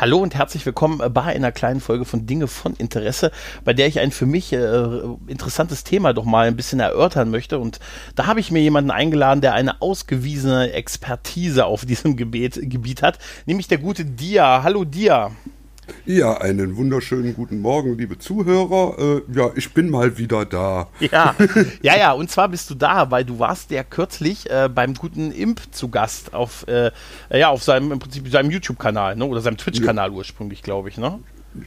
Hallo 0.00 0.18
und 0.18 0.36
herzlich 0.36 0.64
willkommen 0.64 1.12
bei 1.12 1.22
einer 1.22 1.50
kleinen 1.50 1.80
Folge 1.80 2.04
von 2.04 2.24
Dinge 2.24 2.46
von 2.46 2.74
Interesse, 2.74 3.32
bei 3.64 3.74
der 3.74 3.88
ich 3.88 3.98
ein 3.98 4.12
für 4.12 4.26
mich 4.26 4.52
äh, 4.52 5.00
interessantes 5.26 5.82
Thema 5.82 6.12
doch 6.12 6.24
mal 6.24 6.46
ein 6.46 6.54
bisschen 6.54 6.78
erörtern 6.78 7.32
möchte. 7.32 7.58
Und 7.58 7.80
da 8.14 8.28
habe 8.28 8.38
ich 8.38 8.52
mir 8.52 8.60
jemanden 8.60 8.92
eingeladen, 8.92 9.40
der 9.40 9.54
eine 9.54 9.82
ausgewiesene 9.82 10.70
Expertise 10.70 11.66
auf 11.66 11.84
diesem 11.84 12.14
Gebiet, 12.16 12.60
Gebiet 12.62 13.02
hat, 13.02 13.18
nämlich 13.44 13.66
der 13.66 13.78
gute 13.78 14.04
Dia. 14.04 14.62
Hallo 14.62 14.84
Dia. 14.84 15.32
Ja, 16.06 16.38
einen 16.38 16.76
wunderschönen 16.76 17.34
guten 17.34 17.60
Morgen, 17.60 17.98
liebe 17.98 18.18
Zuhörer. 18.18 18.98
Äh, 18.98 19.22
ja, 19.32 19.50
ich 19.54 19.72
bin 19.74 19.90
mal 19.90 20.16
wieder 20.18 20.44
da. 20.44 20.88
Ja, 21.00 21.34
ja, 21.82 21.96
ja. 21.96 22.12
Und 22.12 22.30
zwar 22.30 22.48
bist 22.48 22.70
du 22.70 22.74
da, 22.74 23.10
weil 23.10 23.24
du 23.24 23.38
warst 23.38 23.70
ja 23.70 23.82
kürzlich 23.82 24.48
äh, 24.50 24.68
beim 24.68 24.94
guten 24.94 25.30
Imp 25.32 25.60
zu 25.70 25.88
Gast 25.88 26.34
auf, 26.34 26.66
äh, 26.68 26.90
ja, 27.30 27.48
auf 27.48 27.62
seinem 27.62 27.92
im 27.92 27.98
Prinzip 27.98 28.28
seinem 28.28 28.50
YouTube-Kanal, 28.50 29.16
ne? 29.16 29.24
Oder 29.24 29.40
seinem 29.40 29.56
Twitch-Kanal 29.56 30.10
ja. 30.10 30.16
ursprünglich, 30.16 30.62
glaube 30.62 30.88
ich, 30.88 30.98
ne? 30.98 31.18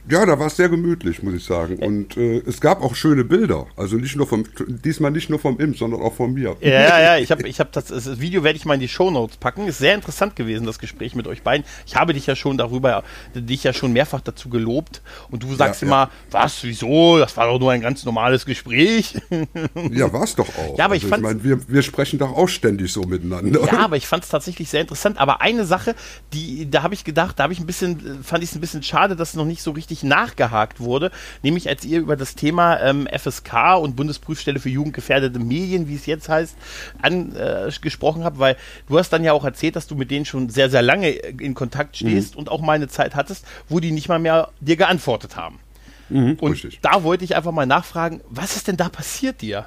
Ja, 0.08 0.26
da 0.26 0.38
war 0.38 0.46
es 0.46 0.56
sehr 0.56 0.68
gemütlich, 0.68 1.22
muss 1.22 1.34
ich 1.34 1.44
sagen. 1.44 1.78
Und 1.78 2.16
äh, 2.16 2.38
es 2.46 2.60
gab 2.60 2.82
auch 2.82 2.94
schöne 2.94 3.24
Bilder. 3.24 3.66
Also 3.76 3.96
nicht 3.96 4.16
nur 4.16 4.26
vom, 4.26 4.44
diesmal 4.66 5.10
nicht 5.10 5.30
nur 5.30 5.38
vom 5.38 5.58
Imp, 5.58 5.76
sondern 5.76 6.00
auch 6.00 6.14
von 6.14 6.32
mir. 6.32 6.56
Ja, 6.60 7.00
ja, 7.00 7.18
ich 7.18 7.30
habe 7.30 7.46
ich 7.48 7.60
hab 7.60 7.72
das, 7.72 7.86
das 7.86 8.20
Video 8.20 8.44
werde 8.44 8.56
ich 8.56 8.64
mal 8.64 8.74
in 8.74 8.80
die 8.80 8.88
Show 8.88 9.10
Notes 9.10 9.36
packen. 9.36 9.66
Ist 9.66 9.78
sehr 9.78 9.94
interessant 9.94 10.36
gewesen, 10.36 10.66
das 10.66 10.78
Gespräch 10.78 11.14
mit 11.14 11.26
euch 11.26 11.42
beiden. 11.42 11.66
Ich 11.86 11.96
habe 11.96 12.12
dich 12.14 12.26
ja 12.26 12.36
schon 12.36 12.58
darüber, 12.58 13.02
dich 13.34 13.64
ja 13.64 13.72
schon 13.72 13.92
mehrfach 13.92 14.20
dazu 14.20 14.48
gelobt. 14.48 15.02
Und 15.30 15.42
du 15.42 15.54
sagst 15.54 15.82
ja, 15.82 15.88
immer, 15.88 15.96
ja. 15.96 16.10
was, 16.30 16.62
wieso? 16.64 17.18
Das 17.18 17.36
war 17.36 17.46
doch 17.46 17.58
nur 17.58 17.72
ein 17.72 17.80
ganz 17.80 18.04
normales 18.04 18.46
Gespräch. 18.46 19.16
Ja, 19.90 20.12
war 20.12 20.24
es 20.24 20.34
doch 20.34 20.48
auch. 20.48 20.78
Ja, 20.78 20.86
aber 20.86 20.94
also 20.94 21.06
ich, 21.06 21.12
ich 21.12 21.20
meine, 21.20 21.42
wir, 21.42 21.68
wir 21.68 21.82
sprechen 21.82 22.18
doch 22.18 22.36
auch 22.36 22.48
ständig 22.48 22.92
so 22.92 23.02
miteinander. 23.02 23.64
Ja, 23.64 23.80
aber 23.80 23.96
ich 23.96 24.06
fand 24.06 24.24
es 24.24 24.30
tatsächlich 24.30 24.70
sehr 24.70 24.80
interessant. 24.80 25.18
Aber 25.18 25.40
eine 25.40 25.64
Sache, 25.64 25.94
die, 26.32 26.70
da 26.70 26.82
habe 26.82 26.94
ich 26.94 27.04
gedacht, 27.04 27.38
da 27.38 27.44
habe 27.44 27.52
ich 27.52 27.60
ein 27.60 27.66
bisschen, 27.66 28.22
fand 28.22 28.42
ich 28.42 28.50
es 28.50 28.56
ein 28.56 28.60
bisschen 28.60 28.82
schade, 28.82 29.16
dass 29.16 29.30
es 29.30 29.34
noch 29.34 29.44
nicht 29.44 29.62
so 29.62 29.72
richtig 29.72 29.81
nachgehakt 30.02 30.80
wurde, 30.80 31.10
nämlich 31.42 31.68
als 31.68 31.84
ihr 31.84 32.00
über 32.00 32.16
das 32.16 32.34
Thema 32.34 32.80
ähm, 32.80 33.06
FSK 33.06 33.78
und 33.80 33.96
Bundesprüfstelle 33.96 34.60
für 34.60 34.68
jugendgefährdete 34.68 35.38
Medien, 35.38 35.88
wie 35.88 35.94
es 35.94 36.06
jetzt 36.06 36.28
heißt, 36.28 36.56
angesprochen 37.00 38.22
äh, 38.22 38.24
habt, 38.24 38.38
weil 38.38 38.56
du 38.88 38.98
hast 38.98 39.10
dann 39.10 39.24
ja 39.24 39.32
auch 39.32 39.44
erzählt, 39.44 39.76
dass 39.76 39.86
du 39.86 39.94
mit 39.94 40.10
denen 40.10 40.24
schon 40.24 40.48
sehr, 40.48 40.70
sehr 40.70 40.82
lange 40.82 41.10
in 41.10 41.54
Kontakt 41.54 41.96
stehst 41.96 42.34
mhm. 42.34 42.40
und 42.40 42.48
auch 42.50 42.60
mal 42.60 42.74
eine 42.74 42.88
Zeit 42.88 43.14
hattest, 43.14 43.44
wo 43.68 43.80
die 43.80 43.90
nicht 43.90 44.08
mal 44.08 44.18
mehr 44.18 44.50
dir 44.60 44.76
geantwortet 44.76 45.36
haben. 45.36 45.58
Mhm, 46.08 46.36
und 46.40 46.52
richtig. 46.52 46.80
da 46.82 47.04
wollte 47.04 47.24
ich 47.24 47.36
einfach 47.36 47.52
mal 47.52 47.66
nachfragen, 47.66 48.20
was 48.28 48.56
ist 48.56 48.68
denn 48.68 48.76
da 48.76 48.88
passiert 48.88 49.40
dir? 49.40 49.66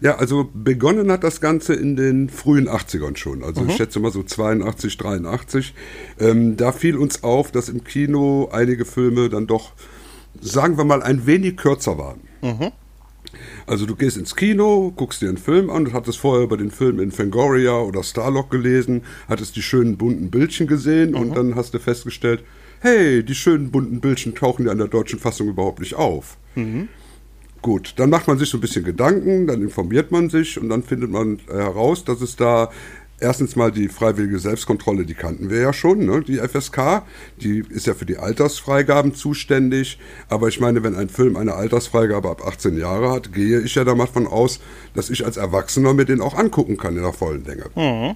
Ja, 0.00 0.16
also 0.16 0.48
begonnen 0.52 1.10
hat 1.10 1.24
das 1.24 1.40
Ganze 1.40 1.74
in 1.74 1.96
den 1.96 2.28
frühen 2.28 2.68
80ern 2.68 3.16
schon. 3.16 3.44
Also 3.44 3.62
mhm. 3.62 3.70
ich 3.70 3.76
schätze 3.76 4.00
mal 4.00 4.12
so 4.12 4.22
82, 4.22 4.96
83. 4.96 5.74
Ähm, 6.18 6.56
da 6.56 6.72
fiel 6.72 6.96
uns 6.96 7.22
auf, 7.22 7.52
dass 7.52 7.68
im 7.68 7.84
Kino 7.84 8.48
einige 8.52 8.84
Filme 8.84 9.28
dann 9.28 9.46
doch, 9.46 9.72
sagen 10.40 10.76
wir 10.78 10.84
mal, 10.84 11.02
ein 11.02 11.26
wenig 11.26 11.56
kürzer 11.56 11.98
waren. 11.98 12.20
Mhm. 12.42 12.72
Also 13.66 13.86
du 13.86 13.96
gehst 13.96 14.16
ins 14.16 14.36
Kino, 14.36 14.92
guckst 14.94 15.20
dir 15.20 15.28
einen 15.28 15.38
Film 15.38 15.70
an, 15.70 15.86
und 15.86 15.92
hattest 15.92 16.18
vorher 16.18 16.44
über 16.44 16.56
den 16.56 16.70
Film 16.70 17.00
in 17.00 17.10
Fangoria 17.10 17.78
oder 17.78 18.02
Starlock 18.02 18.50
gelesen, 18.50 19.02
hattest 19.28 19.56
die 19.56 19.62
schönen 19.62 19.96
bunten 19.96 20.30
Bildchen 20.30 20.66
gesehen 20.66 21.10
mhm. 21.10 21.16
und 21.16 21.36
dann 21.36 21.54
hast 21.54 21.74
du 21.74 21.78
festgestellt, 21.78 22.44
hey, 22.80 23.22
die 23.24 23.34
schönen 23.34 23.70
bunten 23.70 24.00
Bildchen 24.00 24.34
tauchen 24.34 24.66
ja 24.66 24.72
in 24.72 24.78
der 24.78 24.88
deutschen 24.88 25.18
Fassung 25.18 25.48
überhaupt 25.48 25.80
nicht 25.80 25.94
auf. 25.94 26.36
Mhm. 26.54 26.88
Gut, 27.66 27.94
dann 27.96 28.10
macht 28.10 28.28
man 28.28 28.38
sich 28.38 28.48
so 28.48 28.58
ein 28.58 28.60
bisschen 28.60 28.84
Gedanken, 28.84 29.48
dann 29.48 29.60
informiert 29.60 30.12
man 30.12 30.30
sich 30.30 30.56
und 30.56 30.68
dann 30.68 30.84
findet 30.84 31.10
man 31.10 31.40
heraus, 31.48 32.04
dass 32.04 32.20
es 32.20 32.36
da 32.36 32.70
erstens 33.18 33.56
mal 33.56 33.72
die 33.72 33.88
freiwillige 33.88 34.38
Selbstkontrolle, 34.38 35.04
die 35.04 35.14
kannten 35.14 35.50
wir 35.50 35.58
ja 35.62 35.72
schon, 35.72 36.06
ne? 36.06 36.22
die 36.22 36.36
FSK, 36.38 37.02
die 37.42 37.64
ist 37.68 37.88
ja 37.88 37.94
für 37.94 38.06
die 38.06 38.18
Altersfreigaben 38.18 39.16
zuständig. 39.16 39.98
Aber 40.28 40.46
ich 40.46 40.60
meine, 40.60 40.84
wenn 40.84 40.94
ein 40.94 41.08
Film 41.08 41.36
eine 41.36 41.54
Altersfreigabe 41.54 42.30
ab 42.30 42.46
18 42.46 42.78
Jahre 42.78 43.10
hat, 43.10 43.32
gehe 43.32 43.58
ich 43.58 43.74
ja 43.74 43.82
davon 43.82 44.28
aus, 44.28 44.60
dass 44.94 45.10
ich 45.10 45.26
als 45.26 45.36
Erwachsener 45.36 45.92
mir 45.92 46.04
den 46.04 46.20
auch 46.20 46.34
angucken 46.38 46.76
kann 46.76 46.96
in 46.96 47.02
der 47.02 47.12
vollen 47.12 47.44
Länge. 47.46 47.64
Mhm. 47.74 48.14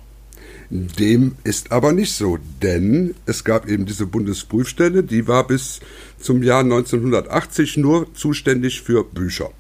Dem 0.73 1.35
ist 1.43 1.73
aber 1.73 1.93
nicht 1.93 2.13
so, 2.13 2.39
denn 2.63 3.17
es 3.27 3.43
gab 3.43 3.69
eben 3.69 3.87
diese 3.87 4.07
Bundesprüfstelle, 4.07 5.03
die 5.03 5.27
war 5.27 5.45
bis 5.45 5.81
zum 6.21 6.43
Jahr 6.43 6.61
1980 6.61 7.77
nur 7.77 8.13
zuständig 8.15 8.83
für 8.83 9.05
Bücher. 9.05 9.51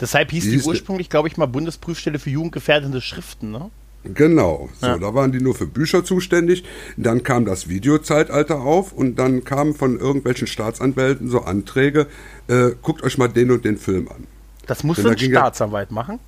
Deshalb 0.00 0.30
hieß 0.30 0.44
die, 0.44 0.58
die 0.58 0.62
ursprünglich, 0.62 1.08
glaube 1.08 1.28
ich, 1.28 1.36
mal 1.36 1.46
Bundesprüfstelle 1.46 2.18
für 2.18 2.30
jugendgefährdende 2.30 3.00
Schriften, 3.00 3.50
ne? 3.50 3.70
Genau, 4.14 4.68
so, 4.80 4.86
ja. 4.86 4.98
da 4.98 5.14
waren 5.14 5.32
die 5.32 5.40
nur 5.40 5.54
für 5.54 5.66
Bücher 5.66 6.04
zuständig. 6.04 6.64
Dann 6.96 7.22
kam 7.22 7.44
das 7.44 7.68
Videozeitalter 7.68 8.60
auf 8.60 8.92
und 8.92 9.16
dann 9.16 9.44
kamen 9.44 9.74
von 9.74 9.98
irgendwelchen 9.98 10.46
Staatsanwälten 10.46 11.28
so 11.28 11.40
Anträge, 11.40 12.06
äh, 12.46 12.70
guckt 12.82 13.02
euch 13.02 13.18
mal 13.18 13.28
den 13.28 13.50
und 13.50 13.64
den 13.64 13.78
Film 13.78 14.08
an. 14.08 14.26
Das 14.66 14.84
muss 14.84 15.04
ein 15.04 15.18
Staatsanwalt 15.18 15.90
ja, 15.90 15.94
machen? 15.94 16.18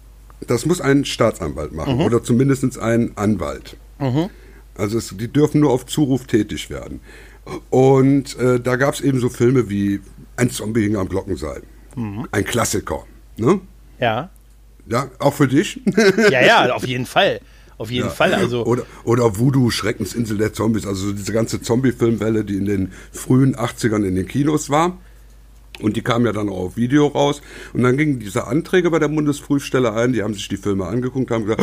Das 0.46 0.66
muss 0.66 0.80
ein 0.80 1.04
Staatsanwalt 1.04 1.72
machen 1.72 1.96
mhm. 1.96 2.02
oder 2.02 2.22
zumindest 2.22 2.78
ein 2.78 3.12
Anwalt. 3.16 3.76
Mhm. 3.98 4.30
Also 4.76 4.98
es, 4.98 5.14
die 5.16 5.28
dürfen 5.28 5.60
nur 5.60 5.72
auf 5.72 5.86
Zuruf 5.86 6.26
tätig 6.26 6.70
werden. 6.70 7.00
Und 7.70 8.38
äh, 8.38 8.60
da 8.60 8.76
gab 8.76 8.94
es 8.94 9.00
eben 9.00 9.20
so 9.20 9.28
Filme 9.28 9.68
wie 9.70 10.00
Ein 10.36 10.50
Zombie 10.50 10.82
hing 10.82 10.96
am 10.96 11.08
Glockenseil. 11.08 11.62
Mhm. 11.96 12.28
Ein 12.30 12.44
Klassiker. 12.44 13.04
Ne? 13.36 13.60
Ja. 13.98 14.30
Ja, 14.86 15.10
auch 15.18 15.34
für 15.34 15.48
dich? 15.48 15.80
ja, 16.30 16.42
ja, 16.42 16.72
auf 16.72 16.86
jeden 16.86 17.06
Fall. 17.06 17.40
Auf 17.76 17.90
jeden 17.90 18.08
ja. 18.08 18.12
Fall. 18.12 18.34
Also 18.34 18.64
oder, 18.64 18.84
oder 19.04 19.38
Voodoo, 19.38 19.70
Schreckensinsel 19.70 20.36
der 20.36 20.52
Zombies. 20.52 20.86
Also 20.86 21.12
diese 21.12 21.32
ganze 21.32 21.62
Zombie-Filmwelle, 21.62 22.44
die 22.44 22.56
in 22.56 22.64
den 22.64 22.92
frühen 23.12 23.54
80ern 23.54 24.04
in 24.04 24.16
den 24.16 24.26
Kinos 24.26 24.70
war. 24.70 24.98
Und 25.80 25.96
die 25.96 26.02
kamen 26.02 26.26
ja 26.26 26.32
dann 26.32 26.48
auch 26.48 26.58
auf 26.58 26.76
Video 26.76 27.06
raus. 27.06 27.40
Und 27.72 27.82
dann 27.82 27.96
gingen 27.96 28.18
diese 28.18 28.46
Anträge 28.46 28.90
bei 28.90 28.98
der 28.98 29.08
Bundesprüfstelle 29.08 29.92
ein, 29.92 30.12
die 30.12 30.22
haben 30.22 30.34
sich 30.34 30.48
die 30.48 30.56
Filme 30.56 30.86
angeguckt, 30.86 31.30
haben 31.30 31.44
gesagt, 31.44 31.62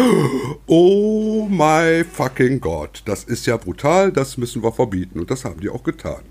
oh 0.67 1.47
my 1.49 2.03
fucking 2.03 2.59
God, 2.61 3.03
das 3.05 3.23
ist 3.23 3.45
ja 3.45 3.57
brutal, 3.57 4.11
das 4.11 4.37
müssen 4.37 4.63
wir 4.63 4.71
verbieten. 4.71 5.19
Und 5.19 5.31
das 5.31 5.45
haben 5.45 5.59
die 5.59 5.69
auch 5.69 5.83
getan. 5.83 6.21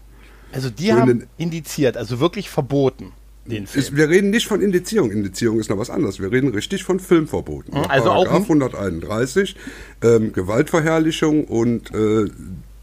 Also 0.53 0.71
die 0.71 0.89
so 0.89 0.93
haben 0.94 1.11
in 1.11 1.27
indiziert, 1.37 1.97
also 1.97 2.21
wirklich 2.21 2.49
verboten. 2.49 3.12
Den 3.47 3.67
Film. 3.67 3.84
Ist, 3.84 3.97
wir 3.97 4.09
reden 4.09 4.31
nicht 4.31 4.47
von 4.47 4.62
Indizierung. 4.62 5.11
Indizierung 5.11 5.61
ist 5.61 5.69
noch 5.69 5.77
was 5.77 5.91
anderes. 5.91 6.19
Wir 6.19 6.33
reden 6.33 6.49
richtig 6.49 6.83
von 6.83 6.99
Filmverboten. 6.99 7.75
Also 7.75 8.09
Paragraph 8.09 8.37
auch 8.37 8.43
131 8.43 9.56
ähm, 10.03 10.33
Gewaltverherrlichung 10.33 11.44
und 11.44 11.93
äh, 11.94 12.31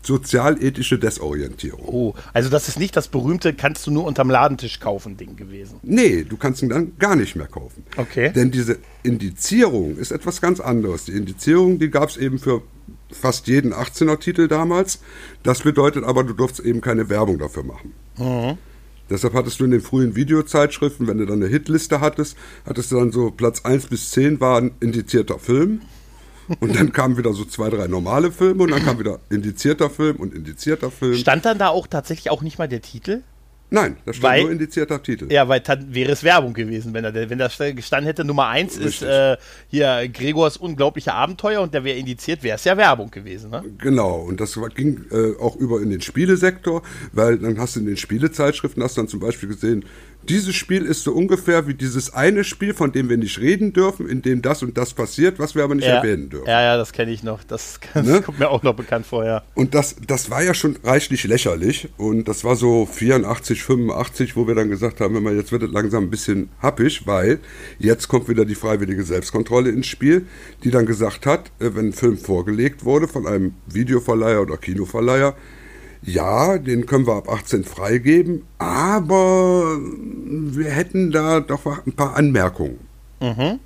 sozialethische 0.04 0.98
Desorientierung. 0.98 1.86
Oh, 1.86 2.14
also 2.34 2.50
das 2.50 2.68
ist 2.68 2.80
nicht 2.80 2.96
das 2.96 3.08
berühmte 3.08 3.54
kannst 3.54 3.86
du 3.88 3.92
nur 3.92 4.06
unterm 4.06 4.30
Ladentisch 4.30 4.80
kaufen 4.80 5.18
Ding 5.18 5.36
gewesen. 5.36 5.80
Nee, 5.84 6.24
du 6.24 6.38
kannst 6.38 6.62
ihn 6.62 6.70
dann 6.70 6.98
gar 6.98 7.16
nicht 7.16 7.36
mehr 7.36 7.48
kaufen. 7.48 7.84
Okay. 7.98 8.32
Denn 8.34 8.52
diese 8.52 8.80
Indizierung 9.04 9.98
ist 9.98 10.12
etwas 10.12 10.42
ganz 10.42 10.60
anderes. 10.60 11.06
Die 11.06 11.14
Indizierung, 11.14 11.80
die 11.80 11.90
gab 11.90 12.10
es 12.10 12.18
eben 12.18 12.40
für 12.40 12.62
fast 13.12 13.48
jeden 13.48 13.74
18er-Titel 13.74 14.48
damals. 14.48 15.00
Das 15.44 15.62
bedeutet 15.62 16.04
aber, 16.04 16.24
du 16.24 16.34
durfst 16.34 16.60
eben 16.60 16.82
keine 16.82 17.10
Werbung 17.10 17.40
dafür 17.40 17.64
machen. 17.64 17.94
Mhm. 18.18 18.58
Deshalb 19.10 19.34
hattest 19.34 19.60
du 19.60 19.66
in 19.66 19.72
den 19.72 19.82
frühen 19.82 20.16
Videozeitschriften, 20.16 21.06
wenn 21.06 21.18
du 21.18 21.26
dann 21.26 21.44
eine 21.44 21.52
Hitliste 21.52 22.00
hattest, 22.00 22.38
hattest 22.66 22.92
du 22.92 22.96
dann 22.96 23.12
so 23.12 23.30
Platz 23.30 23.66
1 23.66 23.88
bis 23.88 24.12
10 24.12 24.40
war 24.40 24.58
ein 24.58 24.72
indizierter 24.80 25.38
Film. 25.38 25.82
Und 26.60 26.76
dann 26.76 26.92
kamen 26.92 27.18
wieder 27.18 27.34
so 27.34 27.46
zwei, 27.46 27.70
drei 27.70 27.88
normale 27.88 28.32
Filme 28.32 28.64
und 28.64 28.72
dann 28.72 28.84
kam 28.84 29.00
wieder 29.00 29.20
indizierter 29.30 29.90
Film 29.90 30.18
und 30.18 30.34
indizierter 30.34 30.92
Film. 30.92 31.16
Stand 31.16 31.46
dann 31.46 31.58
da 31.58 31.70
auch 31.70 31.88
tatsächlich 31.88 32.30
auch 32.30 32.42
nicht 32.42 32.60
mal 32.60 32.68
der 32.68 32.82
Titel? 32.82 33.22
Nein, 33.74 33.96
da 34.06 34.12
stand 34.12 34.24
weil, 34.24 34.42
nur 34.42 34.52
indizierter 34.52 35.02
Titel. 35.02 35.32
Ja, 35.32 35.48
weil 35.48 35.62
dann 35.62 35.94
wäre 35.96 36.12
es 36.12 36.26
Werbung 36.26 36.54
gewesen, 36.54 36.94
wenn, 36.94 37.06
er, 37.06 37.30
wenn 37.30 37.38
da 37.38 37.48
gestanden 37.72 38.06
hätte, 38.06 38.26
Nummer 38.26 38.48
1 38.48 38.76
ist 38.78 39.02
äh, 39.02 39.38
hier 39.70 40.10
Gregors 40.10 40.58
unglaubliche 40.58 41.14
Abenteuer 41.14 41.62
und 41.62 41.74
der 41.74 41.86
wäre 41.86 41.98
indiziert, 41.98 42.44
wäre 42.44 42.58
es 42.58 42.66
ja 42.66 42.76
Werbung 42.76 43.10
gewesen. 43.12 43.50
Ne? 43.50 43.64
Genau, 43.78 44.18
und 44.18 44.42
das 44.42 44.60
ging 44.76 45.06
äh, 45.12 45.40
auch 45.40 45.56
über 45.56 45.82
in 45.82 45.90
den 45.90 46.02
Spielesektor, 46.02 46.84
weil 47.14 47.38
dann 47.38 47.58
hast 47.60 47.78
du 47.78 47.80
in 47.80 47.86
den 47.86 47.96
Spielezeitschriften, 47.96 48.84
hast 48.84 48.98
dann 48.98 49.08
zum 49.08 49.22
Beispiel 49.22 49.48
gesehen, 49.48 49.86
dieses 50.30 50.56
Spiel 50.56 50.86
ist 50.86 51.04
so 51.04 51.14
ungefähr 51.14 51.68
wie 51.68 51.74
dieses 51.74 52.14
eine 52.14 52.44
Spiel, 52.44 52.74
von 52.74 52.92
dem 52.92 53.10
wir 53.10 53.18
nicht 53.18 53.40
reden 53.40 53.74
dürfen, 53.74 54.08
in 54.08 54.22
dem 54.22 54.42
das 54.42 54.62
und 54.62 54.78
das 54.78 54.94
passiert, 54.94 55.40
was 55.40 55.56
wir 55.56 55.64
aber 55.64 55.76
nicht 55.76 55.88
ja. 55.88 55.96
erwähnen 55.96 56.30
dürfen. 56.30 56.48
Ja, 56.48 56.62
ja, 56.62 56.78
das 56.78 56.94
kenne 56.94 57.12
ich 57.12 57.24
noch. 57.24 57.44
Das, 57.44 57.80
das 57.94 58.06
ne? 58.06 58.22
kommt 58.22 58.40
mir 58.40 58.50
auch 58.50 58.64
noch 58.64 58.76
bekannt 58.76 59.06
vorher. 59.06 59.44
Und 59.56 59.74
das, 59.74 59.96
das 60.06 60.30
war 60.30 60.44
ja 60.44 60.54
schon 60.54 60.78
reichlich 60.84 61.24
lächerlich. 61.24 61.90
Und 61.98 62.28
das 62.28 62.44
war 62.44 62.56
so 62.56 62.86
84, 62.86 63.64
85, 63.64 64.36
wo 64.36 64.48
wir 64.48 64.56
dann 64.56 64.70
gesagt 64.70 65.02
haben, 65.02 65.16
wenn 65.16 65.24
man 65.24 65.36
jetzt 65.36 65.52
wird 65.52 65.64
es 65.64 65.72
langsam 65.72 66.06
ein 66.06 66.10
bisschen 66.10 66.50
happig, 66.62 67.08
weil 67.08 67.40
jetzt 67.80 68.08
kommt 68.08 68.30
wieder 68.30 68.46
die 68.46 68.56
freiwillige 68.56 69.04
Selbstkontrolle 69.04 69.70
ins 69.70 69.88
Spiel, 69.88 70.28
die 70.64 70.72
dann 70.72 70.86
gesagt 70.86 71.26
hat, 71.26 71.52
äh, 71.60 71.72
wenn 71.74 71.88
ein 71.88 71.94
Film 71.94 72.18
vorgelegt 72.18 72.86
wurde 72.86 73.08
von 73.08 73.26
einem 73.28 73.56
Videoverleiher 73.68 74.42
oder 74.42 74.58
Kinoverleiher, 74.58 75.36
ja, 76.04 76.58
den 76.58 76.86
können 76.86 77.06
wir 77.06 77.16
ab 77.16 77.30
18 77.30 77.64
freigeben, 77.64 78.44
aber 78.58 79.78
wir 79.80 80.70
hätten 80.70 81.12
da 81.12 81.40
doch 81.40 81.66
ein 81.86 81.94
paar 81.94 82.16
Anmerkungen. 82.16 82.80
Mhm. 83.20 83.60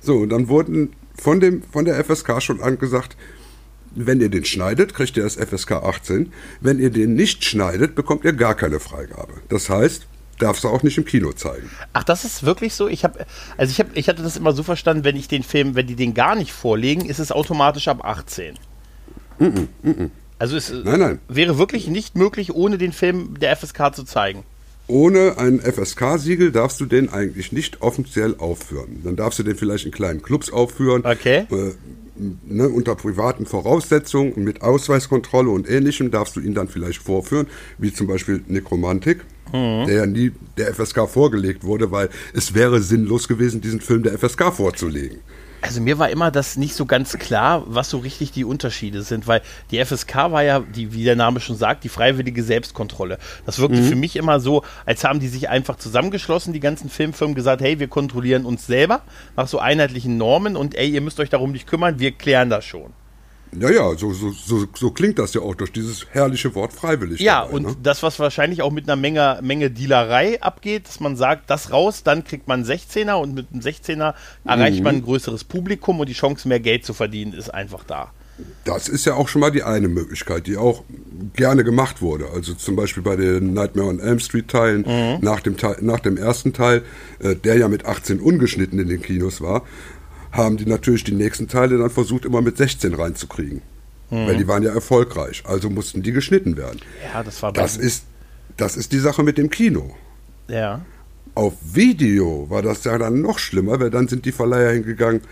So, 0.00 0.26
dann 0.26 0.48
wurden 0.48 0.94
von, 1.16 1.40
dem, 1.40 1.62
von 1.70 1.84
der 1.84 2.02
FSK 2.02 2.40
schon 2.42 2.62
angesagt, 2.62 3.16
wenn 3.94 4.20
ihr 4.20 4.28
den 4.28 4.44
schneidet, 4.44 4.94
kriegt 4.94 5.16
ihr 5.16 5.22
das 5.22 5.36
FSK 5.36 5.72
18. 5.72 6.32
Wenn 6.60 6.80
ihr 6.80 6.90
den 6.90 7.14
nicht 7.14 7.44
schneidet, 7.44 7.94
bekommt 7.94 8.24
ihr 8.24 8.32
gar 8.32 8.54
keine 8.54 8.80
Freigabe. 8.80 9.34
Das 9.48 9.70
heißt, 9.70 10.06
darfst 10.38 10.64
du 10.64 10.68
auch 10.68 10.82
nicht 10.82 10.98
im 10.98 11.04
Kino 11.04 11.32
zeigen. 11.32 11.70
Ach, 11.92 12.02
das 12.02 12.24
ist 12.24 12.42
wirklich 12.42 12.74
so? 12.74 12.88
Ich 12.88 13.04
habe 13.04 13.24
also 13.56 13.70
ich 13.70 13.78
habe 13.78 13.90
ich 13.94 14.08
hatte 14.08 14.22
das 14.22 14.36
immer 14.36 14.52
so 14.52 14.62
verstanden, 14.62 15.04
wenn 15.04 15.14
ich 15.14 15.28
den 15.28 15.44
Film, 15.44 15.76
wenn 15.76 15.86
die 15.86 15.94
den 15.94 16.12
gar 16.12 16.34
nicht 16.34 16.52
vorlegen, 16.52 17.06
ist 17.06 17.20
es 17.20 17.30
automatisch 17.30 17.86
ab 17.86 18.04
18. 18.04 18.54
Mm 19.38 19.44
-mm, 19.44 19.68
mm 19.82 20.10
also 20.44 20.58
es 20.58 20.70
nein, 20.84 21.00
nein. 21.00 21.18
wäre 21.26 21.56
wirklich 21.56 21.88
nicht 21.88 22.16
möglich, 22.16 22.54
ohne 22.54 22.76
den 22.76 22.92
Film 22.92 23.38
der 23.40 23.56
FSK 23.56 23.94
zu 23.94 24.04
zeigen. 24.04 24.44
Ohne 24.86 25.38
ein 25.38 25.58
FSK-Siegel 25.60 26.52
darfst 26.52 26.78
du 26.80 26.84
den 26.84 27.08
eigentlich 27.08 27.50
nicht 27.52 27.80
offiziell 27.80 28.34
aufführen. 28.36 29.00
Dann 29.02 29.16
darfst 29.16 29.38
du 29.38 29.42
den 29.42 29.56
vielleicht 29.56 29.86
in 29.86 29.90
kleinen 29.90 30.20
Clubs 30.20 30.52
aufführen. 30.52 31.02
Okay. 31.02 31.46
Äh, 31.50 31.72
ne, 32.46 32.68
unter 32.68 32.94
privaten 32.94 33.46
Voraussetzungen 33.46 34.34
und 34.34 34.44
mit 34.44 34.60
Ausweiskontrolle 34.60 35.48
und 35.48 35.66
ähnlichem 35.66 36.10
darfst 36.10 36.36
du 36.36 36.40
ihn 36.40 36.52
dann 36.52 36.68
vielleicht 36.68 37.02
vorführen, 37.02 37.46
wie 37.78 37.94
zum 37.94 38.06
Beispiel 38.06 38.44
Nekromantik, 38.46 39.20
mhm. 39.50 39.86
der 39.86 39.94
ja 39.94 40.06
nie 40.06 40.32
der 40.58 40.74
FSK 40.74 41.08
vorgelegt 41.08 41.64
wurde, 41.64 41.90
weil 41.90 42.10
es 42.34 42.52
wäre 42.52 42.80
sinnlos 42.80 43.28
gewesen, 43.28 43.62
diesen 43.62 43.80
Film 43.80 44.02
der 44.02 44.18
FSK 44.18 44.52
vorzulegen. 44.52 45.20
Also 45.64 45.80
mir 45.80 45.98
war 45.98 46.10
immer 46.10 46.30
das 46.30 46.58
nicht 46.58 46.74
so 46.74 46.84
ganz 46.84 47.16
klar, 47.16 47.62
was 47.64 47.88
so 47.88 47.96
richtig 47.96 48.32
die 48.32 48.44
Unterschiede 48.44 49.00
sind, 49.00 49.26
weil 49.26 49.40
die 49.70 49.82
FSK 49.82 50.14
war 50.30 50.42
ja, 50.42 50.60
die, 50.60 50.92
wie 50.92 51.04
der 51.04 51.16
Name 51.16 51.40
schon 51.40 51.56
sagt, 51.56 51.84
die 51.84 51.88
freiwillige 51.88 52.42
Selbstkontrolle. 52.42 53.16
Das 53.46 53.58
wirkte 53.58 53.80
mhm. 53.80 53.88
für 53.88 53.96
mich 53.96 54.16
immer 54.16 54.40
so, 54.40 54.62
als 54.84 55.04
haben 55.04 55.20
die 55.20 55.28
sich 55.28 55.48
einfach 55.48 55.76
zusammengeschlossen, 55.76 56.52
die 56.52 56.60
ganzen 56.60 56.90
Filmfirmen, 56.90 57.34
gesagt, 57.34 57.62
hey, 57.62 57.80
wir 57.80 57.88
kontrollieren 57.88 58.44
uns 58.44 58.66
selber 58.66 59.00
nach 59.36 59.48
so 59.48 59.58
einheitlichen 59.58 60.18
Normen 60.18 60.54
und 60.54 60.74
ey, 60.74 60.90
ihr 60.90 61.00
müsst 61.00 61.18
euch 61.18 61.30
darum 61.30 61.52
nicht 61.52 61.66
kümmern, 61.66 61.98
wir 61.98 62.12
klären 62.12 62.50
das 62.50 62.66
schon. 62.66 62.92
Naja, 63.56 63.94
so, 63.96 64.12
so, 64.12 64.30
so, 64.30 64.66
so 64.74 64.90
klingt 64.90 65.18
das 65.18 65.34
ja 65.34 65.40
auch 65.40 65.54
durch 65.54 65.72
dieses 65.72 66.06
herrliche 66.10 66.54
Wort 66.54 66.72
freiwillig. 66.72 67.20
Ja, 67.20 67.42
dabei, 67.42 67.54
und 67.54 67.62
ne? 67.62 67.76
das, 67.82 68.02
was 68.02 68.18
wahrscheinlich 68.18 68.62
auch 68.62 68.72
mit 68.72 68.88
einer 68.88 68.96
Menge, 68.96 69.38
Menge 69.42 69.70
Dealerei 69.70 70.40
abgeht, 70.42 70.88
dass 70.88 71.00
man 71.00 71.16
sagt, 71.16 71.50
das 71.50 71.70
raus, 71.70 72.02
dann 72.02 72.24
kriegt 72.24 72.48
man 72.48 72.64
einen 72.64 72.70
16er 72.70 73.14
und 73.14 73.34
mit 73.34 73.48
einem 73.52 73.62
16er 73.62 74.14
erreicht 74.44 74.78
mhm. 74.78 74.84
man 74.84 74.94
ein 74.96 75.02
größeres 75.02 75.44
Publikum 75.44 76.00
und 76.00 76.08
die 76.08 76.14
Chance, 76.14 76.48
mehr 76.48 76.60
Geld 76.60 76.84
zu 76.84 76.94
verdienen, 76.94 77.32
ist 77.32 77.52
einfach 77.52 77.84
da. 77.84 78.10
Das 78.64 78.88
ist 78.88 79.04
ja 79.04 79.14
auch 79.14 79.28
schon 79.28 79.40
mal 79.40 79.52
die 79.52 79.62
eine 79.62 79.88
Möglichkeit, 79.88 80.46
die 80.46 80.56
auch 80.56 80.82
gerne 81.34 81.62
gemacht 81.62 82.02
wurde. 82.02 82.30
Also 82.34 82.54
zum 82.54 82.74
Beispiel 82.74 83.02
bei 83.02 83.14
den 83.14 83.52
Nightmare 83.54 83.88
on 83.88 84.00
Elm 84.00 84.18
Street 84.18 84.48
Teilen 84.48 84.80
mhm. 84.80 85.24
nach, 85.24 85.40
dem 85.40 85.56
Teil, 85.56 85.76
nach 85.82 86.00
dem 86.00 86.16
ersten 86.16 86.52
Teil, 86.52 86.82
äh, 87.20 87.36
der 87.36 87.56
ja 87.58 87.68
mit 87.68 87.86
18 87.86 88.20
ungeschnitten 88.20 88.78
in 88.78 88.88
den 88.88 89.02
Kinos 89.02 89.40
war, 89.40 89.62
haben 90.34 90.56
die 90.56 90.66
natürlich 90.66 91.04
die 91.04 91.14
nächsten 91.14 91.48
Teile 91.48 91.78
dann 91.78 91.90
versucht, 91.90 92.24
immer 92.24 92.42
mit 92.42 92.56
16 92.56 92.94
reinzukriegen. 92.94 93.62
Mhm. 94.10 94.26
Weil 94.26 94.36
die 94.36 94.48
waren 94.48 94.62
ja 94.62 94.74
erfolgreich. 94.74 95.44
Also 95.46 95.70
mussten 95.70 96.02
die 96.02 96.12
geschnitten 96.12 96.56
werden. 96.56 96.80
Ja, 97.12 97.22
das 97.22 97.42
war 97.42 97.52
das 97.52 97.76
ist 97.76 98.04
Das 98.56 98.76
ist 98.76 98.92
die 98.92 98.98
Sache 98.98 99.22
mit 99.22 99.38
dem 99.38 99.48
Kino. 99.48 99.94
Ja. 100.48 100.82
Auf 101.34 101.54
Video 101.62 102.48
war 102.50 102.62
das 102.62 102.84
ja 102.84 102.98
dann 102.98 103.20
noch 103.20 103.38
schlimmer, 103.38 103.80
weil 103.80 103.90
dann 103.90 104.06
sind 104.08 104.24
die 104.24 104.32
Verleiher 104.32 104.72
hingegangen, 104.72 105.22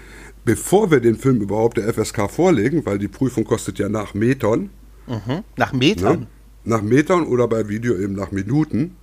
bevor 0.45 0.91
wir 0.91 1.01
den 1.01 1.17
Film 1.17 1.41
überhaupt 1.41 1.77
der 1.77 1.93
FSK 1.93 2.31
vorlegen, 2.31 2.85
weil 2.87 2.99
die 2.99 3.09
Prüfung 3.09 3.45
kostet 3.45 3.79
ja 3.79 3.89
nach 3.89 4.15
Metern. 4.15 4.71
Mhm. 5.07 5.45
Nach 5.57 5.73
Metern? 5.73 6.21
Ne? 6.21 6.27
Nach 6.65 6.83
Metern 6.83 7.27
oder 7.27 7.49
bei 7.49 7.69
Video 7.69 7.97
eben 7.97 8.15
nach 8.15 8.31
Minuten. 8.31 8.97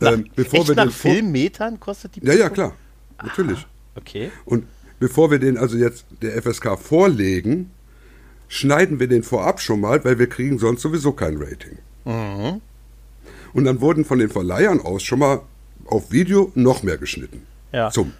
Nach, 0.00 0.12
ähm, 0.12 0.26
bevor 0.34 0.66
wir 0.68 0.74
nach 0.74 0.84
den 0.84 0.92
Filmmetern 0.92 1.80
kostet 1.80 2.16
die 2.16 2.20
Prüfung? 2.20 2.38
Ja, 2.38 2.44
ja, 2.44 2.50
klar. 2.50 2.74
Natürlich. 3.22 3.58
Ah, 3.58 3.98
okay. 3.98 4.30
Und 4.46 4.64
bevor 5.00 5.32
wir 5.32 5.40
den 5.40 5.58
also 5.58 5.76
jetzt 5.76 6.04
der 6.22 6.40
FSK 6.40 6.78
vorlegen, 6.78 7.70
schneiden 8.46 9.00
wir 9.00 9.08
den 9.08 9.24
vorab 9.24 9.60
schon 9.60 9.80
mal, 9.80 10.04
weil 10.04 10.18
wir 10.20 10.28
kriegen 10.28 10.58
sonst 10.58 10.82
sowieso 10.82 11.12
kein 11.12 11.38
Rating. 11.38 11.78
Mhm. 12.04 12.60
Und 13.52 13.64
dann 13.64 13.80
wurden 13.80 14.04
von 14.04 14.20
den 14.20 14.28
Verleihern 14.28 14.80
aus 14.80 15.02
schon 15.02 15.18
mal 15.18 15.40
auf 15.86 16.12
Video 16.12 16.52
noch 16.54 16.84
mehr 16.84 16.98
geschnitten. 16.98 17.42
Ja. 17.72 17.90
Zum. 17.90 18.12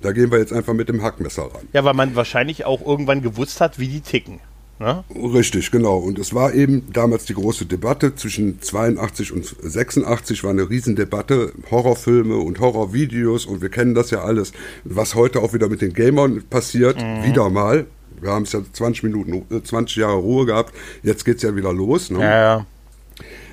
Da 0.00 0.12
gehen 0.12 0.30
wir 0.32 0.38
jetzt 0.38 0.52
einfach 0.52 0.74
mit 0.74 0.88
dem 0.88 1.02
Hackmesser 1.02 1.42
ran. 1.44 1.68
Ja, 1.72 1.84
weil 1.84 1.94
man 1.94 2.16
wahrscheinlich 2.16 2.64
auch 2.64 2.84
irgendwann 2.84 3.22
gewusst 3.22 3.60
hat, 3.60 3.78
wie 3.78 3.88
die 3.88 4.00
ticken. 4.00 4.40
Ne? 4.78 5.04
Richtig, 5.14 5.70
genau. 5.70 5.96
Und 5.96 6.18
es 6.18 6.34
war 6.34 6.52
eben 6.52 6.92
damals 6.92 7.24
die 7.24 7.34
große 7.34 7.64
Debatte 7.64 8.14
zwischen 8.14 8.60
82 8.60 9.32
und 9.32 9.56
86 9.62 10.44
war 10.44 10.50
eine 10.50 10.68
Riesendebatte, 10.68 11.52
Horrorfilme 11.70 12.36
und 12.36 12.60
Horrorvideos 12.60 13.46
und 13.46 13.62
wir 13.62 13.70
kennen 13.70 13.94
das 13.94 14.10
ja 14.10 14.22
alles, 14.22 14.52
was 14.84 15.14
heute 15.14 15.40
auch 15.40 15.54
wieder 15.54 15.68
mit 15.68 15.80
den 15.80 15.94
Gamern 15.94 16.42
passiert, 16.50 17.00
mhm. 17.00 17.24
wieder 17.24 17.48
mal. 17.48 17.86
Wir 18.20 18.30
haben 18.30 18.42
es 18.42 18.52
ja 18.52 18.60
20 18.70 19.02
Minuten, 19.04 19.64
20 19.64 19.96
Jahre 19.96 20.16
Ruhe 20.16 20.44
gehabt, 20.44 20.74
jetzt 21.02 21.24
geht 21.24 21.36
es 21.36 21.42
ja 21.42 21.56
wieder 21.56 21.72
los. 21.72 22.10
Ne? 22.10 22.20
Ja, 22.20 22.30
ja. 22.30 22.66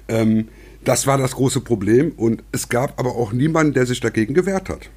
Ähm, 0.09 0.49
das 0.83 1.07
war 1.07 1.17
das 1.17 1.35
große 1.35 1.61
Problem 1.61 2.11
und 2.17 2.43
es 2.51 2.67
gab 2.67 2.99
aber 2.99 3.15
auch 3.15 3.31
niemanden, 3.31 3.73
der 3.73 3.85
sich 3.85 4.01
dagegen 4.01 4.33
gewehrt 4.33 4.67
hat 4.67 4.89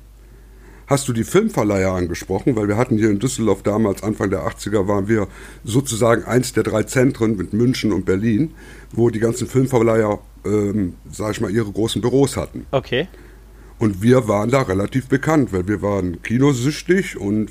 hast 0.86 1.08
du 1.08 1.12
die 1.12 1.24
Filmverleiher 1.24 1.92
angesprochen, 1.92 2.56
weil 2.56 2.68
wir 2.68 2.76
hatten 2.76 2.96
hier 2.96 3.10
in 3.10 3.18
Düsseldorf 3.18 3.62
damals, 3.62 4.02
Anfang 4.02 4.30
der 4.30 4.46
80er, 4.46 4.86
waren 4.88 5.08
wir 5.08 5.28
sozusagen 5.64 6.24
eins 6.24 6.52
der 6.52 6.62
drei 6.62 6.84
Zentren 6.84 7.36
mit 7.36 7.52
München 7.52 7.92
und 7.92 8.06
Berlin, 8.06 8.54
wo 8.92 9.10
die 9.10 9.18
ganzen 9.18 9.46
Filmverleiher, 9.46 10.20
ähm, 10.44 10.94
sag 11.10 11.32
ich 11.32 11.40
mal, 11.40 11.50
ihre 11.50 11.70
großen 11.70 12.00
Büros 12.00 12.36
hatten. 12.36 12.66
Okay. 12.70 13.08
Und 13.78 14.02
wir 14.02 14.26
waren 14.26 14.50
da 14.50 14.62
relativ 14.62 15.08
bekannt, 15.08 15.52
weil 15.52 15.68
wir 15.68 15.82
waren 15.82 16.22
kinosüchtig 16.22 17.18
und 17.18 17.50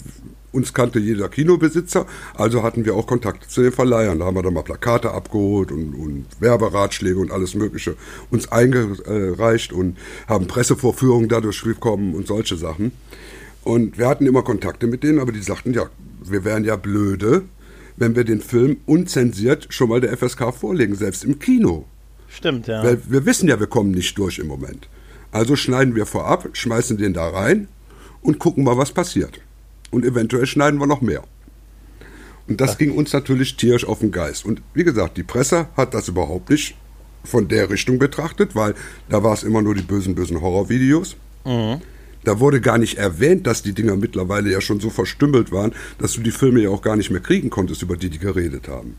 uns 0.56 0.74
kannte 0.74 1.00
jeder 1.00 1.28
Kinobesitzer, 1.28 2.08
also 2.34 2.64
hatten 2.64 2.86
wir 2.86 2.96
auch 2.96 3.06
Kontakte 3.06 3.48
zu 3.48 3.62
den 3.62 3.74
Verleihern. 3.74 4.20
Da 4.20 4.26
haben 4.26 4.36
wir 4.36 4.42
dann 4.42 4.54
mal 4.54 4.64
Plakate 4.64 5.12
abgeholt 5.12 5.72
und, 5.72 5.94
und 5.94 6.26
Werberatschläge 6.40 7.20
und 7.20 7.32
alles 7.32 7.56
Mögliche 7.56 7.96
uns 8.32 8.50
eingereicht 8.52 9.74
und 9.74 9.98
haben 10.28 10.48
Pressevorführungen 10.48 11.28
dadurch 11.28 11.62
bekommen 11.64 12.16
und 12.16 12.28
solche 12.28 12.56
Sachen. 12.56 12.94
Und 13.66 13.98
wir 13.98 14.08
hatten 14.08 14.28
immer 14.28 14.44
Kontakte 14.44 14.88
mit 14.88 15.04
denen, 15.04 15.20
aber 15.20 15.32
die 15.32 15.42
sagten, 15.42 15.74
ja, 15.74 15.90
wir 16.24 16.46
wären 16.46 16.64
ja 16.64 16.76
blöde, 16.78 17.44
wenn 17.98 18.16
wir 18.16 18.24
den 18.24 18.40
Film 18.40 18.78
unzensiert 18.86 19.68
schon 19.72 19.90
mal 19.90 20.00
der 20.00 20.16
FSK 20.16 20.54
vorlegen, 20.54 20.96
selbst 20.96 21.26
im 21.26 21.40
Kino. 21.40 21.86
Stimmt, 22.30 22.68
ja. 22.68 22.84
Weil 22.84 23.02
wir 23.10 23.26
wissen 23.26 23.50
ja, 23.50 23.60
wir 23.60 23.68
kommen 23.68 23.92
nicht 23.92 24.18
durch 24.18 24.40
im 24.40 24.48
Moment. 24.48 24.88
Also 25.32 25.56
schneiden 25.56 25.96
wir 25.96 26.06
vorab, 26.06 26.48
schmeißen 26.54 26.98
den 26.98 27.14
da 27.14 27.28
rein 27.28 27.68
und 28.22 28.40
gucken 28.40 28.64
mal, 28.64 28.78
was 28.78 28.92
passiert 28.92 29.42
und 29.90 30.06
eventuell 30.06 30.46
schneiden 30.46 30.80
wir 30.80 30.88
noch 30.88 31.02
mehr. 31.02 31.24
Und 32.48 32.62
das 32.62 32.74
Ach. 32.74 32.78
ging 32.78 32.92
uns 32.92 33.14
natürlich 33.14 33.58
tierisch 33.58 33.86
auf 33.86 34.00
den 34.00 34.12
Geist. 34.12 34.46
Und 34.46 34.62
wie 34.76 34.84
gesagt, 34.84 35.18
die 35.18 35.24
Presse 35.24 35.70
hat 35.76 35.96
das 35.96 36.08
überhaupt 36.08 36.52
nicht 36.52 36.76
von 37.24 37.48
der 37.48 37.72
Richtung 37.72 37.98
betrachtet, 37.98 38.56
weil 38.56 38.76
da 39.10 39.24
war 39.24 39.34
es 39.34 39.42
immer 39.42 39.64
nur 39.64 39.74
die 39.74 39.82
bösen, 39.82 40.14
bösen 40.14 40.40
Horrorvideos. 40.40 41.16
Mhm. 41.46 41.82
Da 42.26 42.40
wurde 42.40 42.60
gar 42.60 42.78
nicht 42.78 42.98
erwähnt, 42.98 43.48
dass 43.48 43.64
die 43.64 43.74
Dinger 43.74 43.96
mittlerweile 43.96 44.52
ja 44.52 44.62
schon 44.62 44.80
so 44.80 44.90
verstümmelt 44.90 45.52
waren, 45.52 45.74
dass 45.98 46.14
du 46.14 46.22
die 46.22 46.32
Filme 46.32 46.62
ja 46.62 46.70
auch 46.70 46.82
gar 46.82 46.96
nicht 46.96 47.12
mehr 47.12 47.22
kriegen 47.22 47.50
konntest, 47.50 47.82
über 47.82 47.96
die 47.96 48.10
die 48.10 48.20
geredet 48.20 48.68
haben. 48.68 48.98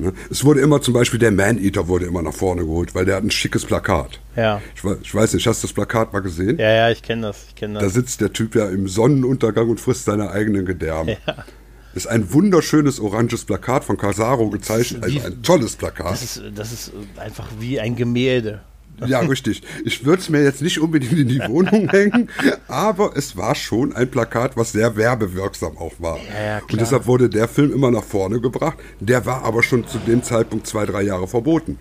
Ne? 0.00 0.12
Es 0.30 0.44
wurde 0.44 0.60
immer 0.60 0.80
zum 0.80 0.94
Beispiel 0.94 1.18
der 1.18 1.30
Man-Eater 1.30 1.88
wurde 1.88 2.06
immer 2.06 2.22
nach 2.22 2.32
vorne 2.32 2.62
geholt, 2.62 2.94
weil 2.94 3.04
der 3.04 3.16
hat 3.16 3.24
ein 3.24 3.30
schickes 3.30 3.66
Plakat. 3.66 4.20
Ja. 4.34 4.62
Ich, 4.74 4.82
ich 5.02 5.14
weiß 5.14 5.34
nicht, 5.34 5.46
hast 5.46 5.62
du 5.62 5.66
das 5.66 5.74
Plakat 5.74 6.12
mal 6.12 6.20
gesehen? 6.20 6.58
Ja, 6.58 6.70
ja, 6.70 6.90
ich 6.90 7.02
kenne 7.02 7.22
das, 7.22 7.46
kenn 7.54 7.74
das. 7.74 7.82
Da 7.82 7.90
sitzt 7.90 8.20
der 8.20 8.32
Typ 8.32 8.54
ja 8.54 8.68
im 8.68 8.88
Sonnenuntergang 8.88 9.68
und 9.68 9.80
frisst 9.80 10.06
seine 10.06 10.30
eigenen 10.30 10.64
Gedärme. 10.64 11.18
Ja. 11.26 11.44
Ist 11.92 12.06
ein 12.06 12.32
wunderschönes 12.32 13.00
oranges 13.00 13.44
Plakat 13.44 13.84
von 13.84 13.96
Casaro 13.96 14.48
gezeichnet, 14.48 15.02
also 15.02 15.20
ein 15.26 15.42
tolles 15.42 15.74
Plakat. 15.74 16.12
Das 16.12 16.22
ist, 16.22 16.42
das 16.54 16.72
ist 16.72 16.92
einfach 17.16 17.48
wie 17.58 17.80
ein 17.80 17.96
Gemälde. 17.96 18.60
Ja, 19.06 19.20
richtig. 19.20 19.62
Ich 19.84 20.04
würde 20.04 20.22
es 20.22 20.28
mir 20.28 20.42
jetzt 20.42 20.62
nicht 20.62 20.80
unbedingt 20.80 21.12
in 21.12 21.28
die 21.28 21.40
Wohnung 21.48 21.88
hängen, 21.88 22.30
aber 22.68 23.16
es 23.16 23.36
war 23.36 23.54
schon 23.54 23.94
ein 23.94 24.10
Plakat, 24.10 24.56
was 24.56 24.72
sehr 24.72 24.96
werbewirksam 24.96 25.76
auch 25.78 25.94
war. 25.98 26.18
Ja, 26.18 26.44
ja, 26.44 26.60
Und 26.70 26.80
deshalb 26.80 27.06
wurde 27.06 27.28
der 27.28 27.48
Film 27.48 27.72
immer 27.72 27.90
nach 27.90 28.04
vorne 28.04 28.40
gebracht. 28.40 28.78
Der 29.00 29.26
war 29.26 29.44
aber 29.44 29.62
schon 29.62 29.86
zu 29.86 29.98
dem 29.98 30.22
Zeitpunkt 30.22 30.66
zwei, 30.66 30.86
drei 30.86 31.02
Jahre 31.02 31.26
verboten. 31.26 31.78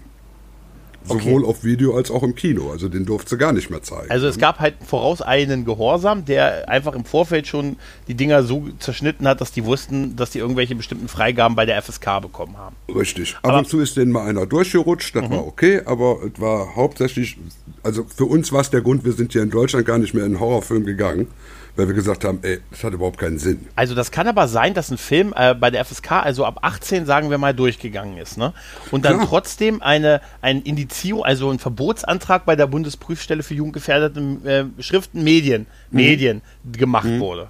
Sowohl 1.06 1.44
okay. 1.44 1.50
auf 1.50 1.64
Video 1.64 1.96
als 1.96 2.12
auch 2.12 2.24
im 2.24 2.36
Kino. 2.36 2.72
Also 2.72 2.90
den 2.90 3.06
durfte 3.06 3.32
sie 3.32 3.38
gar 3.38 3.54
nicht 3.54 3.70
mehr 3.70 3.82
zeigen. 3.82 4.12
Also 4.12 4.28
es 4.28 4.38
gab 4.38 4.60
halt 4.60 4.76
vorauseilenden 4.86 5.66
Gehorsam, 5.66 6.26
der 6.26 6.70
einfach 6.70 6.94
im 6.94 7.06
Vorfeld 7.06 7.48
schon 7.48 7.78
die 8.08 8.16
Dinger 8.16 8.44
so 8.44 8.68
zerschnitten 8.80 9.28
hat, 9.28 9.42
dass 9.42 9.52
die 9.52 9.66
wussten, 9.66 10.16
dass 10.16 10.32
die 10.32 10.40
irgendwelche 10.40 10.76
bestimmten 10.76 11.08
Freigaben 11.08 11.56
bei 11.56 11.66
der 11.66 11.82
FSK 11.82 12.22
bekommen 12.22 12.58
haben. 12.58 12.76
Richtig. 12.94 13.36
Ab 13.38 13.40
aber 13.44 13.58
und 13.60 13.68
zu 13.68 13.80
ist 13.80 13.98
denen 13.98 14.12
mal 14.12 14.28
einer 14.28 14.46
durchgerutscht, 14.46 15.16
das 15.16 15.24
mhm. 15.24 15.32
war 15.32 15.48
okay, 15.48 15.82
aber 15.86 16.20
es 16.24 16.40
war 16.40 16.76
hauptsächlich, 16.76 17.38
also 17.84 18.04
für 18.04 18.26
uns 18.26 18.52
war 18.52 18.62
es 18.62 18.70
der 18.70 18.82
Grund, 18.82 19.06
wir 19.06 19.14
sind 19.14 19.32
hier 19.32 19.44
in 19.44 19.50
Deutschland 19.50 19.86
gar 19.86 19.98
nicht 19.98 20.14
mehr 20.14 20.26
in 20.26 20.34
einen 20.34 20.40
Horrorfilm 20.40 20.86
gegangen 20.86 21.28
weil 21.76 21.88
wir 21.88 21.96
gesagt 21.96 22.26
haben, 22.26 22.40
ey, 22.42 22.60
das 22.72 22.84
hat 22.84 22.94
überhaupt 22.94 23.18
keinen 23.18 23.40
Sinn. 23.40 23.68
Also 23.76 23.96
das 23.96 24.12
kann 24.12 24.28
aber 24.28 24.48
sein, 24.48 24.74
dass 24.74 24.92
ein 24.92 24.98
Film 24.98 25.34
äh, 25.36 25.54
bei 25.54 25.72
der 25.72 25.84
FSK 25.86 26.12
also 26.12 26.46
ab 26.46 26.60
18, 26.62 27.06
sagen 27.06 27.30
wir 27.30 27.38
mal, 27.38 27.54
durchgegangen 27.54 28.18
ist, 28.18 28.38
ne? 28.38 28.54
Und 28.92 29.06
dann 29.06 29.16
Klar. 29.16 29.28
trotzdem 29.28 29.82
eine, 29.82 30.22
ein 30.42 30.62
Indizio, 30.62 31.22
also 31.22 31.50
ein 31.50 31.60
Verbotsantrag 31.60 32.46
bei 32.46 32.56
der 32.56 32.68
Bundesprüfstelle 32.68 33.44
für 33.44 33.54
jugendgefährdete 33.54 34.72
äh, 34.78 34.82
Schriften, 34.82 35.24
Medien, 35.24 35.68
mhm. 35.92 35.98
Medien 35.98 36.42
gemacht 36.72 37.06
mhm. 37.06 37.20
wurde. 37.20 37.50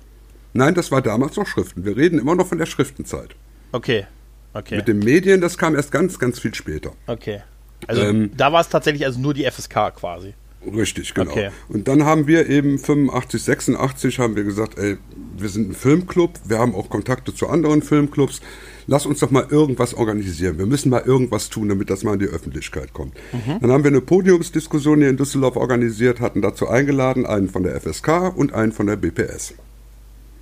Nein, 0.54 0.74
das 0.74 0.92
war 0.92 1.02
damals 1.02 1.36
noch 1.36 1.48
Schriften. 1.48 1.86
Wir 1.86 1.96
reden 1.96 2.20
immer 2.20 2.36
noch 2.36 2.48
von 2.48 2.58
der 2.58 2.66
Schriftenzeit. 2.66 3.36
Okay. 3.72 4.06
Okay. 4.54 4.78
Mit 4.78 4.88
den 4.88 5.00
Medien, 5.00 5.42
das 5.42 5.58
kam 5.58 5.76
erst 5.76 5.92
ganz, 5.92 6.18
ganz 6.18 6.40
viel 6.40 6.56
später. 6.56 6.92
Okay. 7.06 7.42
Also 7.88 8.02
Ähm, 8.02 8.32
da 8.36 8.52
war 8.52 8.62
es 8.62 8.70
tatsächlich 8.70 9.06
also 9.06 9.20
nur 9.20 9.34
die 9.34 9.50
FSK 9.50 9.96
quasi. 9.96 10.34
Richtig, 10.66 11.14
genau. 11.14 11.32
Okay. 11.32 11.50
Und 11.70 11.88
dann 11.88 12.04
haben 12.04 12.28
wir 12.28 12.50
eben 12.50 12.80
85, 12.80 13.42
86 13.42 14.20
haben 14.20 14.36
wir 14.36 14.44
gesagt, 14.44 14.78
ey, 14.78 14.98
wir 15.38 15.50
sind 15.50 15.70
ein 15.70 15.74
Filmclub, 15.74 16.38
wir 16.46 16.60
haben 16.60 16.76
auch 16.76 16.90
Kontakte 16.90 17.34
zu 17.34 17.48
anderen 17.48 17.82
Filmclubs. 17.82 18.42
Lass 18.86 19.06
uns 19.06 19.20
doch 19.20 19.32
mal 19.32 19.46
irgendwas 19.50 19.94
organisieren. 19.94 20.58
Wir 20.58 20.66
müssen 20.66 20.90
mal 20.90 21.04
irgendwas 21.06 21.50
tun, 21.50 21.70
damit 21.70 21.90
das 21.90 22.04
mal 22.04 22.14
in 22.14 22.20
die 22.20 22.26
Öffentlichkeit 22.26 22.92
kommt. 22.92 23.16
Dann 23.62 23.72
haben 23.72 23.84
wir 23.84 23.92
eine 23.92 24.02
Podiumsdiskussion 24.02 25.00
hier 25.00 25.10
in 25.10 25.18
Düsseldorf 25.18 25.56
organisiert, 25.56 26.20
hatten 26.20 26.42
dazu 26.42 26.68
eingeladen, 26.68 27.26
einen 27.26 27.50
von 27.50 27.64
der 27.64 27.80
FSK 27.80 28.36
und 28.36 28.54
einen 28.54 28.72
von 28.72 28.88
der 28.88 28.96
BPS. 28.96 29.54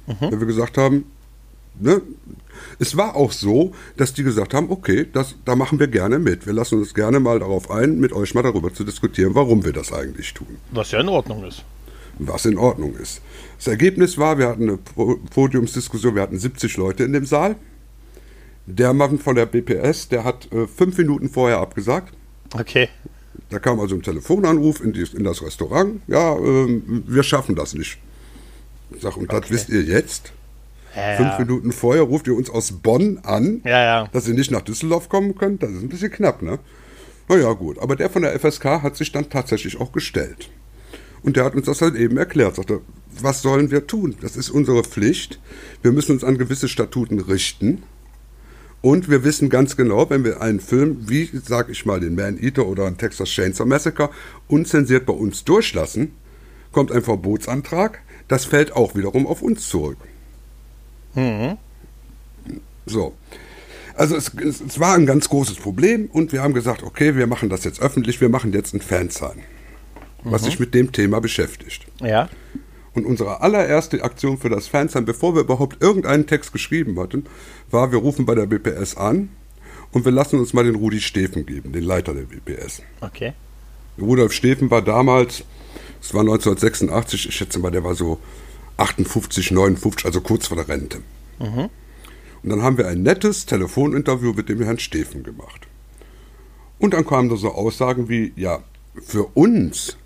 Weil 0.06 0.40
wir 0.40 0.48
gesagt 0.48 0.78
haben, 0.78 1.06
ne, 1.80 2.02
es 2.80 2.96
war 2.98 3.16
auch 3.16 3.32
so, 3.32 3.74
dass 3.98 4.14
die 4.14 4.24
gesagt 4.24 4.54
haben, 4.54 4.70
okay, 4.70 5.06
das, 5.12 5.36
da 5.46 5.56
machen 5.56 5.80
wir 5.80 5.88
gerne 5.88 6.20
mit. 6.20 6.46
Wir 6.46 6.54
lassen 6.54 6.78
uns 6.80 6.94
gerne 6.94 7.20
mal 7.20 7.40
darauf 7.40 7.72
ein, 7.72 8.00
mit 8.00 8.14
euch 8.14 8.34
mal 8.36 8.44
darüber 8.44 8.74
zu 8.74 8.84
diskutieren, 8.84 9.34
warum 9.36 9.66
wir 9.66 9.74
das 9.74 9.92
eigentlich 9.92 10.34
tun 10.34 10.58
Was 10.72 10.92
ja 10.92 11.00
in 11.02 11.10
Ordnung 11.10 11.44
ist. 11.44 11.64
was 12.20 12.46
in 12.46 12.58
Ordnung 12.58 12.96
ist. 12.96 13.22
Das 13.58 13.68
Ergebnis 13.68 14.18
war, 14.18 14.38
wir 14.38 14.48
hatten 14.48 14.64
eine 14.64 14.78
Po- 14.78 15.18
Podiumsdiskussion, 15.34 16.16
wir 16.16 16.22
hatten 16.22 16.38
70 16.38 16.78
Leute 16.78 17.04
in 17.04 17.14
dem 17.14 17.26
Saal. 17.26 17.56
Der 18.68 18.94
Mann 18.94 19.18
von 19.18 19.36
der 19.36 19.46
BPS, 19.46 20.10
der 20.10 20.24
hat 20.24 20.52
äh, 20.52 20.68
fünf 20.68 20.98
Minuten 20.98 21.30
vorher 21.30 21.60
abgesagt. 21.60 22.14
Okay. 22.54 22.90
Da 23.50 23.60
kam 23.60 23.80
also 23.80 23.96
ein 23.96 24.02
Telefonanruf 24.04 24.82
in, 24.84 24.92
die, 24.94 25.06
in 25.16 25.24
das 25.24 25.42
Restaurant. 25.42 26.02
Ja, 26.08 26.36
ähm, 26.38 27.04
wir 27.08 27.24
schaffen 27.24 27.56
das 27.56 27.74
nicht. 27.74 27.98
Ich 28.92 29.02
sag, 29.02 29.16
und 29.16 29.32
das 29.32 29.38
Okay. 29.40 29.54
wisst 29.54 29.70
ihr 29.70 29.84
jetzt? 29.84 30.34
Ja, 30.98 31.16
Fünf 31.16 31.30
ja. 31.34 31.40
Minuten 31.40 31.72
vorher 31.72 32.02
ruft 32.04 32.28
ihr 32.28 32.36
uns 32.36 32.50
aus 32.50 32.72
Bonn 32.72 33.20
an, 33.24 33.62
Ja, 33.64 34.08
dass 34.08 34.28
ihr 34.28 34.34
nicht 34.34 34.50
nach 34.50 34.62
Düsseldorf 34.62 35.10
kommen 35.10 35.36
könnt. 35.36 35.62
Das 35.62 35.72
ist 35.72 35.84
ein 35.84 35.90
bisschen 35.90 36.12
knapp, 36.12 36.42
ne? 36.42 36.58
Naja, 37.30 37.54
gut. 37.54 37.78
Aber 37.80 37.96
der 37.96 38.10
von 38.10 38.24
der 38.24 38.38
FSK 38.40 38.82
hat 38.82 38.96
sich 38.96 39.12
dann 39.12 39.30
tatsächlich 39.30 39.80
auch 39.80 39.92
gestellt. 39.92 40.50
Und 41.22 41.36
der 41.36 41.44
hat 41.44 41.56
uns 41.56 41.66
das 41.66 41.82
halt 41.82 41.96
eben 41.96 42.18
erklärt. 42.18 42.56
Sagte, 42.56 42.82
was 43.22 43.42
sollen 43.42 43.70
wir 43.70 43.86
tun? 43.86 44.16
Das 44.22 44.36
ist 44.36 44.50
unsere 44.50 44.84
Pflicht. 44.84 45.40
Wir 45.82 45.92
müssen 45.92 46.14
uns 46.14 46.24
an 46.24 46.38
gewisse 46.38 46.68
Statuten 46.68 47.20
richten. 47.20 47.84
Und 48.82 49.10
wir 49.10 49.24
wissen 49.24 49.50
ganz 49.50 49.76
genau, 49.76 50.10
wenn 50.10 50.24
wir 50.24 50.42
einen 50.42 50.60
Film 50.60 51.10
wie, 51.10 51.30
sag 51.44 51.70
ich 51.70 51.86
mal, 51.86 52.00
den 52.00 52.16
Man 52.16 52.42
Eater 52.42 52.68
oder 52.68 52.86
ein 52.86 52.98
Texas 52.98 53.30
Chainsaw 53.30 53.68
Massacre 53.68 54.10
unzensiert 54.48 55.06
bei 55.06 55.14
uns 55.14 55.44
durchlassen, 55.44 56.14
kommt 56.72 56.92
ein 56.92 57.02
Verbotsantrag. 57.02 58.00
Das 58.28 58.46
fällt 58.46 58.74
auch 58.74 58.96
wiederum 58.96 59.28
auf 59.28 59.42
uns 59.42 59.68
zurück. 59.68 59.98
So. 62.86 63.14
Also 63.96 64.16
es, 64.16 64.32
es, 64.36 64.62
es 64.62 64.80
war 64.80 64.96
ein 64.96 65.08
ganz 65.08 65.28
großes 65.30 65.58
Problem 65.58 66.08
und 66.14 66.32
wir 66.32 66.44
haben 66.44 66.54
gesagt, 66.54 66.84
okay, 66.84 67.16
wir 67.16 67.26
machen 67.28 67.50
das 67.50 67.64
jetzt 67.64 67.82
öffentlich, 67.82 68.22
wir 68.22 68.30
machen 68.30 68.54
jetzt 68.54 68.74
ein 68.74 68.82
Fansign, 68.82 69.40
was 70.24 70.44
sich 70.44 70.60
mit 70.60 70.76
dem 70.76 70.92
Thema 70.92 71.20
beschäftigt. 71.20 71.88
Ja. 72.00 72.30
Und 72.94 73.06
unsere 73.06 73.42
allererste 73.42 74.04
Aktion 74.04 74.38
für 74.38 74.50
das 74.50 74.68
Fansign, 74.68 75.06
bevor 75.06 75.36
wir 75.36 75.42
überhaupt 75.42 75.82
irgendeinen 75.82 76.28
Text 76.28 76.54
geschrieben 76.54 77.00
hatten, 77.00 77.26
war, 77.72 77.92
wir 77.92 78.00
rufen 78.00 78.26
bei 78.26 78.36
der 78.36 78.46
BPS 78.46 78.98
an 78.98 79.30
und 79.92 80.06
wir 80.06 80.12
lassen 80.12 80.40
uns 80.40 80.54
mal 80.54 80.64
den 80.64 80.76
Rudi 80.76 81.02
Steffen 81.02 81.46
geben, 81.46 81.72
den 81.72 81.84
Leiter 81.84 82.14
der 82.14 82.24
BPS. 82.24 82.84
Okay. 83.02 83.34
Rudolf 84.00 84.32
Steffen 84.32 84.70
war 84.70 84.84
damals, 84.84 85.44
es 86.02 86.14
war 86.14 86.22
1986, 86.22 87.30
ich 87.30 87.36
schätze 87.36 87.58
mal, 87.58 87.72
der 87.72 87.84
war 87.84 87.96
so 87.96 88.20
58, 88.78 89.52
59, 89.52 90.06
also 90.06 90.22
kurz 90.22 90.48
vor 90.48 90.58
der 90.58 90.68
Rente. 90.68 91.00
Und 92.44 92.50
dann 92.50 92.62
haben 92.62 92.78
wir 92.78 92.88
ein 92.88 93.02
nettes 93.02 93.46
Telefoninterview 93.46 94.34
mit 94.34 94.50
dem 94.50 94.62
Herrn 94.62 94.80
Steffen 94.80 95.24
gemacht. 95.24 95.68
Und 96.80 96.94
dann 96.94 97.06
kamen 97.06 97.30
da 97.30 97.36
so 97.36 97.52
Aussagen 97.52 98.08
wie, 98.10 98.34
ja, 98.36 98.64
für 99.02 99.24
uns 99.34 99.98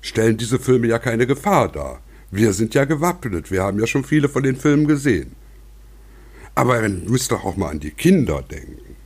stellen 0.00 0.36
diese 0.36 0.58
Filme 0.58 0.86
ja 0.86 0.98
keine 0.98 1.26
Gefahr 1.26 1.70
dar. 1.70 2.00
Wir 2.30 2.52
sind 2.52 2.74
ja 2.74 2.84
gewappnet, 2.84 3.50
wir 3.50 3.62
haben 3.62 3.78
ja 3.78 3.86
schon 3.86 4.04
viele 4.04 4.28
von 4.28 4.42
den 4.42 4.56
Filmen 4.56 4.86
gesehen. 4.86 5.36
Aber 6.54 6.82
ihr 6.82 6.88
müsst 6.88 7.30
doch 7.32 7.44
auch 7.44 7.56
mal 7.56 7.70
an 7.70 7.80
die 7.80 7.90
Kinder 7.90 8.42
denken. 8.42 8.96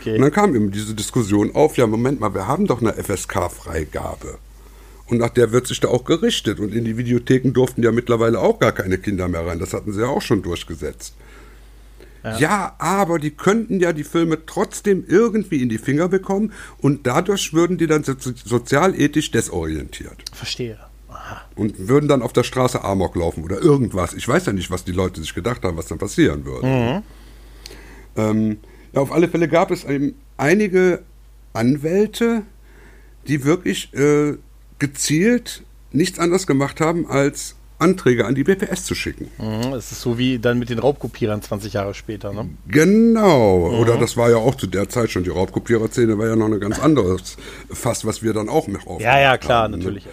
Okay. 0.00 0.16
Und 0.16 0.22
dann 0.22 0.32
kam 0.32 0.54
eben 0.54 0.70
diese 0.70 0.94
Diskussion 0.94 1.54
auf, 1.54 1.76
ja, 1.76 1.86
Moment 1.86 2.20
mal, 2.20 2.34
wir 2.34 2.46
haben 2.46 2.66
doch 2.66 2.80
eine 2.80 2.92
FSK-Freigabe. 2.92 4.38
Und 5.06 5.18
nach 5.18 5.30
der 5.30 5.52
wird 5.52 5.66
sich 5.66 5.80
da 5.80 5.88
auch 5.88 6.04
gerichtet. 6.04 6.60
Und 6.60 6.74
in 6.74 6.84
die 6.84 6.96
Videotheken 6.96 7.52
durften 7.52 7.82
ja 7.82 7.92
mittlerweile 7.92 8.40
auch 8.40 8.58
gar 8.58 8.72
keine 8.72 8.98
Kinder 8.98 9.28
mehr 9.28 9.46
rein. 9.46 9.58
Das 9.58 9.74
hatten 9.74 9.92
sie 9.92 10.00
ja 10.00 10.08
auch 10.08 10.22
schon 10.22 10.42
durchgesetzt. 10.42 11.14
Ja. 12.38 12.74
aber 12.78 13.18
die 13.18 13.32
könnten 13.32 13.80
ja 13.80 13.92
die 13.92 14.02
Filme 14.02 14.46
trotzdem 14.46 15.04
irgendwie 15.06 15.62
in 15.62 15.68
die 15.68 15.76
Finger 15.76 16.08
bekommen 16.08 16.54
und 16.78 17.06
dadurch 17.06 17.52
würden 17.52 17.76
die 17.76 17.86
dann 17.86 18.02
so, 18.02 18.14
sozialethisch 18.18 19.30
desorientiert 19.30 20.24
Verstehe. 20.32 20.78
Aha. 21.10 21.42
und 21.54 21.86
würden 21.86 22.08
dann 22.08 22.22
auf 22.22 22.32
der 22.32 22.42
Straße 22.42 22.82
Amok 22.82 23.14
laufen 23.16 23.44
oder 23.44 23.60
irgendwas. 23.60 24.14
Ich 24.14 24.26
weiß 24.26 24.46
ja 24.46 24.54
nicht, 24.54 24.70
was 24.70 24.84
die 24.84 24.92
Leute 24.92 25.20
sich 25.20 25.34
gedacht 25.34 25.64
haben, 25.64 25.76
was 25.76 25.88
dann 25.88 25.98
passieren 25.98 26.46
würde. 26.46 27.02
Ähm, 28.16 28.56
ja, 28.94 29.00
auf 29.00 29.12
alle 29.12 29.28
Fälle 29.28 29.46
gab 29.46 29.70
es 29.70 29.84
eben 29.84 30.14
einige 30.38 31.02
Anwälte, 31.52 32.42
die 33.28 33.44
wirklich 33.44 33.92
äh, 33.94 34.36
gezielt 34.78 35.62
nichts 35.92 36.18
anderes 36.18 36.46
gemacht 36.46 36.80
haben, 36.80 37.06
als 37.08 37.56
Anträge 37.78 38.24
an 38.24 38.34
die 38.34 38.44
BPS 38.44 38.84
zu 38.84 38.94
schicken. 38.94 39.30
Mhm, 39.38 39.72
Es 39.74 39.92
ist 39.92 40.00
so 40.00 40.16
wie 40.16 40.38
dann 40.38 40.58
mit 40.58 40.70
den 40.70 40.78
Raubkopierern 40.78 41.42
20 41.42 41.72
Jahre 41.74 41.92
später, 41.94 42.32
ne? 42.32 42.48
Genau. 42.68 43.68
Oder 43.80 43.96
das 43.98 44.16
war 44.16 44.30
ja 44.30 44.36
auch 44.36 44.54
zu 44.54 44.66
der 44.66 44.88
Zeit 44.88 45.10
schon, 45.10 45.24
die 45.24 45.30
Raubkopierer-Szene 45.30 46.16
war 46.18 46.28
ja 46.28 46.36
noch 46.36 46.46
eine 46.46 46.58
ganz 46.60 46.78
anderes 46.78 47.36
Fass, 47.70 48.04
was 48.04 48.22
wir 48.22 48.32
dann 48.32 48.48
auch 48.48 48.66
mit 48.68 48.82
aufgemacht 48.82 49.02
Ja, 49.02 49.20
ja, 49.20 49.38
klar, 49.38 49.64
haben, 49.64 49.72
ne? 49.72 49.78
natürlich. 49.78 50.06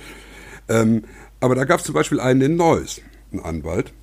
Ähm, 0.69 1.03
aber 1.39 1.55
da 1.55 1.63
gab 1.65 1.79
es 1.79 1.85
zum 1.85 1.93
Beispiel 1.95 2.19
einen 2.19 2.41
in 2.41 2.55
Neuss, 2.55 3.01
einen 3.31 3.41
Anwalt. 3.41 3.93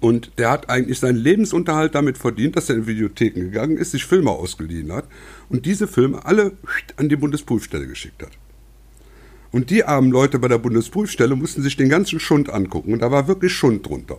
Und 0.00 0.32
der 0.38 0.50
hat 0.50 0.70
eigentlich 0.70 0.98
seinen 0.98 1.16
Lebensunterhalt 1.18 1.94
damit 1.94 2.16
verdient, 2.16 2.56
dass 2.56 2.70
er 2.70 2.76
in 2.76 2.86
Videotheken 2.86 3.40
gegangen 3.40 3.76
ist, 3.76 3.90
sich 3.90 4.06
Filme 4.06 4.30
ausgeliehen 4.30 4.92
hat 4.92 5.04
und 5.50 5.66
diese 5.66 5.86
Filme 5.86 6.24
alle 6.24 6.52
an 6.96 7.10
die 7.10 7.16
Bundesprüfstelle 7.16 7.86
geschickt 7.86 8.22
hat. 8.22 8.30
Und 9.52 9.70
die 9.70 9.84
armen 9.84 10.10
Leute 10.10 10.38
bei 10.38 10.48
der 10.48 10.58
Bundesprüfstelle 10.58 11.34
mussten 11.34 11.62
sich 11.62 11.76
den 11.76 11.88
ganzen 11.88 12.20
Schund 12.20 12.50
angucken 12.50 12.92
und 12.92 13.00
da 13.00 13.10
war 13.10 13.26
wirklich 13.28 13.52
Schund 13.52 13.86
drunter. 13.86 14.18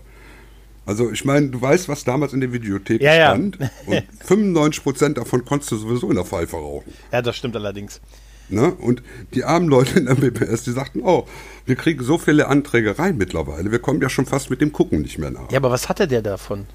Also 0.85 1.11
ich 1.11 1.23
meine, 1.25 1.47
du 1.49 1.61
weißt, 1.61 1.87
was 1.89 2.03
damals 2.03 2.33
in 2.33 2.41
den 2.41 2.51
Videotheken 2.53 3.03
Ja, 3.03 3.13
ja. 3.15 3.29
stand 3.29 3.59
und 3.85 4.03
95% 4.27 5.13
davon 5.13 5.45
konntest 5.45 5.71
du 5.71 5.77
sowieso 5.77 6.09
in 6.09 6.15
der 6.15 6.25
Pfeife 6.25 6.57
rauchen. 6.57 6.91
Ja, 7.11 7.21
das 7.21 7.37
stimmt 7.37 7.55
allerdings. 7.55 8.01
Ne? 8.49 8.73
Und 8.73 9.01
die 9.33 9.45
armen 9.45 9.69
Leute 9.69 9.99
in 9.99 10.07
der 10.07 10.15
BPS, 10.15 10.63
die 10.63 10.71
sagten, 10.71 11.01
oh, 11.03 11.25
wir 11.65 11.75
kriegen 11.75 12.03
so 12.03 12.17
viele 12.17 12.47
Anträge 12.47 12.99
rein 12.99 13.15
mittlerweile, 13.17 13.71
wir 13.71 13.79
kommen 13.79 14.01
ja 14.01 14.09
schon 14.09 14.25
fast 14.25 14.49
mit 14.49 14.59
dem 14.59 14.73
Gucken 14.73 15.01
nicht 15.01 15.17
mehr 15.17 15.31
nach. 15.31 15.49
Ja, 15.51 15.57
aber 15.57 15.71
was 15.71 15.87
hatte 15.87 16.07
der 16.07 16.21
davon? 16.21 16.65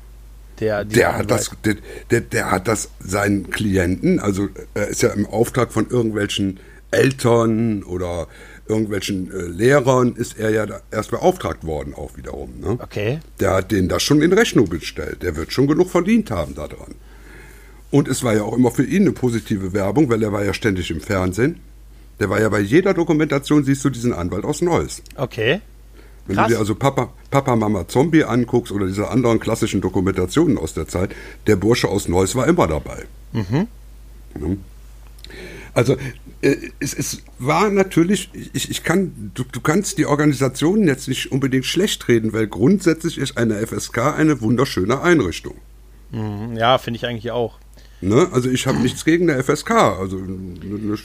Der, 0.60 0.86
der 0.86 1.18
hat 1.18 1.30
das, 1.30 1.50
der, 1.66 1.76
der, 2.10 2.22
der 2.22 2.50
hat 2.50 2.66
das 2.66 2.88
seinen 2.98 3.50
Klienten, 3.50 4.20
also 4.20 4.48
er 4.72 4.88
ist 4.88 5.02
ja 5.02 5.10
im 5.10 5.26
Auftrag 5.26 5.70
von 5.70 5.86
irgendwelchen 5.90 6.60
Eltern 6.96 7.82
oder 7.82 8.26
irgendwelchen 8.68 9.30
äh, 9.30 9.42
Lehrern, 9.42 10.14
ist 10.16 10.38
er 10.38 10.50
ja 10.50 10.66
erst 10.90 11.10
beauftragt 11.10 11.64
worden, 11.64 11.94
auch 11.94 12.16
wiederum. 12.16 12.54
Ne? 12.60 12.78
Okay. 12.82 13.20
Der 13.38 13.54
hat 13.54 13.70
denen 13.70 13.88
das 13.88 14.02
schon 14.02 14.22
in 14.22 14.32
Rechnung 14.32 14.68
gestellt. 14.68 15.22
Der 15.22 15.36
wird 15.36 15.52
schon 15.52 15.66
genug 15.68 15.90
verdient 15.90 16.30
haben 16.30 16.54
daran. 16.54 16.94
Und 17.90 18.08
es 18.08 18.24
war 18.24 18.34
ja 18.34 18.42
auch 18.42 18.56
immer 18.56 18.70
für 18.70 18.84
ihn 18.84 19.02
eine 19.02 19.12
positive 19.12 19.72
Werbung, 19.72 20.10
weil 20.10 20.22
er 20.22 20.32
war 20.32 20.44
ja 20.44 20.52
ständig 20.52 20.90
im 20.90 21.00
Fernsehen. 21.00 21.60
Der 22.18 22.30
war 22.30 22.40
ja 22.40 22.48
bei 22.48 22.60
jeder 22.60 22.94
Dokumentation, 22.94 23.62
siehst 23.62 23.84
du 23.84 23.90
diesen 23.90 24.12
Anwalt 24.12 24.44
aus 24.44 24.62
Neuss. 24.62 25.02
Okay. 25.16 25.60
Wenn 26.26 26.36
Krass. 26.36 26.48
du 26.48 26.54
dir 26.54 26.58
also 26.58 26.74
Papa, 26.74 27.12
Papa, 27.30 27.54
Mama 27.54 27.86
Zombie 27.86 28.24
anguckst 28.24 28.72
oder 28.72 28.86
diese 28.86 29.08
anderen 29.08 29.38
klassischen 29.38 29.80
Dokumentationen 29.80 30.58
aus 30.58 30.74
der 30.74 30.88
Zeit, 30.88 31.14
der 31.46 31.56
Bursche 31.56 31.88
aus 31.88 32.08
Neuss 32.08 32.34
war 32.34 32.48
immer 32.48 32.66
dabei. 32.66 33.04
Mhm. 33.32 33.68
Also 35.72 35.92
äh, 35.92 35.98
es, 36.42 36.94
es 36.94 37.22
war 37.38 37.70
natürlich, 37.70 38.30
ich, 38.52 38.70
ich 38.70 38.82
kann, 38.84 39.32
du, 39.34 39.44
du 39.50 39.60
kannst 39.60 39.98
die 39.98 40.06
Organisationen 40.06 40.86
jetzt 40.86 41.08
nicht 41.08 41.32
unbedingt 41.32 41.64
schlecht 41.64 42.08
reden, 42.08 42.32
weil 42.32 42.46
grundsätzlich 42.46 43.18
ist 43.18 43.36
eine 43.36 43.66
FSK 43.66 44.16
eine 44.16 44.40
wunderschöne 44.40 45.00
Einrichtung. 45.00 45.56
Mhm, 46.10 46.56
Ja, 46.56 46.78
finde 46.78 46.98
ich 46.98 47.06
eigentlich 47.06 47.30
auch. 47.30 47.58
Ne? 48.02 48.28
Also 48.32 48.50
ich 48.50 48.66
habe 48.66 48.78
nichts 48.78 49.04
gegen 49.04 49.30
eine 49.30 49.42
FSK. 49.42 49.70
Also 49.70 50.18
eine, 50.18 50.96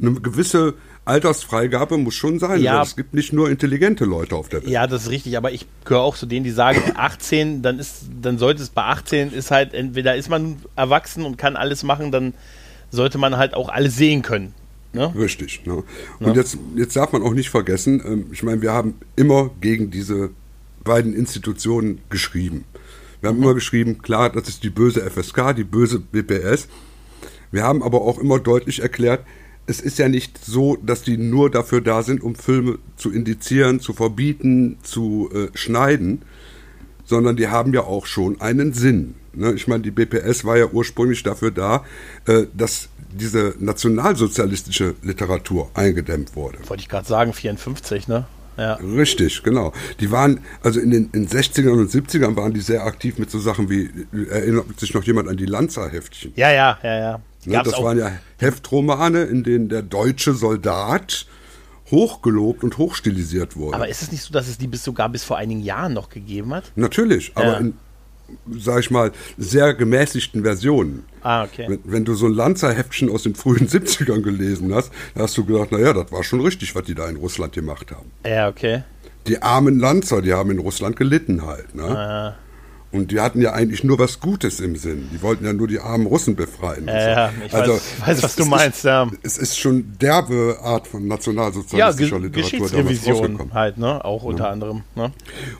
eine 0.00 0.20
gewisse 0.20 0.74
Altersfreigabe 1.06 1.96
muss 1.96 2.14
schon 2.14 2.38
sein. 2.38 2.60
Ja. 2.60 2.82
Es 2.82 2.96
gibt 2.96 3.14
nicht 3.14 3.32
nur 3.32 3.50
intelligente 3.50 4.04
Leute 4.04 4.36
auf 4.36 4.48
der 4.50 4.62
Welt. 4.62 4.70
Ja, 4.70 4.86
das 4.86 5.04
ist 5.04 5.10
richtig, 5.10 5.36
aber 5.36 5.52
ich 5.52 5.66
gehöre 5.84 6.02
auch 6.02 6.16
zu 6.16 6.26
denen, 6.26 6.44
die 6.44 6.50
sagen, 6.50 6.80
18, 6.94 7.62
dann 7.62 7.78
ist, 7.78 8.04
dann 8.20 8.38
sollte 8.38 8.62
es 8.62 8.68
bei 8.70 8.82
18 8.82 9.32
ist 9.32 9.50
halt, 9.50 9.72
entweder 9.74 10.16
ist 10.16 10.28
man 10.28 10.56
erwachsen 10.76 11.24
und 11.24 11.38
kann 11.38 11.56
alles 11.56 11.82
machen, 11.82 12.12
dann 12.12 12.34
sollte 12.90 13.18
man 13.18 13.36
halt 13.36 13.54
auch 13.54 13.70
alles 13.70 13.96
sehen 13.96 14.22
können. 14.22 14.54
Ne? 14.94 15.12
Richtig. 15.16 15.66
Ne? 15.66 15.82
Und 16.20 16.36
jetzt, 16.36 16.56
jetzt 16.76 16.96
darf 16.96 17.12
man 17.12 17.22
auch 17.22 17.34
nicht 17.34 17.50
vergessen, 17.50 18.02
ähm, 18.04 18.26
ich 18.32 18.42
meine, 18.42 18.62
wir 18.62 18.72
haben 18.72 18.94
immer 19.16 19.50
gegen 19.60 19.90
diese 19.90 20.30
beiden 20.84 21.14
Institutionen 21.14 22.00
geschrieben. 22.10 22.64
Wir 23.20 23.30
haben 23.30 23.42
immer 23.42 23.54
geschrieben, 23.54 23.98
klar, 23.98 24.30
das 24.30 24.48
ist 24.48 24.62
die 24.62 24.70
böse 24.70 25.00
FSK, 25.08 25.54
die 25.56 25.64
böse 25.64 25.98
BPS. 25.98 26.68
Wir 27.50 27.62
haben 27.62 27.82
aber 27.82 28.02
auch 28.02 28.18
immer 28.18 28.38
deutlich 28.38 28.80
erklärt, 28.80 29.24
es 29.66 29.80
ist 29.80 29.98
ja 29.98 30.08
nicht 30.08 30.44
so, 30.44 30.76
dass 30.76 31.02
die 31.02 31.16
nur 31.16 31.50
dafür 31.50 31.80
da 31.80 32.02
sind, 32.02 32.22
um 32.22 32.34
Filme 32.34 32.78
zu 32.96 33.10
indizieren, 33.10 33.80
zu 33.80 33.94
verbieten, 33.94 34.76
zu 34.82 35.30
äh, 35.32 35.56
schneiden, 35.56 36.22
sondern 37.04 37.36
die 37.36 37.48
haben 37.48 37.72
ja 37.72 37.82
auch 37.82 38.06
schon 38.06 38.40
einen 38.40 38.72
Sinn. 38.74 39.14
Ne? 39.36 39.52
Ich 39.52 39.66
meine, 39.68 39.82
die 39.82 39.90
BPS 39.90 40.44
war 40.44 40.56
ja 40.56 40.66
ursprünglich 40.66 41.22
dafür 41.22 41.50
da, 41.50 41.84
äh, 42.26 42.46
dass 42.54 42.88
diese 43.12 43.54
nationalsozialistische 43.58 44.94
Literatur 45.02 45.70
eingedämmt 45.74 46.34
wurde. 46.34 46.58
Wollte 46.68 46.82
ich 46.82 46.88
gerade 46.88 47.06
sagen, 47.06 47.32
54, 47.32 48.08
ne? 48.08 48.26
Ja. 48.56 48.74
Richtig, 48.74 49.42
genau. 49.42 49.72
Die 50.00 50.10
waren, 50.10 50.40
also 50.62 50.78
in 50.78 50.90
den 50.90 51.10
in 51.12 51.28
60ern 51.28 51.72
und 51.72 51.90
70ern 51.90 52.36
waren 52.36 52.54
die 52.54 52.60
sehr 52.60 52.84
aktiv 52.84 53.18
mit 53.18 53.30
so 53.30 53.38
Sachen 53.40 53.68
wie, 53.68 53.90
erinnert 54.30 54.78
sich 54.78 54.94
noch 54.94 55.02
jemand 55.02 55.28
an 55.28 55.36
die 55.36 55.46
Lanza-Heftchen? 55.46 56.32
Ja, 56.36 56.52
ja, 56.52 56.78
ja, 56.82 56.98
ja. 56.98 57.20
Ne, 57.46 57.62
das 57.62 57.82
waren 57.82 57.98
ja 57.98 58.12
Heftromane, 58.38 59.24
in 59.24 59.42
denen 59.42 59.68
der 59.68 59.82
deutsche 59.82 60.32
Soldat 60.34 61.26
hochgelobt 61.90 62.64
und 62.64 62.78
hochstilisiert 62.78 63.56
wurde. 63.56 63.76
Aber 63.76 63.88
ist 63.88 64.02
es 64.02 64.12
nicht 64.12 64.22
so, 64.22 64.32
dass 64.32 64.48
es 64.48 64.56
die 64.56 64.66
bis 64.66 64.82
sogar 64.84 65.08
bis 65.08 65.24
vor 65.24 65.36
einigen 65.36 65.60
Jahren 65.60 65.92
noch 65.92 66.08
gegeben 66.08 66.54
hat? 66.54 66.72
Natürlich, 66.76 67.32
aber 67.34 67.52
ja. 67.52 67.58
in, 67.58 67.74
sag 68.58 68.80
ich 68.80 68.90
mal, 68.90 69.12
sehr 69.38 69.74
gemäßigten 69.74 70.42
Versionen. 70.42 71.04
Ah, 71.22 71.44
okay. 71.44 71.66
Wenn, 71.68 71.80
wenn 71.84 72.04
du 72.04 72.14
so 72.14 72.26
ein 72.26 72.32
Lanzer-Heftchen 72.32 73.10
aus 73.10 73.22
den 73.22 73.34
frühen 73.34 73.68
70ern 73.68 74.22
gelesen 74.22 74.74
hast, 74.74 74.92
hast 75.14 75.36
du 75.36 75.44
gedacht, 75.44 75.72
naja, 75.72 75.92
das 75.92 76.10
war 76.12 76.24
schon 76.24 76.40
richtig, 76.40 76.74
was 76.74 76.84
die 76.84 76.94
da 76.94 77.08
in 77.08 77.16
Russland 77.16 77.52
gemacht 77.52 77.90
haben. 77.90 78.10
Ja, 78.24 78.48
okay. 78.48 78.82
Die 79.26 79.40
armen 79.40 79.78
Lanzer, 79.78 80.20
die 80.20 80.34
haben 80.34 80.50
in 80.50 80.58
Russland 80.58 80.96
gelitten 80.96 81.46
halt. 81.46 81.74
Ne? 81.74 81.84
Ah. 81.84 82.36
Und 82.94 83.10
die 83.10 83.18
hatten 83.18 83.40
ja 83.40 83.52
eigentlich 83.52 83.82
nur 83.82 83.98
was 83.98 84.20
Gutes 84.20 84.60
im 84.60 84.76
Sinn. 84.76 85.08
Die 85.12 85.20
wollten 85.20 85.44
ja 85.44 85.52
nur 85.52 85.66
die 85.66 85.80
armen 85.80 86.06
Russen 86.06 86.36
befreien. 86.36 86.86
Ja, 86.86 87.10
ja 87.10 87.32
ich 87.44 87.52
also, 87.52 87.72
weiß, 87.72 88.06
weiß 88.06 88.22
was 88.22 88.36
du 88.36 88.44
meinst. 88.44 88.84
Ja. 88.84 89.10
Es 89.24 89.36
ist 89.36 89.58
schon 89.58 89.94
derbe 90.00 90.58
Art 90.62 90.86
von 90.86 91.08
nationalsozialistischer 91.08 92.18
ja, 92.18 92.22
Literatur 92.22 92.70
damals 92.70 93.04
rausgekommen. 93.04 93.52
halt, 93.52 93.78
ne? 93.78 94.04
Auch 94.04 94.22
unter 94.22 94.44
ja. 94.44 94.50
anderem. 94.50 94.84
Ne? 94.94 95.10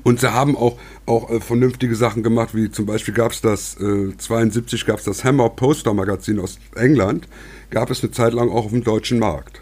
Und 0.04 0.20
sie 0.20 0.32
haben 0.32 0.56
auch, 0.56 0.78
auch 1.06 1.28
äh, 1.28 1.40
vernünftige 1.40 1.96
Sachen 1.96 2.22
gemacht, 2.22 2.54
wie 2.54 2.70
zum 2.70 2.86
Beispiel 2.86 3.14
gab 3.14 3.32
es 3.32 3.40
das, 3.40 3.80
äh, 3.80 4.16
72 4.16 4.86
gab 4.86 5.00
es 5.00 5.04
das 5.04 5.24
Hammer 5.24 5.50
Poster 5.50 5.92
Magazin 5.92 6.38
aus 6.38 6.60
England, 6.76 7.26
gab 7.70 7.90
es 7.90 8.04
eine 8.04 8.12
Zeit 8.12 8.32
lang 8.32 8.48
auch 8.48 8.66
auf 8.66 8.70
dem 8.70 8.84
deutschen 8.84 9.18
Markt. 9.18 9.60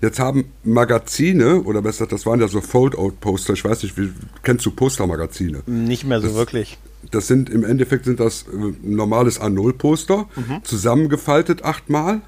Jetzt 0.00 0.20
haben 0.20 0.52
Magazine, 0.62 1.62
oder 1.62 1.82
besser, 1.82 2.06
das 2.06 2.24
waren 2.26 2.40
ja 2.40 2.46
so 2.46 2.60
Fold-Out-Poster, 2.60 3.54
ich 3.54 3.64
weiß 3.64 3.82
nicht, 3.82 3.98
wie, 3.98 4.12
kennst 4.44 4.64
du 4.64 4.70
Postermagazine? 4.70 5.64
Nicht 5.66 6.04
mehr 6.04 6.20
so 6.20 6.28
das, 6.28 6.36
wirklich. 6.36 6.78
Das 7.10 7.26
sind 7.26 7.48
im 7.48 7.64
Endeffekt 7.64 8.04
sind 8.04 8.20
das 8.20 8.42
äh, 8.42 8.72
normales 8.82 9.40
A0-Poster, 9.40 10.28
mhm. 10.36 10.64
zusammengefaltet 10.64 11.64
achtmal. 11.64 12.20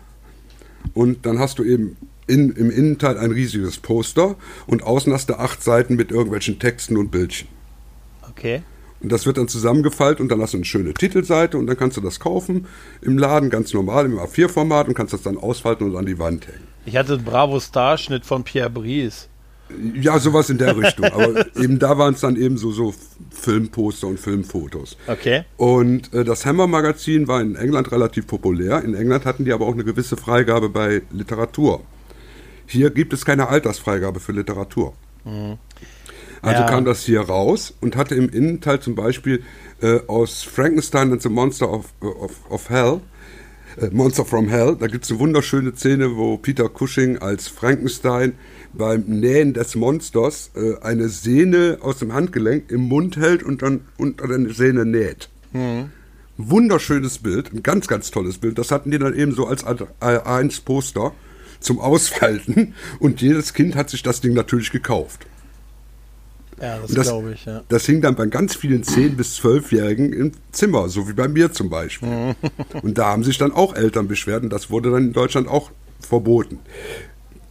Und 0.94 1.26
dann 1.26 1.38
hast 1.38 1.58
du 1.58 1.64
eben 1.64 1.96
in, 2.26 2.50
im 2.52 2.70
Innenteil 2.70 3.18
ein 3.18 3.32
riesiges 3.32 3.78
Poster 3.78 4.36
und 4.66 4.82
außen 4.82 5.12
hast 5.12 5.28
du 5.28 5.34
acht 5.34 5.62
Seiten 5.62 5.96
mit 5.96 6.10
irgendwelchen 6.10 6.58
Texten 6.58 6.96
und 6.96 7.10
Bildchen. 7.10 7.48
Okay. 8.30 8.62
Und 9.00 9.10
das 9.10 9.26
wird 9.26 9.38
dann 9.38 9.48
zusammengefaltet 9.48 10.20
und 10.20 10.28
dann 10.28 10.40
hast 10.42 10.52
du 10.52 10.58
eine 10.58 10.64
schöne 10.64 10.92
Titelseite 10.92 11.56
und 11.56 11.66
dann 11.66 11.76
kannst 11.76 11.96
du 11.96 12.00
das 12.00 12.20
kaufen 12.20 12.66
im 13.00 13.16
Laden, 13.18 13.48
ganz 13.48 13.72
normal 13.72 14.04
im 14.04 14.18
A4-Format 14.18 14.88
und 14.88 14.94
kannst 14.94 15.14
das 15.14 15.22
dann 15.22 15.38
ausfalten 15.38 15.84
und 15.84 15.96
an 15.96 16.06
die 16.06 16.18
Wand 16.18 16.46
hängen. 16.46 16.68
Ich 16.84 16.96
hatte 16.96 17.14
einen 17.14 17.24
Bravo-Starschnitt 17.24 18.26
von 18.26 18.44
Pierre 18.44 18.70
Brice. 18.70 19.29
Ja, 19.94 20.18
sowas 20.18 20.50
in 20.50 20.58
der 20.58 20.76
Richtung. 20.76 21.06
Aber 21.06 21.46
eben 21.56 21.78
da 21.78 21.98
waren 21.98 22.14
es 22.14 22.20
dann 22.20 22.36
eben 22.36 22.56
so, 22.56 22.70
so 22.70 22.94
Filmposter 23.30 24.06
und 24.06 24.18
Filmfotos. 24.18 24.96
Okay. 25.06 25.44
Und 25.56 26.12
äh, 26.12 26.24
das 26.24 26.46
Hammer-Magazin 26.46 27.28
war 27.28 27.40
in 27.40 27.56
England 27.56 27.90
relativ 27.92 28.26
populär. 28.26 28.82
In 28.82 28.94
England 28.94 29.24
hatten 29.24 29.44
die 29.44 29.52
aber 29.52 29.66
auch 29.66 29.74
eine 29.74 29.84
gewisse 29.84 30.16
Freigabe 30.16 30.68
bei 30.68 31.02
Literatur. 31.10 31.82
Hier 32.66 32.90
gibt 32.90 33.12
es 33.12 33.24
keine 33.24 33.48
Altersfreigabe 33.48 34.20
für 34.20 34.32
Literatur. 34.32 34.94
Mhm. 35.24 35.58
Also 36.42 36.62
ja. 36.62 36.68
kam 36.68 36.84
das 36.84 37.04
hier 37.04 37.20
raus 37.20 37.74
und 37.80 37.96
hatte 37.96 38.14
im 38.14 38.28
Innenteil 38.28 38.80
zum 38.80 38.94
Beispiel 38.94 39.42
äh, 39.82 40.00
aus 40.06 40.42
Frankenstein 40.42 41.12
and 41.12 41.22
the 41.22 41.28
Monster 41.28 41.70
of, 41.70 41.92
of, 42.00 42.32
of 42.48 42.70
Hell, 42.70 42.94
äh, 42.94 42.98
Monster 43.90 44.24
from 44.24 44.48
Hell, 44.48 44.76
da 44.78 44.86
gibt 44.88 45.04
es 45.04 45.10
eine 45.10 45.20
wunderschöne 45.20 45.74
Szene, 45.74 46.16
wo 46.16 46.36
Peter 46.36 46.68
Cushing 46.68 47.18
als 47.18 47.48
Frankenstein 47.48 48.34
beim 48.74 49.04
Nähen 49.06 49.54
des 49.54 49.74
Monsters 49.74 50.50
äh, 50.54 50.78
eine 50.82 51.08
Sehne 51.08 51.78
aus 51.80 51.98
dem 51.98 52.12
Handgelenk 52.12 52.70
im 52.70 52.82
Mund 52.82 53.16
hält 53.16 53.42
und 53.42 53.62
dann 53.62 53.86
unter 53.96 54.28
der 54.28 54.52
Sehne 54.52 54.84
näht. 54.84 55.30
Mhm. 55.52 55.90
Wunderschönes 56.36 57.18
Bild, 57.18 57.52
ein 57.52 57.62
ganz, 57.62 57.86
ganz 57.86 58.10
tolles 58.10 58.38
Bild. 58.38 58.58
Das 58.58 58.70
hatten 58.70 58.90
die 58.90 58.98
dann 58.98 59.14
eben 59.14 59.32
so 59.32 59.46
als 59.46 59.64
A1-Poster 59.64 61.12
zum 61.60 61.78
Ausfalten 61.78 62.74
und 62.98 63.20
jedes 63.20 63.54
Kind 63.54 63.76
hat 63.76 63.90
sich 63.90 64.02
das 64.02 64.20
Ding 64.20 64.34
natürlich 64.34 64.70
gekauft. 64.70 65.26
Ja, 66.60 66.78
das, 66.78 66.92
das 66.92 67.06
glaube 67.06 67.32
ich, 67.32 67.44
ja. 67.46 67.62
Das 67.68 67.86
hing 67.86 68.00
dann 68.02 68.16
bei 68.16 68.26
ganz 68.26 68.54
vielen 68.54 68.82
10- 68.82 69.16
bis 69.16 69.38
12-Jährigen 69.40 70.12
im 70.12 70.32
Zimmer, 70.52 70.88
so 70.88 71.08
wie 71.08 71.14
bei 71.14 71.26
mir 71.26 71.52
zum 71.52 71.70
Beispiel. 71.70 72.08
Mhm. 72.08 72.34
und 72.82 72.98
da 72.98 73.06
haben 73.06 73.24
sich 73.24 73.38
dann 73.38 73.52
auch 73.52 73.74
Eltern 73.74 74.08
beschwert 74.08 74.42
und 74.42 74.50
das 74.50 74.70
wurde 74.70 74.90
dann 74.90 75.04
in 75.04 75.12
Deutschland 75.12 75.48
auch 75.48 75.70
verboten 76.00 76.58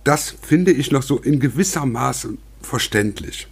das 0.03 0.35
finde 0.41 0.71
ich 0.71 0.91
noch 0.91 1.03
so 1.03 1.19
in 1.19 1.39
gewisser 1.39 1.85
Maße 1.85 2.37
verständlich. 2.61 3.47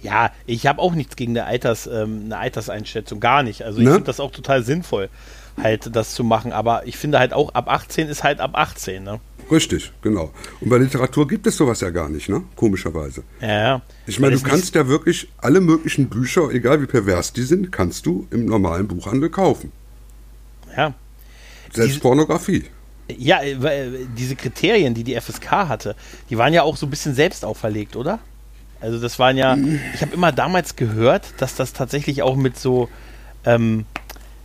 Ja, 0.00 0.32
ich 0.46 0.66
habe 0.66 0.80
auch 0.80 0.94
nichts 0.94 1.14
gegen 1.14 1.32
eine, 1.32 1.46
Alters, 1.46 1.86
ähm, 1.86 2.22
eine 2.24 2.38
Alterseinschätzung, 2.38 3.20
gar 3.20 3.42
nicht. 3.42 3.62
Also 3.62 3.78
ich 3.78 3.84
ne? 3.84 3.92
finde 3.92 4.06
das 4.06 4.18
auch 4.18 4.32
total 4.32 4.64
sinnvoll, 4.64 5.10
halt 5.60 5.94
das 5.94 6.14
zu 6.14 6.24
machen. 6.24 6.52
Aber 6.52 6.86
ich 6.86 6.96
finde 6.96 7.18
halt 7.18 7.32
auch, 7.32 7.54
ab 7.54 7.68
18 7.68 8.08
ist 8.08 8.22
halt 8.22 8.40
ab 8.40 8.52
18, 8.54 9.02
ne? 9.02 9.20
Richtig, 9.50 9.92
genau. 10.00 10.30
Und 10.60 10.70
bei 10.70 10.78
Literatur 10.78 11.26
gibt 11.28 11.46
es 11.46 11.56
sowas 11.56 11.80
ja 11.80 11.90
gar 11.90 12.08
nicht, 12.08 12.28
ne? 12.28 12.42
Komischerweise. 12.56 13.22
Ja, 13.40 13.48
ja. 13.48 13.82
Ich 14.06 14.18
meine, 14.18 14.36
du 14.36 14.42
kannst 14.42 14.74
ja 14.74 14.88
wirklich 14.88 15.28
alle 15.38 15.60
möglichen 15.60 16.08
Bücher, 16.08 16.48
egal 16.50 16.80
wie 16.80 16.86
pervers 16.86 17.32
die 17.32 17.42
sind, 17.42 17.70
kannst 17.70 18.06
du 18.06 18.26
im 18.30 18.46
normalen 18.46 18.88
Buchhandel 18.88 19.28
kaufen. 19.28 19.72
Ja. 20.76 20.94
Selbst 21.72 21.90
Diese 21.90 22.00
Pornografie. 22.00 22.64
Ja, 23.18 23.42
äh, 23.42 23.52
äh, 23.52 24.06
diese 24.16 24.36
Kriterien, 24.36 24.94
die 24.94 25.04
die 25.04 25.20
FSK 25.20 25.50
hatte, 25.50 25.96
die 26.30 26.38
waren 26.38 26.54
ja 26.54 26.62
auch 26.62 26.76
so 26.76 26.86
ein 26.86 26.90
bisschen 26.90 27.14
selbst 27.14 27.44
auferlegt, 27.44 27.96
oder? 27.96 28.20
Also 28.80 28.98
das 28.98 29.18
waren 29.18 29.36
ja, 29.36 29.56
ich 29.94 30.02
habe 30.02 30.12
immer 30.12 30.32
damals 30.32 30.74
gehört, 30.76 31.34
dass 31.38 31.54
das 31.54 31.72
tatsächlich 31.72 32.22
auch 32.22 32.34
mit 32.34 32.58
so, 32.58 32.88
ähm, 33.44 33.86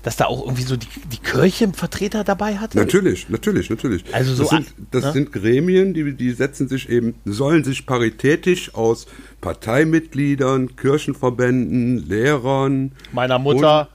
dass 0.07 0.15
da 0.15 0.27
auch 0.27 0.45
irgendwie 0.45 0.63
so 0.63 0.77
die, 0.77 0.87
die 1.11 1.17
Kirche 1.17 1.67
Vertreter 1.73 2.23
dabei 2.23 2.59
hatte? 2.59 2.77
Natürlich, 2.77 3.27
natürlich, 3.27 3.69
natürlich. 3.69 4.05
Also 4.13 4.33
so 4.35 4.43
das 4.43 4.51
sind, 4.51 4.73
das 4.89 5.03
ne? 5.03 5.11
sind 5.11 5.33
Gremien, 5.33 5.93
die, 5.93 6.13
die 6.15 6.31
setzen 6.31 6.69
sich 6.69 6.87
eben, 6.87 7.15
sollen 7.25 7.65
sich 7.65 7.85
paritätisch 7.85 8.73
aus 8.73 9.07
Parteimitgliedern, 9.41 10.77
Kirchenverbänden, 10.77 12.07
Lehrern 12.07 12.93
meiner 13.11 13.37
Mutter 13.37 13.89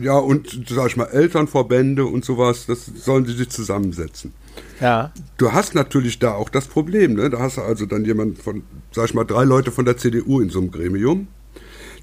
ja, 0.00 0.16
und 0.16 0.64
sag 0.66 0.86
ich 0.86 0.96
mal, 0.96 1.08
Elternverbände 1.08 2.06
und 2.06 2.24
sowas, 2.24 2.64
das 2.64 2.86
sollen 2.86 3.26
sie 3.26 3.34
sich 3.34 3.50
zusammensetzen. 3.50 4.32
Ja. 4.80 5.12
Du 5.36 5.52
hast 5.52 5.74
natürlich 5.74 6.20
da 6.20 6.32
auch 6.32 6.48
das 6.48 6.68
Problem, 6.68 7.16
ne? 7.16 7.28
Da 7.28 7.38
hast 7.40 7.58
du 7.58 7.60
also 7.60 7.84
dann 7.84 8.06
jemand 8.06 8.38
von, 8.38 8.62
sag 8.92 9.10
ich 9.10 9.14
mal, 9.14 9.24
drei 9.24 9.44
Leute 9.44 9.70
von 9.70 9.84
der 9.84 9.98
CDU 9.98 10.40
in 10.40 10.48
so 10.48 10.60
einem 10.60 10.70
Gremium. 10.70 11.28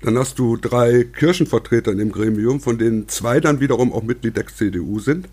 Dann 0.04 0.18
hast 0.18 0.40
du 0.40 0.58
drei 0.58 1.04
Kirchenvertreter 1.04 1.92
in 1.92 2.00
dem 2.00 2.12
Gremium, 2.12 2.60
von 2.60 2.78
denen 2.78 3.08
zwei 3.08 3.40
dann 3.40 3.60
wiederum 3.60 3.94
auch 3.94 4.04
Mitglied 4.04 4.36
der 4.38 4.48
CDU 4.48 5.00
sind. 5.00 5.28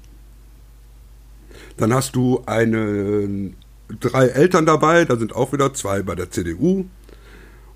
Dann 1.76 1.94
hast 1.94 2.16
du 2.16 2.42
eine, 2.44 3.52
drei 4.00 4.26
Eltern 4.26 4.66
dabei, 4.66 5.04
da 5.04 5.16
sind 5.16 5.34
auch 5.34 5.52
wieder 5.52 5.72
zwei 5.74 6.02
bei 6.02 6.14
der 6.14 6.30
CDU. 6.30 6.84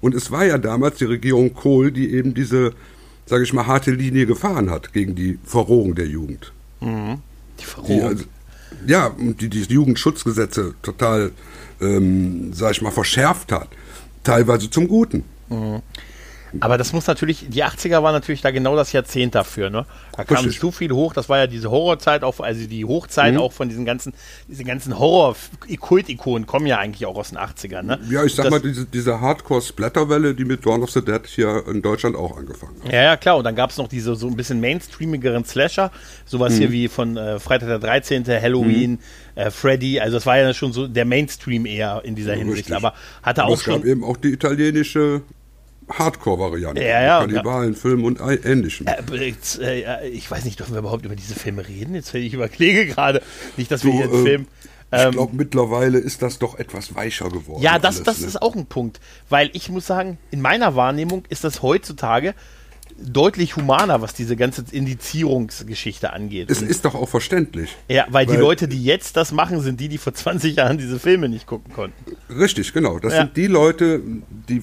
Und 0.01 0.15
es 0.15 0.31
war 0.31 0.45
ja 0.45 0.59
damals 0.59 0.99
die 0.99 1.05
Regierung 1.05 1.55
Kohl, 1.55 1.93
die 1.93 2.13
eben 2.13 2.35
diese 2.35 2.73
sage 3.27 3.45
ich 3.45 3.53
mal, 3.53 3.67
harte 3.67 3.93
Linie 3.93 4.27
gefahren 4.27 4.71
hat 4.71 4.93
gegen 4.93 5.15
die 5.15 5.39
Verrohung 5.45 5.95
der 5.95 6.07
Jugend. 6.07 6.53
Mhm. 6.81 7.19
Die 7.61 7.65
Verrohung? 7.65 7.99
Die, 7.99 8.03
also, 8.03 8.25
ja, 8.87 9.07
und 9.07 9.41
die 9.41 9.49
die 9.49 9.63
Jugendschutzgesetze 9.63 10.75
total, 10.83 11.33
ähm, 11.81 12.53
sage 12.53 12.73
ich 12.73 12.83
mal, 12.83 12.91
verschärft 12.91 13.53
hat. 13.53 13.69
Teilweise 14.25 14.71
zum 14.71 14.89
Guten. 14.89 15.25
Mhm. 15.49 15.81
Aber 16.61 16.79
das 16.79 16.93
muss 16.93 17.07
natürlich, 17.07 17.47
die 17.49 17.65
80er 17.65 18.03
war 18.03 18.13
natürlich 18.13 18.43
da 18.43 18.51
genau 18.51 18.77
das 18.77 18.93
Jahrzehnt 18.93 19.35
dafür, 19.35 19.71
ne? 19.71 19.87
Da 20.17 20.25
kam 20.25 20.51
so 20.51 20.71
viel 20.71 20.93
hoch, 20.93 21.15
das 21.15 21.29
war 21.29 21.39
ja 21.39 21.47
diese 21.47 21.71
Horrorzeit 21.71 22.23
auch, 22.25 22.41
also 22.41 22.67
die 22.67 22.85
Hochzeit 22.85 23.35
mhm. 23.35 23.41
auch 23.41 23.53
von 23.53 23.69
diesen 23.69 23.85
ganzen, 23.85 24.13
diese 24.49 24.65
ganzen 24.65 24.99
Horror-Kult-Ikonen 24.99 26.47
kommen 26.47 26.67
ja 26.67 26.79
eigentlich 26.79 27.07
auch 27.07 27.17
aus 27.17 27.31
den 27.31 27.39
80ern, 27.39 27.83
ne? 27.83 27.99
Ja, 28.11 28.25
ich 28.25 28.35
sag 28.35 28.45
das, 28.45 28.51
mal, 28.51 28.61
diese, 28.61 28.85
diese 28.85 29.21
Hardcore-Splatterwelle, 29.21 30.35
die 30.35 30.45
mit 30.45 30.67
Dawn 30.67 30.83
of 30.83 30.91
the 30.91 31.03
Dead 31.03 31.27
hier 31.27 31.65
in 31.67 31.81
Deutschland 31.81 32.17
auch 32.17 32.37
angefangen 32.37 32.77
hat. 32.85 32.93
Ja, 32.93 33.03
ja, 33.03 33.17
klar, 33.17 33.39
und 33.39 33.45
dann 33.45 33.57
gab 33.57 33.71
es 33.71 33.79
noch 33.79 33.89
diese 33.89 34.15
so 34.15 34.27
ein 34.27 34.37
bisschen 34.37 34.61
mainstreamigeren 34.61 35.45
Slasher, 35.45 35.91
sowas 36.27 36.55
mhm. 36.55 36.59
hier 36.59 36.73
wie 36.73 36.89
von 36.89 37.17
äh, 37.17 37.41
Freitag 37.41 37.69
der 37.69 37.79
13., 37.79 38.27
Halloween, 38.27 38.93
mhm. 38.93 38.99
äh, 39.37 39.51
Freddy, 39.51 40.01
also 40.01 40.19
das 40.19 40.27
war 40.27 40.39
ja 40.39 40.53
schon 40.53 40.73
so 40.73 40.87
der 40.87 41.07
Mainstream 41.07 41.65
eher 41.65 42.03
in 42.05 42.15
dieser 42.15 42.35
Hinsicht, 42.35 42.71
Richtig. 42.71 42.77
aber 42.77 42.95
hatte 43.23 43.45
auch 43.45 43.55
es 43.55 43.63
schon... 43.63 43.77
gab 43.77 43.85
eben 43.85 44.05
auch 44.05 44.17
die 44.17 44.29
italienische 44.29 45.23
Hardcore-Variante. 45.99 46.83
Ja, 46.83 47.03
ja, 47.03 47.21
Kannibalenfilm 47.21 48.05
und 48.05 48.21
ähnlichem. 48.21 48.87
Äh, 48.87 49.33
äh, 49.61 50.09
ich 50.09 50.31
weiß 50.31 50.45
nicht, 50.45 50.59
dürfen 50.59 50.73
wir 50.75 50.81
überhaupt 50.81 51.05
über 51.05 51.17
diese 51.17 51.35
Filme 51.35 51.67
reden? 51.67 51.95
Jetzt 51.95 52.15
ich 52.15 52.35
überlege 52.35 52.87
gerade. 52.87 53.23
Nicht, 53.57 53.71
dass 53.71 53.85
wir 53.85 53.93
hier 53.93 54.05
einen 54.05 54.15
äh, 54.15 54.23
Film. 54.23 54.47
Ich 54.95 55.01
Ähm, 55.01 55.13
glaube, 55.13 55.35
mittlerweile 55.35 55.99
ist 55.99 56.21
das 56.21 56.39
doch 56.39 56.59
etwas 56.59 56.95
weicher 56.95 57.31
geworden. 57.31 57.63
Ja, 57.63 57.79
das, 57.79 57.97
alles, 57.97 58.05
das 58.05 58.21
ne? 58.21 58.27
ist 58.27 58.43
auch 58.43 58.55
ein 58.55 58.67
Punkt. 58.67 59.01
Weil 59.31 59.49
ich 59.55 59.71
muss 59.71 59.87
sagen, 59.87 60.19
in 60.31 60.43
meiner 60.43 60.77
Wahrnehmung 60.77 61.25
ist 61.31 61.45
das 61.45 61.63
heutzutage 61.63 62.35
deutlich 62.99 63.57
humaner, 63.57 64.03
was 64.03 64.13
diese 64.13 64.37
ganze 64.37 64.65
Indizierungsgeschichte 64.71 66.13
angeht. 66.13 66.51
Es 66.51 66.61
ist 66.63 66.85
doch 66.85 66.95
auch 66.95 67.09
verständlich. 67.09 67.75
ja, 67.89 68.07
weil, 68.11 68.27
die 68.27 68.35
weil- 68.35 68.41
Leute, 68.41 68.69
die 68.69 68.85
jetzt 68.85 69.17
das 69.17 69.33
machen, 69.33 69.61
sind 69.61 69.81
die, 69.81 69.89
die 69.89 69.99
vor 69.99 70.13
20 70.15 70.57
Jahren 70.57 70.77
diese 70.79 70.99
Filme 70.99 71.29
nicht 71.29 71.47
gucken 71.47 71.73
konnten. 71.73 72.17
Richtig, 72.29 72.73
genau. 72.73 72.99
Das 72.99 73.15
Ja. 73.15 73.21
sind 73.21 73.37
die 73.37 73.47
Leute, 73.47 74.01
die 74.49 74.63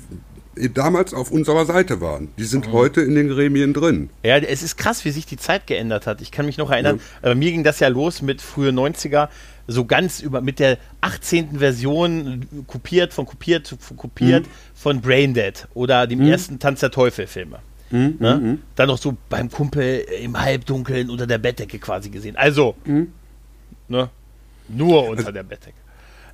damals 0.74 1.14
auf 1.14 1.32
unserer 1.32 1.66
Seite 1.66 2.02
waren. 2.02 2.30
Die 2.38 2.44
sind 2.44 2.68
Mhm. 2.68 2.72
heute 2.74 3.02
in 3.02 3.16
den 3.16 3.30
Gremien 3.30 3.74
drin. 3.74 4.10
Ja, 4.24 4.38
es 4.38 4.62
ist 4.64 4.76
krass, 4.78 5.06
wie 5.06 5.12
sich 5.12 5.26
die 5.26 5.38
Zeit 5.38 5.68
geändert 5.68 6.06
hat. 6.08 6.20
Ich 6.22 6.32
kann 6.32 6.46
mich 6.46 6.58
noch 6.58 6.70
erinnern, 6.72 7.00
äh, 7.22 7.30
bei 7.30 7.36
mir 7.36 7.52
ging 7.52 7.64
das 7.64 7.80
ja 7.80 7.88
los 7.88 8.22
mit 8.22 8.42
frühe 8.42 8.72
90er, 8.72 9.30
so 9.68 9.86
ganz 9.86 10.20
über 10.20 10.42
mit 10.42 10.60
der 10.60 10.78
18. 11.02 11.60
Version 11.60 12.46
kopiert 12.68 13.14
von 13.14 13.26
kopiert 13.26 13.68
von 13.80 13.96
kopiert 13.98 14.46
von 14.76 15.00
Braindead 15.00 15.68
oder 15.76 16.08
dem 16.08 16.22
ersten 16.22 16.60
Tanz 16.60 16.80
der 16.82 16.92
Teufel 16.92 17.28
Filme. 17.28 17.60
ne? 17.92 18.58
Dann 18.76 18.88
noch 18.88 18.98
so 18.98 19.16
beim 19.30 19.50
Kumpel 19.50 20.06
im 20.22 20.40
Halbdunkeln 20.40 21.10
unter 21.10 21.26
der 21.28 21.38
Bettdecke 21.38 21.80
quasi 21.80 22.10
gesehen. 22.10 22.36
Also, 22.36 22.76
ne? 23.88 24.10
Nur 24.68 25.08
unter 25.10 25.32
der 25.32 25.44
Bettdecke. 25.44 25.78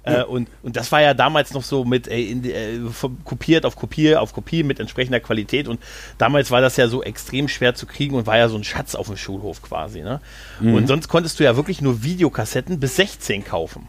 Äh, 0.05 0.23
und, 0.23 0.47
und 0.63 0.75
das 0.75 0.91
war 0.91 1.01
ja 1.01 1.13
damals 1.13 1.53
noch 1.53 1.63
so 1.63 1.83
mit 1.83 2.07
äh, 2.07 2.21
in, 2.21 2.43
äh, 2.45 2.79
kopiert 3.23 3.65
auf 3.65 3.75
Kopie 3.75 4.15
auf 4.15 4.33
Kopie 4.33 4.63
mit 4.63 4.79
entsprechender 4.79 5.19
Qualität 5.19 5.67
und 5.67 5.79
damals 6.17 6.51
war 6.51 6.61
das 6.61 6.77
ja 6.77 6.87
so 6.87 7.03
extrem 7.03 7.47
schwer 7.47 7.75
zu 7.75 7.85
kriegen 7.85 8.15
und 8.15 8.27
war 8.27 8.37
ja 8.37 8.47
so 8.47 8.55
ein 8.57 8.63
Schatz 8.63 8.95
auf 8.95 9.07
dem 9.07 9.17
Schulhof 9.17 9.61
quasi. 9.61 10.01
Ne? 10.01 10.21
Und 10.61 10.87
sonst 10.87 11.07
konntest 11.07 11.39
du 11.39 11.43
ja 11.43 11.55
wirklich 11.55 11.81
nur 11.81 12.03
Videokassetten 12.03 12.79
bis 12.79 12.95
16 12.97 13.43
kaufen. 13.43 13.87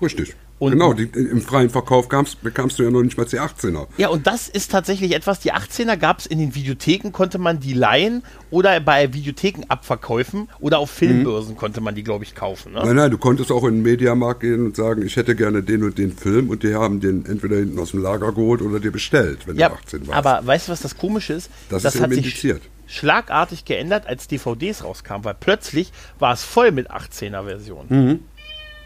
Richtig. 0.00 0.36
Und- 0.58 0.72
genau, 0.72 0.94
die, 0.94 1.02
im 1.04 1.42
freien 1.42 1.68
Verkauf 1.68 2.08
kamst, 2.08 2.42
bekamst 2.42 2.78
du 2.78 2.82
ja 2.82 2.90
noch 2.90 3.02
nicht 3.02 3.18
mal 3.18 3.24
die 3.26 3.38
18er. 3.38 3.86
Ja, 3.98 4.08
und 4.08 4.26
das 4.26 4.48
ist 4.48 4.70
tatsächlich 4.70 5.14
etwas, 5.14 5.38
die 5.40 5.52
18er 5.52 5.96
gab 5.98 6.20
es 6.20 6.26
in 6.26 6.38
den 6.38 6.54
Videotheken, 6.54 7.10
konnte 7.12 7.36
man 7.38 7.60
die 7.60 7.74
leihen 7.74 8.22
oder 8.50 8.80
bei 8.80 9.12
Videothekenabverkäufen 9.12 10.48
oder 10.60 10.78
auf 10.78 10.90
Filmbörsen 10.90 11.56
konnte 11.56 11.80
man 11.80 11.94
die, 11.94 12.02
glaube 12.02 12.24
ich, 12.24 12.34
kaufen. 12.34 12.72
Ne? 12.72 12.80
Nein, 12.84 12.96
nein, 12.96 13.10
du 13.10 13.18
konntest 13.18 13.50
auch 13.52 13.64
in 13.64 13.74
den 13.74 13.82
Mediamarkt 13.82 14.40
gehen 14.40 14.64
und 14.64 14.76
sagen, 14.76 15.04
ich 15.04 15.16
hätte 15.16 15.34
gerne 15.36 15.62
den 15.62 15.82
und 15.84 15.98
den 15.98 16.12
Film 16.16 16.48
und 16.50 16.62
die 16.62 16.74
haben 16.74 17.00
den 17.00 17.26
entweder 17.26 17.56
hinten 17.56 17.78
aus 17.78 17.90
dem 17.90 18.02
Lager 18.02 18.32
geholt 18.32 18.62
oder 18.62 18.80
dir 18.80 18.92
bestellt, 18.92 19.46
wenn 19.46 19.56
Ja, 19.56 19.68
du 19.68 19.74
18 19.74 20.06
warst. 20.08 20.18
aber 20.26 20.46
weißt 20.46 20.68
du, 20.68 20.72
was 20.72 20.80
das 20.80 20.96
Komische 20.96 21.34
ist? 21.34 21.50
Das 21.68 21.84
ist 21.84 21.96
eben 21.96 22.12
indiziert. 22.12 22.62
schlagartig 22.86 23.64
geändert, 23.64 24.06
als 24.06 24.28
DVDs 24.28 24.84
rauskamen, 24.84 25.24
weil 25.24 25.34
plötzlich 25.38 25.92
war 26.18 26.32
es 26.32 26.42
voll 26.44 26.70
mit 26.72 26.90
18er-Versionen. 26.90 27.90
War, 27.90 28.16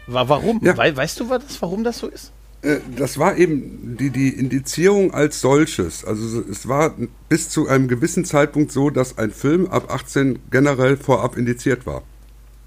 warum? 0.07 0.59
Ja. 0.63 0.75
Wei- 0.77 0.95
weißt 0.95 1.19
du, 1.19 1.25
das, 1.27 1.61
warum 1.61 1.83
das 1.83 1.99
so 1.99 2.07
ist? 2.07 2.31
Äh, 2.61 2.77
das 2.95 3.17
war 3.17 3.37
eben 3.37 3.97
die, 3.97 4.09
die 4.09 4.29
Indizierung 4.29 5.13
als 5.13 5.41
solches. 5.41 6.05
Also 6.05 6.41
es 6.41 6.67
war 6.67 6.95
bis 7.29 7.49
zu 7.49 7.67
einem 7.67 7.87
gewissen 7.87 8.25
Zeitpunkt 8.25 8.71
so, 8.71 8.89
dass 8.89 9.17
ein 9.17 9.31
Film 9.31 9.67
ab 9.67 9.91
18 9.91 10.39
generell 10.51 10.97
vorab 10.97 11.37
indiziert 11.37 11.85
war. 11.85 12.03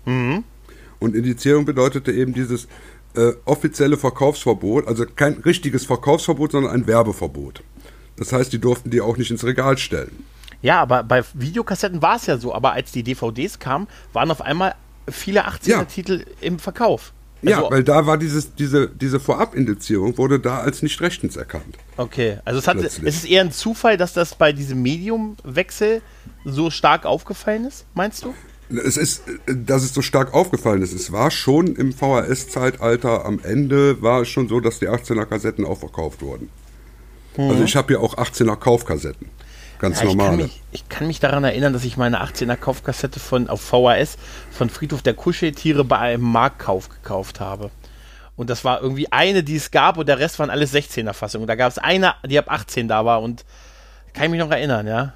Und 0.07 1.15
Indizierung 1.15 1.65
bedeutete 1.65 2.13
eben 2.13 2.35
dieses 2.35 2.69
äh, 3.17 3.33
offizielle 3.47 3.97
Verkaufsverbot, 3.97 4.87
also 4.87 5.07
kein 5.07 5.35
richtiges 5.35 5.87
Verkaufsverbot, 5.87 6.53
sondern 6.53 6.73
ein 6.73 6.87
Werbeverbot. 6.87 7.63
Das 8.17 8.33
heißt, 8.33 8.53
die 8.53 8.59
durften 8.59 8.91
die 8.91 9.01
auch 9.01 9.17
nicht 9.17 9.31
ins 9.31 9.45
Regal 9.45 9.79
stellen. 9.79 10.25
Ja, 10.63 10.81
aber 10.83 11.03
bei 11.03 11.23
Videokassetten 11.35 12.03
war 12.03 12.17
es 12.17 12.27
ja 12.27 12.37
so, 12.39 12.55
aber 12.55 12.73
als 12.73 12.93
die 12.93 13.03
DVDs 13.03 13.59
kamen, 13.59 13.87
waren 14.13 14.31
auf 14.31 14.41
einmal 14.43 14.75
viele 15.09 15.47
18er-Titel 15.47 16.25
im 16.41 16.59
Verkauf. 16.59 17.13
Ja, 17.47 17.59
Also- 17.59 17.71
weil 17.71 17.85
da 17.85 18.07
war 18.07 18.19
dieses, 18.19 18.55
diese, 18.55 18.89
diese 18.89 19.21
Vorabindizierung 19.21 20.17
wurde 20.19 20.41
da 20.41 20.59
als 20.61 20.83
nicht 20.83 21.01
rechtens 21.01 21.37
erkannt. 21.37 21.77
Okay, 21.97 22.39
also 22.45 22.59
es, 22.59 22.67
hat, 22.69 22.77
es 22.79 22.99
ist 22.99 23.25
eher 23.25 23.43
ein 23.43 23.53
Zufall, 23.53 23.97
dass 23.97 24.13
das 24.13 24.35
bei 24.35 24.53
diesem 24.53 24.83
Mediumwechsel 24.83 26.03
so 26.45 26.71
stark 26.71 27.07
aufgefallen 27.07 27.65
ist, 27.65 27.85
meinst 27.95 28.25
du? 28.25 28.35
Es 28.71 28.97
ist, 28.97 29.23
dass 29.47 29.83
es 29.85 29.93
so 29.93 30.01
stark 30.01 30.33
aufgefallen 30.33 30.81
ist. 30.83 30.95
Es 30.95 31.13
war 31.13 31.31
schon 31.31 31.77
im 31.77 31.93
VHS-Zeitalter 31.93 33.25
am 33.25 33.39
Ende 33.43 34.01
war 34.03 34.23
es 34.23 34.29
schon 34.29 34.49
so, 34.49 34.59
dass 34.61 34.79
die 34.79 34.89
18er 34.89 35.27
Kassetten 35.27 35.65
auch 35.65 35.79
verkauft 35.79 36.23
wurden. 36.23 36.49
Also 37.37 37.65
ich 37.65 37.75
habe 37.77 37.93
ja 37.93 37.99
auch 37.99 38.17
18er 38.17 38.57
Kaufkassetten. 38.57 39.29
Ganz 39.85 40.01
Ja, 40.01 40.07
ich, 40.07 40.09
kann 40.11 40.17
normale. 40.19 40.43
mich, 40.45 40.63
ich 40.73 40.89
kann 40.89 41.07
mich 41.07 41.21
daran 41.21 41.45
erinnern, 41.45 41.73
dass 41.75 41.85
ich 41.85 41.97
meine 41.97 42.23
18er 42.25 42.57
Kaufkassette 42.57 43.21
von, 43.21 43.49
auf 43.49 43.61
VHS 43.61 44.17
von 44.51 44.71
Friedhof 44.71 45.03
der 45.03 45.13
Kuscheltiere 45.15 45.85
bei 45.85 45.99
einem 45.99 46.23
Marktkauf 46.23 46.89
gekauft 46.89 47.39
habe. 47.41 47.71
Und 48.37 48.49
das 48.51 48.65
war 48.65 48.81
irgendwie 48.83 49.13
eine, 49.13 49.43
die 49.45 49.57
es 49.57 49.71
gab 49.71 49.99
und 49.99 50.09
der 50.09 50.19
Rest 50.19 50.39
waren 50.39 50.49
alles 50.51 50.75
16er 50.75 51.13
Fassungen. 51.13 51.43
Und 51.45 51.49
da 51.49 51.55
gab 51.55 51.71
es 51.71 51.79
eine, 51.79 52.15
die 52.27 52.39
ab 52.39 52.47
18 52.49 52.89
da 52.89 53.05
war 53.05 53.21
und 53.23 53.45
kann 54.15 54.25
ich 54.25 54.31
mich 54.31 54.41
noch 54.41 54.51
erinnern, 54.51 54.87
ja. 54.87 55.13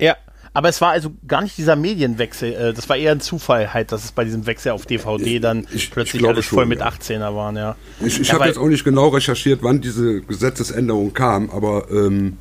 Ja, 0.00 0.16
aber 0.54 0.68
es 0.68 0.80
war 0.80 0.90
also 0.90 1.12
gar 1.26 1.42
nicht 1.42 1.56
dieser 1.58 1.76
Medienwechsel. 1.76 2.52
äh, 2.52 2.72
Das 2.72 2.88
war 2.88 2.96
eher 2.96 3.12
ein 3.12 3.20
Zufall 3.20 3.72
halt, 3.74 3.92
dass 3.92 4.04
es 4.04 4.12
bei 4.12 4.24
diesem 4.24 4.46
Wechsel 4.46 4.72
auf 4.72 4.86
DVD 4.86 5.38
dann 5.40 5.64
Ich- 5.70 5.74
ich 5.74 5.90
plötzlich 5.90 6.20
glaube 6.20 6.34
alles 6.34 6.46
voll 6.46 6.62
schon, 6.62 6.68
mit 6.68 6.80
ja. 6.80 6.86
18er 6.88 7.34
waren, 7.34 7.56
ja. 7.56 7.76
Ich, 8.00 8.20
ich 8.20 8.28
Ja, 8.28 8.34
habe 8.34 8.46
jetzt 8.46 8.58
auch 8.58 8.68
nicht 8.68 8.84
genau 8.84 9.08
recherchiert, 9.08 9.60
wann 9.62 9.80
diese 9.80 10.20
Gesetzesänderung 10.22 11.12
kam, 11.14 11.50
aber 11.50 11.90
ähm, 11.90 12.38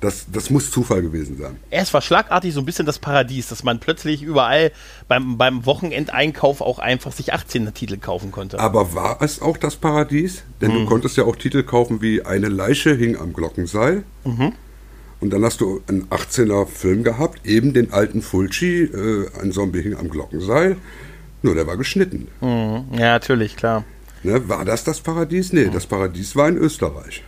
das, 0.00 0.26
das 0.32 0.50
muss 0.50 0.70
Zufall 0.70 1.02
gewesen 1.02 1.36
sein. 1.38 1.56
Es 1.70 1.92
war 1.94 2.02
schlagartig 2.02 2.52
so 2.54 2.60
ein 2.60 2.66
bisschen 2.66 2.86
das 2.86 2.98
Paradies, 2.98 3.48
dass 3.48 3.64
man 3.64 3.78
plötzlich 3.80 4.22
überall 4.22 4.70
beim, 5.08 5.38
beim 5.38 5.64
Wochenendeinkauf 5.66 6.60
auch 6.60 6.78
einfach 6.78 7.12
sich 7.12 7.32
18er 7.34 7.72
Titel 7.72 7.96
kaufen 7.96 8.30
konnte. 8.32 8.58
Aber 8.60 8.94
war 8.94 9.22
es 9.22 9.40
auch 9.40 9.56
das 9.56 9.76
Paradies? 9.76 10.42
Denn 10.60 10.70
Mhm. 10.70 10.74
du 10.80 10.86
konntest 10.86 11.16
ja 11.16 11.24
auch 11.24 11.36
Titel 11.36 11.62
kaufen 11.62 12.02
wie 12.02 12.22
Eine 12.22 12.48
Leiche 12.48 12.94
hing 12.94 13.16
am 13.16 13.32
Glockenseil. 13.32 14.02
Mhm. 14.24 14.52
Und 15.18 15.30
dann 15.32 15.42
hast 15.44 15.62
du 15.62 15.80
einen 15.88 16.06
18er 16.10 16.66
Film 16.66 17.02
gehabt, 17.02 17.46
eben 17.46 17.72
den 17.72 17.90
alten 17.92 18.20
Fulci, 18.20 18.82
äh, 18.82 19.28
ein 19.40 19.50
Zombie 19.52 19.80
hing 19.82 19.94
am 19.96 20.10
Glockenseil. 20.10 20.76
Nur 21.42 21.54
der 21.54 21.66
war 21.66 21.76
geschnitten. 21.78 22.28
Ja, 22.40 22.86
natürlich, 23.12 23.56
klar. 23.56 23.84
Ne, 24.22 24.46
war 24.48 24.64
das 24.64 24.84
das 24.84 25.00
Paradies? 25.00 25.52
Nee, 25.52 25.70
das 25.72 25.86
Paradies 25.86 26.34
war 26.36 26.48
in 26.48 26.56
Österreich. 26.56 27.22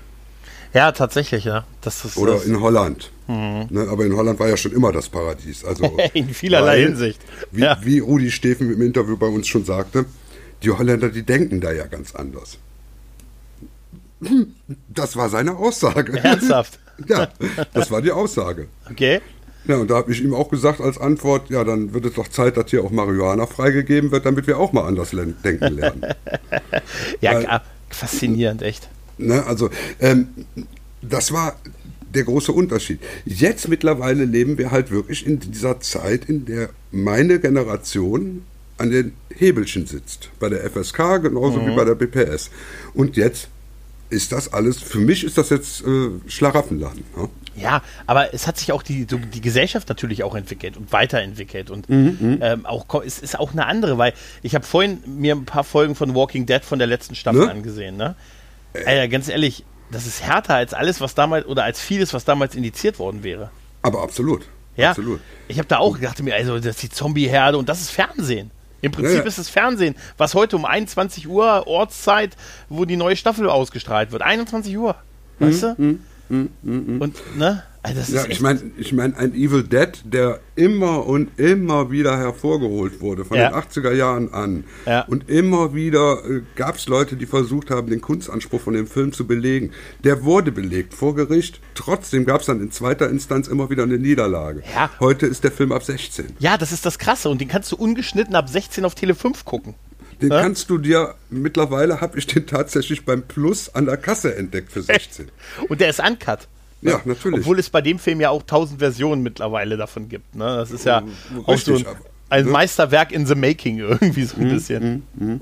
Ja, 0.75 0.93
tatsächlich, 0.93 1.45
ja. 1.45 1.65
Das 1.81 2.05
ist 2.05 2.17
Oder 2.17 2.35
das, 2.35 2.45
in 2.45 2.61
Holland. 2.61 3.11
Ne, 3.27 3.87
aber 3.91 4.07
in 4.07 4.17
Holland 4.17 4.41
war 4.41 4.49
ja 4.49 4.57
schon 4.57 4.73
immer 4.73 4.91
das 4.91 5.09
Paradies. 5.09 5.65
Also, 5.65 5.85
in 6.15 6.31
vielerlei 6.31 6.67
weil, 6.67 6.87
Hinsicht. 6.87 7.21
Wie, 7.51 7.61
ja. 7.61 7.79
wie 7.83 7.99
Rudi 7.99 8.31
Steffen 8.31 8.73
im 8.73 8.81
Interview 8.81 9.17
bei 9.17 9.27
uns 9.27 9.47
schon 9.49 9.65
sagte, 9.65 10.07
die 10.63 10.71
Holländer, 10.71 11.11
die 11.11 11.23
denken 11.23 11.61
da 11.61 11.73
ja 11.73 11.87
ganz 11.87 12.15
anders. 12.15 12.59
Das 14.89 15.17
war 15.17 15.29
seine 15.29 15.57
Aussage. 15.57 16.19
Ernsthaft. 16.23 16.79
Ja, 17.07 17.29
das 17.75 17.93
war 17.93 18.03
die 18.03 18.11
Aussage. 18.11 18.67
Okay. 18.91 19.21
Ja, 19.69 19.77
und 19.77 19.89
da 19.89 19.95
habe 19.99 20.11
ich 20.11 20.21
ihm 20.21 20.35
auch 20.35 20.49
gesagt 20.49 20.81
als 20.81 20.99
Antwort, 20.99 21.49
ja, 21.49 21.63
dann 21.63 21.95
wird 21.95 22.07
es 22.07 22.15
doch 22.15 22.27
Zeit, 22.27 22.57
dass 22.57 22.71
hier 22.71 22.83
auch 22.83 22.91
Marihuana 22.91 23.47
freigegeben 23.47 24.11
wird, 24.11 24.27
damit 24.27 24.49
wir 24.49 24.59
auch 24.59 24.73
mal 24.73 24.85
anders 24.85 25.11
denken 25.11 25.77
lernen. 25.77 26.03
Ja, 27.21 27.35
Weil- 27.35 27.61
faszinierend, 27.89 28.63
echt. 28.63 28.89
Ne, 29.19 29.45
also, 29.45 29.71
ähm, 30.01 30.29
das 31.03 31.33
war 31.33 31.57
der 32.15 32.25
große 32.25 32.53
Unterschied. 32.53 33.01
Jetzt 33.27 33.69
mittlerweile 33.69 34.25
leben 34.25 34.57
wir 34.59 34.71
halt 34.71 34.91
wirklich 34.91 35.27
in 35.27 35.41
dieser 35.41 35.81
Zeit, 35.81 36.25
in 36.27 36.47
der 36.47 36.71
meine 36.91 37.39
Generation 37.39 38.43
an 38.79 38.91
den 38.91 39.13
Hebelchen 39.35 39.87
sitzt. 39.87 40.31
Bei 40.39 40.49
der 40.49 40.61
FSK 40.71 41.19
genauso 41.23 41.67
wie 41.67 41.75
bei 41.75 41.85
der 41.85 41.95
BPS. 41.97 42.51
Und 42.95 43.17
jetzt 43.17 43.49
ist 44.11 44.33
das 44.33 44.53
alles, 44.53 44.81
für 44.81 45.01
mich 45.01 45.23
ist 45.25 45.37
das 45.37 45.51
jetzt 45.51 45.83
äh, 45.83 46.09
Schlaraffenladen. 46.29 47.03
Ne? 47.17 47.29
Ja, 47.57 47.83
aber 48.07 48.33
es 48.33 48.47
hat 48.47 48.57
sich 48.57 48.73
auch 48.73 48.83
die, 48.83 49.07
so 49.11 49.19
die 49.19 49.41
Gesellschaft 49.43 49.89
natürlich 49.89 50.23
auch 50.23 50.35
entwickelt 50.35 50.77
und 50.79 50.93
weiterentwickelt. 50.93 51.71
Und 51.71 51.91
Mhm, 51.91 52.39
ähm, 52.41 52.65
auch, 52.65 52.87
es 53.05 53.19
ist 53.19 53.39
auch 53.39 53.53
eine 53.53 53.67
andere, 53.67 53.99
weil 53.99 54.15
ich 54.43 54.55
habe 54.55 54.65
vorhin 54.65 54.99
mir 55.07 55.35
ein 55.35 55.45
paar 55.45 55.65
Folgen 55.65 55.95
von 55.95 56.15
Walking 56.15 56.47
Dead 56.47 56.65
von 56.65 56.79
der 56.79 56.89
letzten 56.89 57.17
Staffel 57.17 57.41
Ne? 57.47 57.51
angesehen. 57.51 57.97
Ne? 57.99 58.15
Alter, 58.75 59.09
ganz 59.09 59.29
ehrlich, 59.29 59.65
das 59.91 60.07
ist 60.07 60.23
härter 60.23 60.55
als 60.57 60.75
alles, 60.75 61.01
was 61.01 61.15
damals, 61.15 61.47
oder 61.47 61.65
als 61.65 61.81
vieles, 61.81 62.13
was 62.15 62.25
damals 62.25 62.55
indiziert 62.55 62.99
worden 62.99 63.23
wäre. 63.23 63.51
Aber 63.83 64.03
absolut. 64.03 64.47
Ja, 64.77 64.91
Absolut. 64.91 65.21
ich 65.49 65.59
habe 65.59 65.67
da 65.67 65.79
auch 65.79 65.95
gedacht 65.95 66.23
mir, 66.23 66.35
also 66.37 66.57
das 66.57 66.67
ist 66.67 66.83
die 66.85 66.89
Zombie-Herde 66.91 67.59
und 67.59 67.69
das 67.69 67.81
ist 67.81 67.91
Fernsehen. 67.91 68.53
Im 68.81 68.93
Prinzip 68.93 69.17
Ja, 69.19 69.23
ist 69.25 69.39
es 69.39 69.49
Fernsehen, 69.49 69.97
was 70.19 70.35
heute 70.35 70.55
um 70.55 70.65
21 70.65 71.27
Uhr 71.27 71.67
Ortszeit, 71.67 72.37
wo 72.69 72.85
die 72.85 72.95
neue 72.95 73.17
Staffel 73.17 73.51
ausgestrahlt 73.51 74.13
wird. 74.13 74.23
21 74.23 74.79
Uhr, 74.79 74.95
weißt 75.41 75.63
du? 75.65 75.99
Mm, 76.29 76.47
mm. 76.63 77.01
Und, 77.01 77.37
ne? 77.37 77.63
Also 77.83 78.13
ja, 78.13 78.27
ich 78.29 78.41
meine, 78.41 78.61
ich 78.77 78.93
mein, 78.93 79.15
ein 79.15 79.35
Evil 79.35 79.63
Dead, 79.63 80.03
der 80.05 80.41
immer 80.57 81.07
und 81.07 81.39
immer 81.39 81.91
wieder 81.91 82.19
hervorgeholt 82.19 83.01
wurde, 83.01 83.25
von 83.25 83.39
ja. 83.39 83.51
den 83.51 83.57
80er 83.57 83.93
Jahren 83.93 84.35
an. 84.35 84.65
Ja. 84.85 85.03
Und 85.03 85.31
immer 85.31 85.75
wieder 85.75 86.25
äh, 86.29 86.43
gab 86.57 86.77
es 86.77 86.89
Leute, 86.89 87.17
die 87.17 87.27
versucht 87.27 87.71
haben, 87.71 87.89
den 87.89 88.01
Kunstanspruch 88.01 88.61
von 88.61 88.75
dem 88.75 88.87
Film 88.87 89.13
zu 89.13 89.27
belegen. 89.27 89.71
Der 90.05 90.25
wurde 90.25 90.51
belegt 90.53 90.93
vor 90.93 91.15
Gericht. 91.15 91.61
Trotzdem 91.75 92.27
gab 92.27 92.41
es 92.41 92.47
dann 92.47 92.61
in 92.61 92.71
zweiter 92.73 93.09
Instanz 93.09 93.49
immer 93.49 93.71
wieder 93.71 93.85
eine 93.85 93.99
Niederlage. 93.99 94.63
Ja. 94.75 94.91
Heute 94.99 95.27
ist 95.27 95.45
der 95.45 95.53
Film 95.53 95.73
ab 95.73 95.85
16. 95.85 96.35
Ja, 96.41 96.59
das 96.59 96.73
ist 96.73 96.85
das 96.85 96.99
Krasse. 96.99 97.29
Und 97.31 97.41
den 97.41 97.49
kannst 97.49 97.71
du 97.73 97.77
ungeschnitten 97.77 98.35
ab 98.35 98.49
16 98.49 98.85
auf 98.85 98.97
Tele 98.97 99.15
5 99.15 99.45
gucken. 99.45 99.75
Den 100.21 100.31
ja? 100.31 100.43
kannst 100.43 100.69
du 100.71 100.79
dir, 100.79 101.15
mittlerweile 101.31 102.01
habe 102.01 102.19
ich 102.19 102.27
den 102.27 102.47
tatsächlich 102.47 103.05
beim 103.05 103.23
Plus 103.23 103.75
an 103.75 103.87
der 103.87 103.97
Kasse 103.97 104.35
entdeckt 104.35 104.73
für 104.73 104.83
16. 104.83 105.31
Und 105.69 105.81
der 105.81 105.91
ist 105.91 106.01
uncut. 106.01 106.49
Ja, 106.81 107.01
natürlich. 107.05 107.41
Obwohl 107.41 107.59
es 107.59 107.71
bei 107.71 107.81
dem 107.81 107.99
Film 107.99 108.21
ja 108.21 108.31
auch 108.31 108.43
tausend 108.43 108.79
Versionen 108.79 109.23
mittlerweile 109.23 109.77
davon 109.77 110.09
gibt. 110.09 110.35
Ne? 110.35 110.45
Das 110.45 110.71
ist 110.71 110.85
ja 110.85 110.99
Richtig, 110.99 111.47
auch 111.47 111.59
so 111.59 111.75
ein, 111.77 111.97
ein 112.31 112.45
ne? 112.45 112.51
Meisterwerk 112.51 113.13
in 113.13 113.27
the 113.27 113.35
making 113.35 113.79
irgendwie 113.79 114.25
so 114.25 114.37
ein 114.37 114.45
mhm, 114.45 114.51
bisschen. 114.51 115.03
Mhm. 115.15 115.41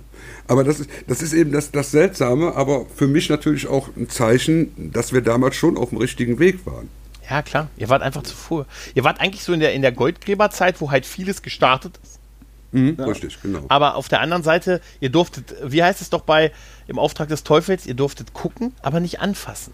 Aber 0.48 0.64
das 0.64 0.80
ist, 0.80 0.90
das 1.06 1.22
ist 1.22 1.32
eben 1.32 1.52
das, 1.52 1.70
das 1.70 1.90
Seltsame, 1.90 2.54
aber 2.54 2.86
für 2.94 3.06
mich 3.06 3.28
natürlich 3.28 3.66
auch 3.66 3.88
ein 3.96 4.08
Zeichen, 4.08 4.92
dass 4.92 5.12
wir 5.12 5.20
damals 5.20 5.56
schon 5.56 5.76
auf 5.76 5.90
dem 5.90 5.98
richtigen 5.98 6.38
Weg 6.38 6.64
waren. 6.66 6.88
Ja, 7.28 7.42
klar. 7.42 7.68
Ihr 7.76 7.88
wart 7.88 8.02
einfach 8.02 8.22
zu 8.22 8.36
früh. 8.36 8.62
Ihr 8.94 9.04
wart 9.04 9.20
eigentlich 9.20 9.42
so 9.42 9.52
in 9.52 9.60
der, 9.60 9.74
in 9.74 9.82
der 9.82 9.92
Goldgräberzeit, 9.92 10.80
wo 10.80 10.90
halt 10.90 11.04
vieles 11.06 11.42
gestartet 11.42 11.98
ist. 12.02 12.15
Mhm, 12.72 12.96
ja. 12.98 13.04
Richtig, 13.04 13.40
genau. 13.42 13.64
Aber 13.68 13.96
auf 13.96 14.08
der 14.08 14.20
anderen 14.20 14.42
Seite, 14.42 14.80
ihr 15.00 15.10
durftet, 15.10 15.54
wie 15.64 15.82
heißt 15.82 16.00
es 16.00 16.10
doch 16.10 16.22
bei 16.22 16.52
im 16.86 16.98
Auftrag 16.98 17.28
des 17.28 17.44
Teufels, 17.44 17.86
ihr 17.86 17.94
durftet 17.94 18.32
gucken, 18.32 18.72
aber 18.82 19.00
nicht 19.00 19.20
anfassen. 19.20 19.72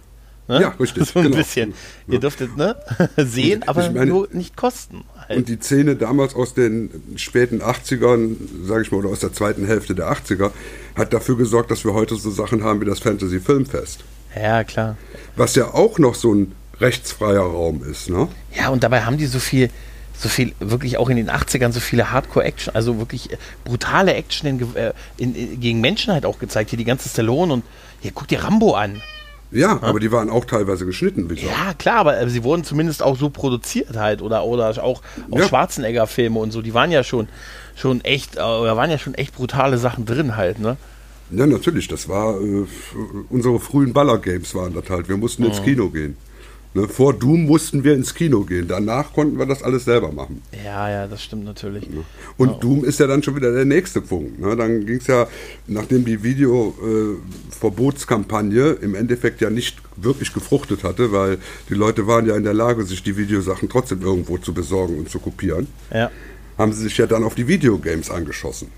Ne? 0.48 0.60
Ja, 0.60 0.68
richtig. 0.80 1.08
So 1.12 1.18
ein 1.20 1.26
genau. 1.26 1.36
bisschen. 1.36 1.74
Ihr 2.08 2.20
dürftet 2.20 2.56
ne? 2.56 2.76
sehen, 3.16 3.62
aber 3.66 3.90
meine, 3.90 4.06
nur 4.06 4.28
nicht 4.32 4.56
kosten. 4.56 5.04
Halt. 5.16 5.38
Und 5.38 5.48
die 5.48 5.58
Szene 5.60 5.96
damals 5.96 6.34
aus 6.34 6.54
den 6.54 6.90
späten 7.16 7.62
80ern, 7.62 8.36
sage 8.64 8.82
ich 8.82 8.92
mal, 8.92 8.98
oder 8.98 9.10
aus 9.10 9.20
der 9.20 9.32
zweiten 9.32 9.66
Hälfte 9.66 9.94
der 9.94 10.12
80er, 10.12 10.50
hat 10.96 11.12
dafür 11.12 11.36
gesorgt, 11.36 11.70
dass 11.70 11.84
wir 11.84 11.94
heute 11.94 12.16
so 12.16 12.30
Sachen 12.30 12.64
haben 12.64 12.80
wie 12.80 12.84
das 12.84 12.98
Fantasy 13.00 13.40
Filmfest. 13.40 14.04
Ja, 14.34 14.64
klar. 14.64 14.96
Was 15.36 15.54
ja 15.54 15.72
auch 15.72 15.98
noch 15.98 16.14
so 16.14 16.34
ein 16.34 16.52
rechtsfreier 16.80 17.42
Raum 17.42 17.82
ist, 17.88 18.10
ne? 18.10 18.28
Ja, 18.54 18.68
und 18.68 18.82
dabei 18.82 19.02
haben 19.02 19.18
die 19.18 19.26
so 19.26 19.38
viel, 19.38 19.70
so 20.22 20.28
viel, 20.28 20.54
wirklich 20.60 20.98
auch 20.98 21.08
in 21.08 21.16
den 21.16 21.30
80ern 21.30 21.72
so 21.72 21.80
viele 21.80 22.12
Hardcore-Action, 22.12 22.74
also 22.74 22.98
wirklich 22.98 23.28
brutale 23.64 24.14
Action 24.14 24.48
in, 24.48 24.76
äh, 24.76 24.92
in, 25.16 25.34
in, 25.34 25.60
gegen 25.60 25.80
Menschen 25.80 26.12
halt 26.12 26.24
auch 26.24 26.38
gezeigt. 26.38 26.70
Hier 26.70 26.76
die 26.76 26.84
ganze 26.84 27.08
Stallone 27.08 27.52
und 27.52 27.64
hier 28.00 28.12
guck 28.14 28.28
dir 28.28 28.44
Rambo 28.44 28.74
an. 28.74 29.02
Ja, 29.50 29.74
ja, 29.74 29.82
aber 29.82 30.00
die 30.00 30.10
waren 30.10 30.30
auch 30.30 30.46
teilweise 30.46 30.86
geschnitten, 30.86 31.28
wie 31.28 31.34
Ja, 31.34 31.74
klar, 31.76 31.96
aber 31.96 32.28
sie 32.28 32.42
wurden 32.42 32.64
zumindest 32.64 33.02
auch 33.02 33.18
so 33.18 33.28
produziert 33.28 33.96
halt 33.96 34.22
oder, 34.22 34.44
oder 34.44 34.70
auch, 34.82 35.02
auch 35.30 35.38
ja. 35.38 35.46
Schwarzenegger-Filme 35.46 36.38
und 36.38 36.52
so, 36.52 36.62
die 36.62 36.72
waren 36.72 36.90
ja 36.90 37.04
schon, 37.04 37.28
schon 37.74 38.00
echt, 38.02 38.36
äh, 38.36 38.40
oder 38.40 38.76
waren 38.76 38.90
ja 38.90 38.96
schon 38.96 39.14
echt 39.14 39.34
brutale 39.34 39.76
Sachen 39.76 40.06
drin 40.06 40.36
halt, 40.36 40.58
ne? 40.58 40.76
Ja, 41.30 41.46
natürlich, 41.46 41.88
das 41.88 42.08
war, 42.08 42.40
äh, 42.40 42.64
unsere 43.28 43.60
frühen 43.60 43.92
Baller-Games 43.92 44.54
waren 44.54 44.72
das 44.72 44.88
halt, 44.88 45.08
wir 45.08 45.16
mussten 45.18 45.42
mhm. 45.42 45.48
ins 45.48 45.62
Kino 45.62 45.90
gehen. 45.90 46.16
Ne, 46.74 46.88
vor 46.88 47.12
Doom 47.12 47.44
mussten 47.44 47.84
wir 47.84 47.92
ins 47.92 48.14
Kino 48.14 48.44
gehen. 48.44 48.66
Danach 48.66 49.12
konnten 49.12 49.38
wir 49.38 49.44
das 49.44 49.62
alles 49.62 49.84
selber 49.84 50.10
machen. 50.10 50.40
Ja, 50.64 50.88
ja, 50.88 51.06
das 51.06 51.22
stimmt 51.22 51.44
natürlich. 51.44 51.86
Ne? 51.90 52.02
Und 52.38 52.48
ja. 52.48 52.56
Doom 52.56 52.82
ist 52.84 52.98
ja 52.98 53.06
dann 53.06 53.22
schon 53.22 53.36
wieder 53.36 53.52
der 53.52 53.66
nächste 53.66 54.00
Punkt. 54.00 54.40
Ne? 54.40 54.56
Dann 54.56 54.86
ging 54.86 54.96
es 54.96 55.06
ja, 55.06 55.28
nachdem 55.66 56.06
die 56.06 56.22
Videoverbotskampagne 56.22 58.70
äh, 58.70 58.84
im 58.84 58.94
Endeffekt 58.94 59.42
ja 59.42 59.50
nicht 59.50 59.82
wirklich 59.96 60.32
gefruchtet 60.32 60.82
hatte, 60.82 61.12
weil 61.12 61.36
die 61.68 61.74
Leute 61.74 62.06
waren 62.06 62.24
ja 62.24 62.36
in 62.36 62.44
der 62.44 62.54
Lage, 62.54 62.84
sich 62.84 63.02
die 63.02 63.18
Videosachen 63.18 63.68
trotzdem 63.68 64.00
irgendwo 64.00 64.38
zu 64.38 64.54
besorgen 64.54 64.98
und 64.98 65.10
zu 65.10 65.18
kopieren, 65.18 65.66
ja. 65.92 66.10
haben 66.56 66.72
sie 66.72 66.84
sich 66.84 66.96
ja 66.96 67.06
dann 67.06 67.22
auf 67.22 67.34
die 67.34 67.48
Videogames 67.48 68.10
angeschossen. 68.10 68.68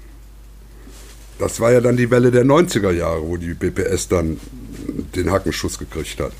Das 1.38 1.60
war 1.60 1.70
ja 1.70 1.80
dann 1.80 1.96
die 1.96 2.10
Welle 2.10 2.32
der 2.32 2.44
90er 2.44 2.90
Jahre, 2.90 3.22
wo 3.22 3.36
die 3.36 3.54
BPS 3.54 4.08
dann 4.08 4.40
den 5.14 5.30
Hackenschuss 5.30 5.78
gekriegt 5.78 6.18
hat 6.20 6.32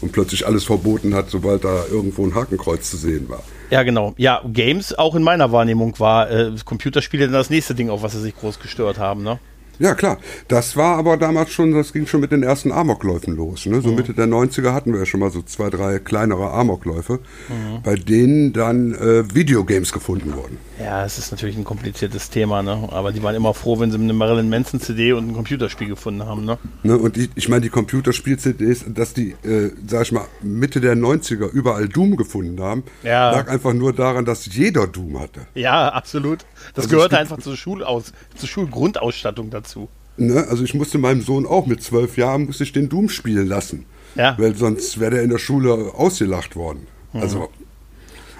und 0.00 0.12
plötzlich 0.12 0.46
alles 0.46 0.64
verboten 0.64 1.14
hat, 1.14 1.30
sobald 1.30 1.64
da 1.64 1.84
irgendwo 1.90 2.24
ein 2.24 2.34
Hakenkreuz 2.34 2.90
zu 2.90 2.96
sehen 2.96 3.28
war. 3.28 3.42
Ja, 3.70 3.82
genau. 3.82 4.14
Ja, 4.16 4.42
Games 4.52 4.98
auch 4.98 5.14
in 5.14 5.22
meiner 5.22 5.52
Wahrnehmung 5.52 5.98
war 5.98 6.30
äh, 6.30 6.52
Computerspiele 6.64 7.26
dann 7.26 7.34
das 7.34 7.50
nächste 7.50 7.74
Ding, 7.74 7.90
auf 7.90 8.02
was 8.02 8.12
sie 8.12 8.20
sich 8.20 8.36
groß 8.36 8.58
gestört 8.58 8.98
haben, 8.98 9.22
ne? 9.22 9.38
Ja, 9.80 9.94
klar. 9.94 10.18
Das 10.48 10.76
war 10.76 10.98
aber 10.98 11.16
damals 11.16 11.50
schon, 11.52 11.72
das 11.72 11.94
ging 11.94 12.06
schon 12.06 12.20
mit 12.20 12.32
den 12.32 12.42
ersten 12.42 12.70
Amokläufen 12.70 13.34
los. 13.34 13.64
Ne? 13.64 13.80
So 13.80 13.88
mhm. 13.88 13.96
Mitte 13.96 14.12
der 14.12 14.26
90er 14.26 14.74
hatten 14.74 14.92
wir 14.92 15.00
ja 15.00 15.06
schon 15.06 15.20
mal 15.20 15.30
so 15.30 15.40
zwei, 15.40 15.70
drei 15.70 15.98
kleinere 15.98 16.52
Amokläufe, 16.52 17.14
mhm. 17.48 17.82
bei 17.82 17.96
denen 17.96 18.52
dann 18.52 18.94
äh, 18.94 19.34
Videogames 19.34 19.92
gefunden 19.92 20.34
wurden. 20.34 20.58
Ja, 20.78 21.04
es 21.04 21.18
ist 21.18 21.30
natürlich 21.30 21.56
ein 21.56 21.64
kompliziertes 21.64 22.28
Thema, 22.28 22.62
ne? 22.62 22.88
aber 22.90 23.12
die 23.12 23.22
waren 23.22 23.34
immer 23.34 23.54
froh, 23.54 23.80
wenn 23.80 23.90
sie 23.90 23.98
eine 23.98 24.12
Marilyn 24.12 24.50
Manson 24.50 24.80
CD 24.80 25.12
und 25.12 25.28
ein 25.28 25.34
Computerspiel 25.34 25.88
gefunden 25.88 26.26
haben. 26.26 26.44
Ne? 26.44 26.58
ne 26.82 26.98
und 26.98 27.16
die, 27.16 27.30
ich 27.34 27.48
meine, 27.48 27.62
die 27.62 27.70
Computerspiel-CDs, 27.70 28.84
dass 28.88 29.14
die, 29.14 29.30
äh, 29.44 29.70
sag 29.86 30.02
ich 30.02 30.12
mal, 30.12 30.26
Mitte 30.42 30.82
der 30.82 30.94
90er 30.94 31.50
überall 31.50 31.88
Doom 31.88 32.16
gefunden 32.16 32.62
haben, 32.62 32.84
ja. 33.02 33.30
lag 33.30 33.48
einfach 33.48 33.72
nur 33.72 33.94
daran, 33.94 34.26
dass 34.26 34.44
jeder 34.46 34.86
Doom 34.86 35.20
hatte. 35.20 35.46
Ja, 35.54 35.88
absolut. 35.88 36.40
Das 36.74 36.84
also 36.84 36.96
gehörte 36.96 37.18
einfach 37.18 37.38
zur, 37.38 37.56
Schulaus 37.56 38.12
zur 38.36 38.48
Schulgrundausstattung 38.48 39.50
dazu. 39.50 39.69
Ne? 40.16 40.46
Also 40.48 40.64
ich 40.64 40.74
musste 40.74 40.98
meinem 40.98 41.22
Sohn 41.22 41.46
auch 41.46 41.66
mit 41.66 41.82
zwölf 41.82 42.16
Jahren 42.16 42.46
musste 42.46 42.64
ich 42.64 42.72
den 42.72 42.88
Doom 42.88 43.08
spielen 43.08 43.46
lassen. 43.46 43.86
Ja. 44.14 44.36
Weil 44.38 44.54
sonst 44.54 45.00
wäre 45.00 45.12
der 45.12 45.22
in 45.22 45.30
der 45.30 45.38
Schule 45.38 45.92
ausgelacht 45.94 46.56
worden. 46.56 46.86
Mhm. 47.12 47.20
Also 47.20 47.50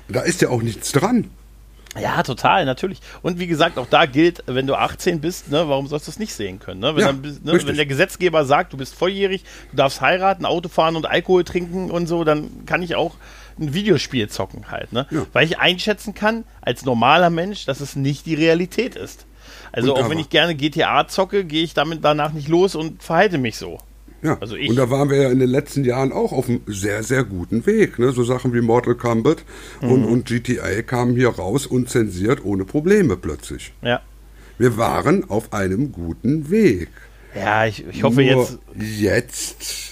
da 0.08 0.20
ist 0.20 0.42
ja 0.42 0.48
auch 0.48 0.62
nichts 0.62 0.92
dran. 0.92 1.30
Ja, 2.00 2.22
total, 2.22 2.66
natürlich. 2.66 3.00
Und 3.20 3.40
wie 3.40 3.48
gesagt, 3.48 3.76
auch 3.76 3.86
da 3.86 4.06
gilt, 4.06 4.44
wenn 4.46 4.68
du 4.68 4.76
18 4.76 5.20
bist, 5.20 5.50
ne, 5.50 5.68
warum 5.68 5.88
sollst 5.88 6.06
du 6.06 6.12
es 6.12 6.20
nicht 6.20 6.32
sehen 6.32 6.60
können? 6.60 6.80
Ne? 6.80 6.94
Wenn, 6.94 7.00
ja, 7.00 7.12
dann, 7.12 7.20
ne, 7.20 7.66
wenn, 7.66 7.76
der 7.76 7.86
Gesetzgeber 7.86 8.44
sagt, 8.44 8.72
du 8.72 8.76
bist 8.76 8.94
volljährig, 8.94 9.42
du 9.72 9.76
darfst 9.76 10.00
heiraten, 10.00 10.44
Auto 10.44 10.68
fahren 10.68 10.94
und 10.94 11.06
Alkohol 11.06 11.42
trinken 11.42 11.90
und 11.90 12.06
so, 12.06 12.22
dann 12.22 12.64
kann 12.64 12.82
ich 12.82 12.94
auch 12.94 13.16
ein 13.58 13.74
Videospiel 13.74 14.28
zocken 14.28 14.70
halt, 14.70 14.92
ne? 14.92 15.06
Ja. 15.10 15.26
Weil 15.32 15.46
ich 15.46 15.58
einschätzen 15.58 16.14
kann, 16.14 16.44
als 16.62 16.84
normaler 16.84 17.28
Mensch, 17.28 17.66
dass 17.66 17.80
es 17.80 17.96
nicht 17.96 18.24
die 18.24 18.34
Realität 18.34 18.94
ist. 18.94 19.26
Also 19.72 19.96
auch 19.96 20.10
wenn 20.10 20.18
ich 20.18 20.30
gerne 20.30 20.54
GTA 20.54 21.06
zocke, 21.08 21.44
gehe 21.44 21.62
ich 21.62 21.74
damit 21.74 22.04
danach 22.04 22.32
nicht 22.32 22.48
los 22.48 22.74
und 22.74 23.02
verhalte 23.02 23.38
mich 23.38 23.56
so. 23.56 23.78
Ja, 24.22 24.36
also 24.38 24.54
und 24.54 24.76
da 24.76 24.90
waren 24.90 25.08
wir 25.08 25.16
ja 25.16 25.30
in 25.30 25.38
den 25.38 25.48
letzten 25.48 25.84
Jahren 25.84 26.12
auch 26.12 26.32
auf 26.32 26.48
einem 26.48 26.60
sehr, 26.66 27.02
sehr 27.02 27.24
guten 27.24 27.64
Weg. 27.64 27.98
Ne? 27.98 28.12
So 28.12 28.22
Sachen 28.22 28.52
wie 28.52 28.60
Mortal 28.60 28.94
Kombat 28.94 29.44
mhm. 29.80 29.92
und, 29.92 30.04
und 30.04 30.26
GTA 30.26 30.82
kamen 30.82 31.16
hier 31.16 31.30
raus 31.30 31.66
unzensiert, 31.66 32.44
ohne 32.44 32.64
Probleme 32.64 33.16
plötzlich. 33.16 33.72
Ja. 33.80 34.00
Wir 34.58 34.76
waren 34.76 35.28
auf 35.30 35.54
einem 35.54 35.90
guten 35.90 36.50
Weg. 36.50 36.90
Ja, 37.34 37.64
ich, 37.64 37.86
ich 37.86 38.02
hoffe 38.02 38.16
Nur 38.16 38.24
jetzt. 38.24 38.58
Jetzt 38.78 39.90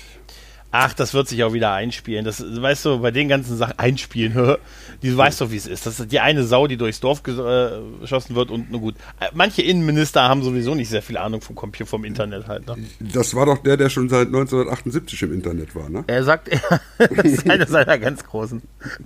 Ach, 0.70 0.92
das 0.92 1.14
wird 1.14 1.28
sich 1.28 1.42
auch 1.44 1.54
wieder 1.54 1.72
einspielen. 1.72 2.24
Das, 2.24 2.44
weißt 2.44 2.84
du, 2.84 2.98
bei 2.98 3.10
den 3.10 3.28
ganzen 3.28 3.56
Sachen 3.56 3.78
einspielen, 3.78 4.34
die 5.02 5.16
weißt 5.16 5.40
doch, 5.40 5.50
wie 5.50 5.56
es 5.56 5.66
ist. 5.66 5.86
Das 5.86 6.00
ist 6.00 6.10
die 6.10 6.20
eine 6.20 6.44
Sau, 6.44 6.66
die 6.66 6.76
durchs 6.76 7.00
Dorf 7.00 7.22
äh, 7.26 8.00
geschossen 8.00 8.34
wird 8.34 8.50
und 8.50 8.70
nur 8.70 8.80
gut. 8.80 8.94
Äh, 9.20 9.26
manche 9.34 9.62
Innenminister 9.62 10.22
haben 10.22 10.42
sowieso 10.42 10.74
nicht 10.74 10.88
sehr 10.88 11.02
viel 11.02 11.16
Ahnung 11.16 11.40
vom 11.40 11.54
Computer, 11.54 11.86
vom 11.86 12.04
Internet 12.04 12.48
halt. 12.48 12.66
Ne? 12.66 12.76
Das 12.98 13.34
war 13.34 13.46
doch 13.46 13.58
der, 13.58 13.76
der 13.76 13.90
schon 13.90 14.08
seit 14.08 14.26
1978 14.26 15.22
im 15.22 15.34
Internet 15.34 15.74
war, 15.74 15.88
ne? 15.88 16.04
Er 16.06 16.24
sagt, 16.24 16.50
das 16.98 17.08
ist 17.24 17.48
einer 17.48 17.66
seiner 17.66 17.98
ganz 17.98 18.24
großen, 18.24 18.62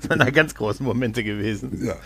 seiner 0.09 0.33
ganz 0.33 0.55
großen 0.55 0.85
Momente 0.85 1.23
gewesen. 1.23 1.85
Ja. 1.85 1.97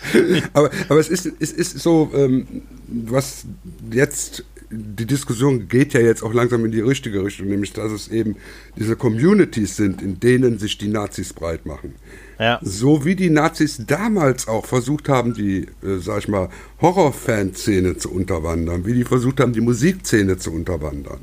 Aber, 0.52 0.70
aber 0.88 1.00
es 1.00 1.08
ist, 1.08 1.30
es 1.38 1.52
ist 1.52 1.78
so, 1.78 2.10
ähm, 2.14 2.62
was 2.88 3.44
jetzt 3.92 4.44
die 4.70 5.06
Diskussion 5.06 5.68
geht 5.68 5.92
ja 5.92 6.00
jetzt 6.00 6.22
auch 6.22 6.34
langsam 6.34 6.64
in 6.64 6.72
die 6.72 6.80
richtige 6.80 7.22
Richtung, 7.22 7.46
nämlich 7.48 7.72
dass 7.72 7.92
es 7.92 8.08
eben 8.08 8.36
diese 8.76 8.96
Communities 8.96 9.76
sind, 9.76 10.02
in 10.02 10.18
denen 10.18 10.58
sich 10.58 10.76
die 10.78 10.88
Nazis 10.88 11.32
breit 11.32 11.66
machen. 11.66 11.94
Ja. 12.38 12.58
So 12.62 13.04
wie 13.04 13.16
die 13.16 13.30
Nazis 13.30 13.82
damals 13.86 14.46
auch 14.48 14.66
versucht 14.66 15.08
haben, 15.08 15.34
die, 15.34 15.62
äh, 15.82 15.98
sag 15.98 16.18
ich 16.18 16.28
mal, 16.28 16.48
Horrorfanszene 16.80 17.96
zu 17.96 18.12
unterwandern, 18.12 18.84
wie 18.84 18.94
die 18.94 19.04
versucht 19.04 19.40
haben, 19.40 19.52
die 19.52 19.60
Musikszene 19.60 20.36
zu 20.36 20.52
unterwandern, 20.52 21.20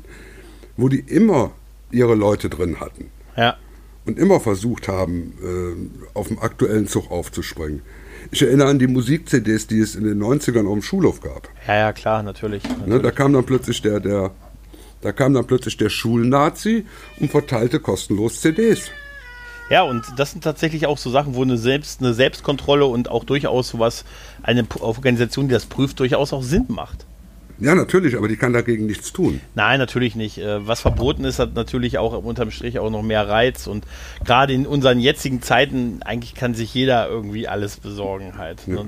wo 0.76 0.88
die 0.88 1.00
immer 1.00 1.52
ihre 1.90 2.14
Leute 2.14 2.48
drin 2.48 2.80
hatten. 2.80 3.10
Ja. 3.36 3.56
Und 4.06 4.18
immer 4.18 4.40
versucht 4.40 4.88
haben, 4.88 5.32
äh, 5.42 6.18
auf 6.18 6.28
dem 6.28 6.38
aktuellen 6.38 6.86
Zug 6.88 7.10
aufzuspringen. 7.10 7.82
Ich 8.30 8.42
erinnere 8.42 8.68
an 8.68 8.78
die 8.78 8.86
Musik-CDs, 8.86 9.66
die 9.66 9.80
es 9.80 9.94
in 9.94 10.04
den 10.04 10.22
90ern 10.22 10.66
auf 10.66 10.72
dem 10.72 10.82
Schulhof 10.82 11.20
gab. 11.20 11.48
Ja, 11.66 11.76
ja, 11.76 11.92
klar, 11.92 12.22
natürlich. 12.22 12.62
natürlich. 12.64 12.86
Ne, 12.86 13.00
da 13.00 13.10
kam 13.10 13.32
dann 13.32 13.44
plötzlich 13.44 13.80
der, 13.82 14.00
der, 14.00 14.30
da 15.00 15.12
kam 15.12 15.34
dann 15.34 15.46
plötzlich 15.46 15.76
der 15.76 15.90
Schulnazi 15.90 16.86
und 17.20 17.30
verteilte 17.30 17.80
kostenlos 17.80 18.40
CDs. 18.40 18.90
Ja, 19.70 19.82
und 19.82 20.04
das 20.16 20.32
sind 20.32 20.44
tatsächlich 20.44 20.86
auch 20.86 20.98
so 20.98 21.10
Sachen, 21.10 21.34
wo 21.34 21.42
eine, 21.42 21.56
Selbst, 21.56 22.00
eine 22.00 22.12
Selbstkontrolle 22.12 22.84
und 22.84 23.10
auch 23.10 23.24
durchaus 23.24 23.68
sowas, 23.68 24.04
eine 24.42 24.66
Organisation, 24.80 25.48
die 25.48 25.54
das 25.54 25.66
prüft, 25.66 26.00
durchaus 26.00 26.32
auch 26.32 26.42
Sinn 26.42 26.66
macht. 26.68 27.06
Ja, 27.60 27.74
natürlich, 27.74 28.16
aber 28.16 28.26
die 28.26 28.36
kann 28.36 28.52
dagegen 28.52 28.86
nichts 28.86 29.12
tun. 29.12 29.40
Nein, 29.54 29.78
natürlich 29.78 30.16
nicht. 30.16 30.38
Äh, 30.38 30.66
was 30.66 30.80
verboten 30.80 31.24
ist, 31.24 31.38
hat 31.38 31.54
natürlich 31.54 31.98
auch 31.98 32.12
unterm 32.24 32.50
Strich 32.50 32.78
auch 32.80 32.90
noch 32.90 33.02
mehr 33.02 33.28
Reiz. 33.28 33.66
Und 33.68 33.86
gerade 34.24 34.52
in 34.52 34.66
unseren 34.66 34.98
jetzigen 34.98 35.40
Zeiten, 35.40 36.02
eigentlich 36.02 36.34
kann 36.34 36.54
sich 36.54 36.74
jeder 36.74 37.08
irgendwie 37.08 37.46
alles 37.46 37.76
besorgen 37.76 38.36
halt. 38.38 38.66
Ja. 38.66 38.84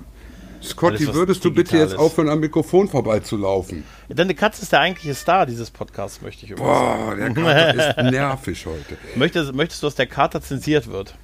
Scotty, 0.66 1.12
würdest 1.14 1.44
du 1.44 1.52
bitte 1.52 1.76
jetzt 1.76 1.96
aufhören, 1.96 2.28
am 2.28 2.40
Mikrofon 2.40 2.88
vorbeizulaufen? 2.88 3.84
Deine 4.08 4.34
Katze 4.34 4.62
ist 4.62 4.72
der 4.72 4.80
eigentliche 4.80 5.14
Star 5.14 5.46
dieses 5.46 5.70
Podcasts, 5.70 6.22
möchte 6.22 6.44
ich 6.44 6.52
übrigens 6.52 6.78
Boah, 6.78 7.14
der 7.16 7.32
Kater 7.32 7.74
ist 7.74 7.96
nervig 8.12 8.66
heute. 8.66 8.96
Möchtest, 9.14 9.54
möchtest 9.54 9.82
du, 9.82 9.86
dass 9.86 9.94
der 9.94 10.06
Kater 10.06 10.40
zensiert 10.40 10.88
wird? 10.88 11.14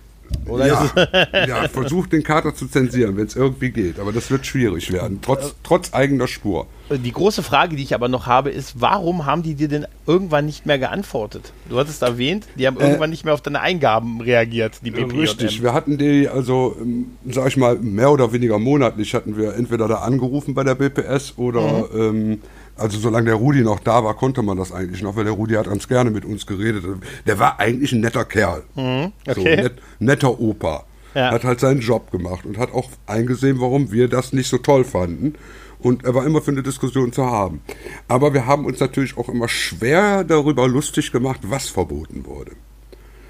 Oder 0.46 0.66
ja, 0.66 0.90
ja, 1.46 1.68
versuch 1.68 2.06
den 2.06 2.22
Kater 2.22 2.54
zu 2.54 2.66
zensieren, 2.66 3.16
wenn 3.16 3.26
es 3.26 3.36
irgendwie 3.36 3.70
geht. 3.70 3.98
Aber 3.98 4.12
das 4.12 4.30
wird 4.30 4.46
schwierig 4.46 4.92
werden, 4.92 5.20
trotz, 5.22 5.54
trotz 5.62 5.94
eigener 5.94 6.28
Spur. 6.28 6.66
Die 6.90 7.12
große 7.12 7.42
Frage, 7.42 7.76
die 7.76 7.82
ich 7.82 7.94
aber 7.94 8.08
noch 8.08 8.26
habe, 8.26 8.50
ist, 8.50 8.80
warum 8.80 9.24
haben 9.24 9.42
die 9.42 9.54
dir 9.54 9.68
denn 9.68 9.86
irgendwann 10.06 10.44
nicht 10.44 10.66
mehr 10.66 10.78
geantwortet? 10.78 11.52
Du 11.68 11.78
hattest 11.78 12.02
erwähnt, 12.02 12.46
die 12.56 12.66
haben 12.66 12.78
äh, 12.78 12.84
irgendwann 12.84 13.10
nicht 13.10 13.24
mehr 13.24 13.32
auf 13.34 13.40
deine 13.40 13.60
Eingaben 13.60 14.20
reagiert, 14.20 14.80
die 14.84 14.90
BPJM. 14.90 15.18
Richtig, 15.20 15.62
wir 15.62 15.72
hatten 15.72 15.96
die, 15.96 16.28
also, 16.28 16.76
ähm, 16.80 17.12
sag 17.28 17.48
ich 17.48 17.56
mal, 17.56 17.76
mehr 17.76 18.10
oder 18.10 18.32
weniger 18.32 18.58
monatlich 18.58 19.14
hatten 19.14 19.36
wir 19.36 19.54
entweder 19.54 19.88
da 19.88 19.96
angerufen 19.96 20.54
bei 20.54 20.64
der 20.64 20.74
BPS 20.74 21.34
oder... 21.36 21.88
Mhm. 21.92 22.00
Ähm, 22.00 22.40
also 22.76 22.98
solange 22.98 23.26
der 23.26 23.34
Rudi 23.34 23.62
noch 23.62 23.80
da 23.80 24.04
war, 24.04 24.14
konnte 24.14 24.42
man 24.42 24.56
das 24.56 24.72
eigentlich 24.72 25.02
noch, 25.02 25.16
weil 25.16 25.24
der 25.24 25.34
Rudi 25.34 25.54
hat 25.54 25.68
ganz 25.68 25.88
gerne 25.88 26.10
mit 26.10 26.24
uns 26.24 26.46
geredet. 26.46 26.84
Der 27.26 27.38
war 27.38 27.60
eigentlich 27.60 27.92
ein 27.92 28.00
netter 28.00 28.24
Kerl. 28.24 28.64
Mhm, 28.74 29.12
okay. 29.26 29.34
so, 29.34 29.42
net, 29.42 29.72
netter 29.98 30.40
Opa. 30.40 30.84
Ja. 31.14 31.30
Hat 31.30 31.44
halt 31.44 31.60
seinen 31.60 31.80
Job 31.80 32.10
gemacht 32.10 32.46
und 32.46 32.56
hat 32.56 32.72
auch 32.72 32.88
eingesehen, 33.06 33.60
warum 33.60 33.92
wir 33.92 34.08
das 34.08 34.32
nicht 34.32 34.48
so 34.48 34.58
toll 34.58 34.84
fanden. 34.84 35.34
Und 35.78 36.04
er 36.04 36.14
war 36.14 36.24
immer 36.24 36.40
für 36.40 36.52
eine 36.52 36.62
Diskussion 36.62 37.12
zu 37.12 37.26
haben. 37.26 37.60
Aber 38.08 38.32
wir 38.32 38.46
haben 38.46 38.64
uns 38.64 38.80
natürlich 38.80 39.18
auch 39.18 39.28
immer 39.28 39.48
schwer 39.48 40.24
darüber 40.24 40.68
lustig 40.68 41.12
gemacht, 41.12 41.40
was 41.42 41.68
verboten 41.68 42.24
wurde. 42.24 42.52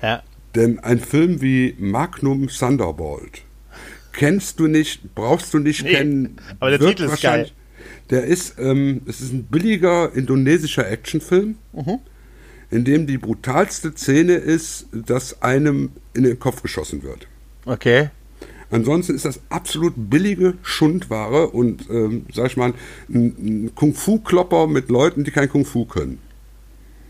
Ja. 0.03 0.23
Denn 0.55 0.79
ein 0.81 1.01
Film 1.01 1.41
wie 1.41 1.75
Magnum 1.79 2.49
Thunderbolt 2.49 3.43
kennst 4.13 4.61
du 4.61 4.67
nicht, 4.67 5.15
brauchst 5.15 5.55
du 5.55 5.59
nicht 5.59 5.83
nee, 5.83 5.95
kennen. 5.95 6.37
Aber 6.61 6.71
der 6.71 6.79
Titel 6.79 7.05
ist 7.05 7.23
geil. 7.23 7.51
Der 8.11 8.25
ist, 8.25 8.57
ähm, 8.59 9.03
es 9.07 9.21
ist 9.21 9.33
ein 9.33 9.45
billiger 9.45 10.13
indonesischer 10.15 10.91
Actionfilm, 10.91 11.57
mhm. 11.73 11.99
in 12.71 12.85
dem 12.85 13.07
die 13.07 13.19
brutalste 13.19 13.93
Szene 13.93 14.35
ist, 14.35 14.87
dass 14.93 15.43
einem 15.43 15.91
in 16.15 16.25
den 16.25 16.39
Kopf 16.39 16.63
geschossen 16.63 17.03
wird. 17.03 17.27
Okay. 17.65 18.11
Ansonsten 18.71 19.15
ist 19.15 19.27
das 19.27 19.41
absolut 19.51 19.93
billige 19.97 20.55
Schundware 20.63 21.49
und, 21.49 21.91
ähm, 21.91 22.25
sag 22.33 22.47
ich 22.47 22.57
mal, 22.57 22.73
ein, 23.09 23.67
ein 23.67 23.75
Kung-Fu-Klopper 23.75 24.67
mit 24.67 24.89
Leuten, 24.89 25.25
die 25.25 25.31
kein 25.31 25.49
Kung-Fu 25.49 25.85
können. 25.85 26.19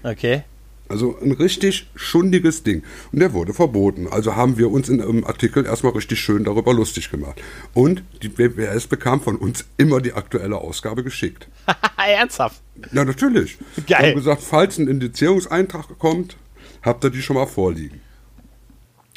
Okay. 0.02 0.42
Also 0.88 1.16
ein 1.22 1.32
richtig 1.32 1.88
schundiges 1.94 2.62
Ding. 2.64 2.82
Und 3.12 3.20
der 3.20 3.32
wurde 3.32 3.54
verboten. 3.54 4.08
Also 4.08 4.36
haben 4.36 4.58
wir 4.58 4.70
uns 4.70 4.88
in 4.88 5.00
einem 5.00 5.24
Artikel 5.24 5.64
erstmal 5.64 5.92
richtig 5.92 6.20
schön 6.20 6.44
darüber 6.44 6.74
lustig 6.74 7.10
gemacht. 7.10 7.40
Und 7.72 8.02
die 8.22 8.28
BWS 8.28 8.88
bekam 8.88 9.20
von 9.20 9.36
uns 9.36 9.64
immer 9.78 10.00
die 10.00 10.12
aktuelle 10.12 10.56
Ausgabe 10.56 11.02
geschickt. 11.02 11.48
Ernsthaft? 11.96 12.60
Ja, 12.92 13.04
natürlich. 13.04 13.58
Geil. 13.86 13.86
Wir 13.86 13.96
haben 14.08 14.14
gesagt, 14.16 14.42
falls 14.42 14.78
ein 14.78 14.88
Indizierungseintrag 14.88 15.98
kommt, 15.98 16.36
habt 16.82 17.04
ihr 17.04 17.10
die 17.10 17.22
schon 17.22 17.36
mal 17.36 17.46
vorliegen. 17.46 18.00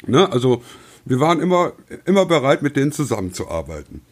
Ne? 0.06 0.30
Also 0.32 0.62
wir 1.04 1.20
waren 1.20 1.40
immer, 1.40 1.72
immer 2.04 2.26
bereit, 2.26 2.62
mit 2.62 2.76
denen 2.76 2.92
zusammenzuarbeiten. 2.92 4.02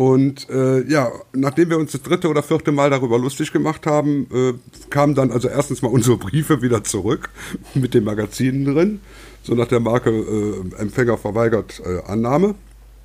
Und 0.00 0.48
äh, 0.48 0.80
ja, 0.90 1.12
nachdem 1.34 1.68
wir 1.68 1.76
uns 1.76 1.92
das 1.92 2.00
dritte 2.00 2.28
oder 2.30 2.42
vierte 2.42 2.72
Mal 2.72 2.88
darüber 2.88 3.18
lustig 3.18 3.52
gemacht 3.52 3.84
haben, 3.84 4.28
äh, 4.32 4.54
kamen 4.88 5.14
dann 5.14 5.30
also 5.30 5.46
erstens 5.46 5.82
mal 5.82 5.90
unsere 5.90 6.16
Briefe 6.16 6.62
wieder 6.62 6.82
zurück 6.84 7.28
mit 7.74 7.92
den 7.92 8.04
Magazinen 8.04 8.64
drin, 8.64 9.00
so 9.42 9.54
nach 9.54 9.66
der 9.66 9.80
Marke 9.80 10.08
äh, 10.08 10.80
Empfänger 10.80 11.18
verweigert 11.18 11.82
äh, 11.84 12.10
Annahme. 12.10 12.54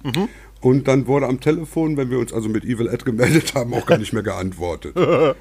Mhm. 0.04 0.30
Und 0.62 0.88
dann 0.88 1.06
wurde 1.06 1.28
am 1.28 1.42
Telefon, 1.42 1.98
wenn 1.98 2.10
wir 2.10 2.18
uns 2.18 2.32
also 2.32 2.48
mit 2.48 2.64
Evil 2.64 2.88
Ed 2.88 3.04
gemeldet 3.04 3.56
haben, 3.56 3.74
auch 3.74 3.86
gar 3.86 3.98
nicht 3.98 4.14
mehr 4.14 4.24
geantwortet. 4.24 4.96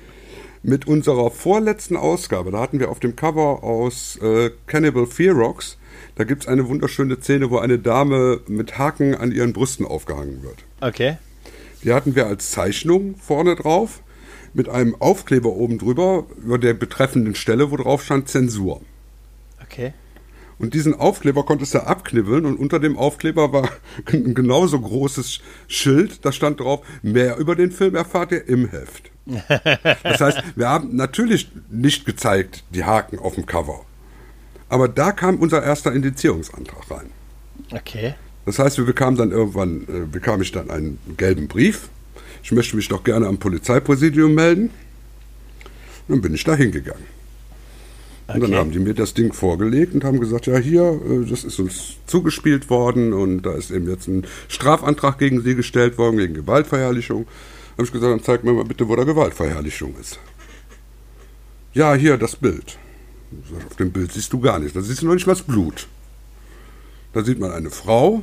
mit 0.65 0.89
unserer 0.89 1.31
vorletzten 1.31 1.97
Ausgabe, 1.97 2.51
da 2.51 2.59
hatten 2.59 2.81
wir 2.81 2.91
auf 2.91 2.99
dem 2.99 3.15
Cover 3.15 3.63
aus 3.63 4.17
äh, 4.17 4.51
Cannibal 4.67 5.07
Fear 5.07 5.37
Rocks, 5.37 5.79
da 6.17 6.25
gibt 6.25 6.43
es 6.43 6.49
eine 6.49 6.69
wunderschöne 6.69 7.21
Szene, 7.21 7.49
wo 7.51 7.59
eine 7.59 7.79
Dame 7.79 8.41
mit 8.49 8.77
Haken 8.77 9.15
an 9.15 9.31
ihren 9.31 9.53
Brüsten 9.53 9.87
aufgehangen 9.87 10.43
wird. 10.43 10.57
Okay. 10.81 11.17
Die 11.85 11.93
hatten 11.93 12.17
wir 12.17 12.27
als 12.27 12.51
Zeichnung 12.51 13.15
vorne 13.17 13.55
drauf 13.55 14.01
mit 14.55 14.69
einem 14.69 14.95
Aufkleber 15.01 15.51
oben 15.51 15.79
drüber 15.79 16.27
über 16.43 16.59
der 16.59 16.75
betreffenden 16.75 17.35
Stelle, 17.35 17.71
wo 17.71 17.77
drauf 17.77 18.03
stand 18.03 18.29
Zensur. 18.29 18.81
Okay. 19.63 19.93
Und 20.59 20.73
diesen 20.75 20.95
Aufkleber 20.95 21.45
konntest 21.45 21.75
du 21.75 21.85
abknibbeln 21.85 22.47
und 22.47 22.57
unter 22.57 22.79
dem 22.79 22.97
Aufkleber 22.97 23.53
war 23.53 23.69
ein 24.13 24.35
genauso 24.35 24.81
großes 24.81 25.41
Schild, 25.69 26.25
da 26.25 26.33
stand 26.33 26.61
drauf, 26.61 26.87
mehr 27.03 27.37
über 27.37 27.57
den 27.57 27.73
Film 27.73 27.95
erfahrt 27.97 28.33
ihr 28.33 28.49
im 28.49 28.69
Heft. 28.71 29.11
Das 30.03 30.21
heißt, 30.21 30.43
wir 30.55 30.69
haben 30.69 30.95
natürlich 30.97 31.51
nicht 31.71 32.05
gezeigt 32.05 32.65
die 32.71 32.85
Haken 32.85 33.19
auf 33.19 33.35
dem 33.35 33.47
Cover. 33.47 33.85
Aber 34.69 34.89
da 34.89 35.13
kam 35.13 35.39
unser 35.39 35.63
erster 35.63 35.93
Indizierungsantrag 35.93 36.91
rein. 36.91 37.11
Okay. 37.71 38.15
Das 38.47 38.59
heißt, 38.59 38.79
wir 38.79 38.85
bekamen 38.85 39.17
dann 39.17 39.31
irgendwann, 39.31 39.83
äh, 39.89 40.07
bekam 40.11 40.43
ich 40.43 40.53
dann 40.53 40.71
einen 40.71 40.99
gelben 41.17 41.49
Brief. 41.49 41.89
Ich 42.43 42.53
möchte 42.53 42.77
mich 42.77 42.89
doch 42.89 43.05
gerne 43.05 43.27
am 43.27 43.39
Polizeipräsidium 43.39 44.35
melden. 44.35 44.71
dann 46.09 46.21
bin 46.21 46.35
ich 46.35 46.45
da 46.45 46.55
hingegangen. 46.55 47.15
Okay. 48.27 48.41
Und 48.41 48.51
dann 48.51 48.59
haben 48.59 48.71
die 48.71 48.79
mir 48.79 48.95
das 48.95 49.13
Ding 49.13 49.33
vorgelegt 49.33 49.95
und 49.95 50.05
haben 50.05 50.19
gesagt, 50.19 50.47
ja 50.47 50.57
hier, 50.57 50.83
äh, 50.83 51.29
das 51.29 51.45
ist 51.45 51.59
uns 51.59 51.97
zugespielt 52.07 52.71
worden 52.71 53.13
und 53.13 53.43
da 53.43 53.53
ist 53.53 53.71
eben 53.71 53.89
jetzt 53.89 54.09
ein 54.09 54.27
Strafantrag 54.49 55.19
gegen 55.19 55.43
Sie 55.43 55.55
gestellt 55.55 55.99
worden, 55.99 56.19
wegen 56.19 56.35
Gewaltverherrlichung. 56.35 57.25
Da 57.25 57.73
habe 57.73 57.85
ich 57.85 57.93
gesagt, 57.93 58.13
dann 58.13 58.23
zeig 58.23 58.45
mir 58.45 58.53
mal 58.53 58.65
bitte, 58.65 58.89
wo 58.89 58.97
da 58.97 59.05
Gewaltverherrlichung 59.05 59.95
ist. 60.01 60.19
Ja, 61.75 61.95
hier 61.95 62.17
das 62.17 62.37
Bild. 62.37 62.79
Auf 63.67 63.77
dem 63.77 63.91
Bild 63.91 64.13
siehst 64.13 64.33
du 64.33 64.41
gar 64.41 64.59
nichts, 64.59 64.75
da 64.75 64.81
siehst 64.81 65.03
du 65.03 65.07
noch 65.07 65.15
nicht 65.15 65.27
mal 65.27 65.33
das 65.33 65.43
Blut. 65.43 65.89
Da 67.15 67.23
sieht 67.23 67.39
man 67.39 67.53
eine 67.53 67.71
Frau. 67.71 68.23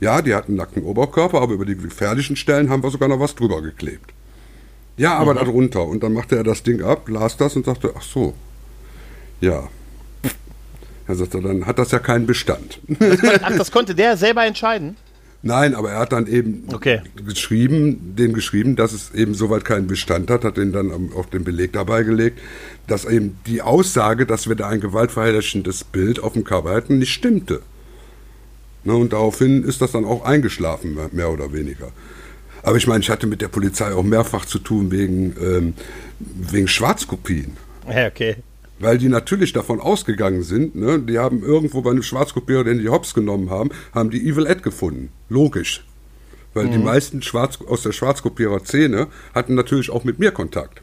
Ja, 0.00 0.22
die 0.22 0.34
hat 0.34 0.48
einen 0.48 0.56
nackten 0.56 0.84
Oberkörper, 0.84 1.40
aber 1.40 1.54
über 1.54 1.64
die 1.64 1.76
gefährlichen 1.76 2.36
Stellen 2.36 2.70
haben 2.70 2.82
wir 2.82 2.90
sogar 2.90 3.08
noch 3.08 3.20
was 3.20 3.34
drüber 3.34 3.60
geklebt. 3.60 4.12
Ja, 4.96 5.18
aber 5.18 5.34
mhm. 5.34 5.38
darunter. 5.38 5.84
Und 5.84 6.02
dann 6.02 6.12
machte 6.12 6.36
er 6.36 6.44
das 6.44 6.62
Ding 6.62 6.82
ab, 6.82 7.08
las 7.08 7.36
das 7.36 7.56
und 7.56 7.66
sagte, 7.66 7.92
ach 7.96 8.02
so, 8.02 8.34
ja. 9.40 9.68
Er 11.06 11.14
sagte, 11.16 11.40
dann 11.42 11.66
hat 11.66 11.78
das 11.78 11.90
ja 11.90 11.98
keinen 11.98 12.26
Bestand. 12.26 12.80
ach, 13.42 13.56
das 13.58 13.70
konnte 13.70 13.94
der 13.94 14.16
selber 14.16 14.46
entscheiden? 14.46 14.96
Nein, 15.42 15.74
aber 15.74 15.90
er 15.90 15.98
hat 15.98 16.12
dann 16.12 16.26
eben 16.26 16.64
okay. 16.72 17.02
geschrieben, 17.26 18.14
den 18.16 18.32
geschrieben, 18.32 18.76
dass 18.76 18.94
es 18.94 19.12
eben 19.12 19.34
soweit 19.34 19.66
keinen 19.66 19.86
Bestand 19.86 20.30
hat, 20.30 20.44
hat 20.44 20.56
den 20.56 20.72
dann 20.72 21.12
auf 21.14 21.28
den 21.28 21.44
Beleg 21.44 21.74
dabei 21.74 22.02
gelegt, 22.02 22.40
dass 22.86 23.04
eben 23.04 23.38
die 23.46 23.60
Aussage, 23.60 24.24
dass 24.24 24.48
wir 24.48 24.56
da 24.56 24.68
ein 24.68 24.80
gewaltverherrlichendes 24.80 25.84
Bild 25.84 26.22
auf 26.22 26.32
dem 26.32 26.44
Cover 26.44 26.74
hatten, 26.74 26.98
nicht 26.98 27.12
stimmte. 27.12 27.60
Ne, 28.84 28.94
und 28.94 29.12
daraufhin 29.12 29.64
ist 29.64 29.80
das 29.80 29.92
dann 29.92 30.04
auch 30.04 30.24
eingeschlafen, 30.24 30.98
mehr 31.12 31.30
oder 31.30 31.52
weniger. 31.52 31.90
Aber 32.62 32.76
ich 32.76 32.86
meine, 32.86 33.00
ich 33.00 33.10
hatte 33.10 33.26
mit 33.26 33.40
der 33.40 33.48
Polizei 33.48 33.92
auch 33.92 34.02
mehrfach 34.02 34.44
zu 34.44 34.58
tun 34.58 34.90
wegen, 34.90 35.36
ähm, 35.40 35.74
wegen 36.18 36.68
Schwarzkopien. 36.68 37.56
Ja, 37.88 38.06
okay. 38.06 38.36
Weil 38.78 38.98
die 38.98 39.08
natürlich 39.08 39.52
davon 39.52 39.80
ausgegangen 39.80 40.42
sind, 40.42 40.74
ne, 40.74 40.98
die 40.98 41.18
haben 41.18 41.42
irgendwo 41.42 41.82
bei 41.82 41.90
einem 41.90 42.02
Schwarzkopierer, 42.02 42.64
den 42.64 42.78
die 42.78 42.88
Hops 42.88 43.14
genommen 43.14 43.50
haben, 43.50 43.70
haben 43.94 44.10
die 44.10 44.26
Evil 44.28 44.46
Ed 44.46 44.62
gefunden. 44.62 45.10
Logisch. 45.28 45.84
Weil 46.54 46.66
mhm. 46.66 46.72
die 46.72 46.78
meisten 46.78 47.22
Schwarz, 47.22 47.58
aus 47.66 47.82
der 47.82 47.92
Schwarzkopierer-Szene 47.92 49.08
hatten 49.34 49.54
natürlich 49.54 49.90
auch 49.90 50.04
mit 50.04 50.18
mir 50.18 50.30
Kontakt. 50.30 50.82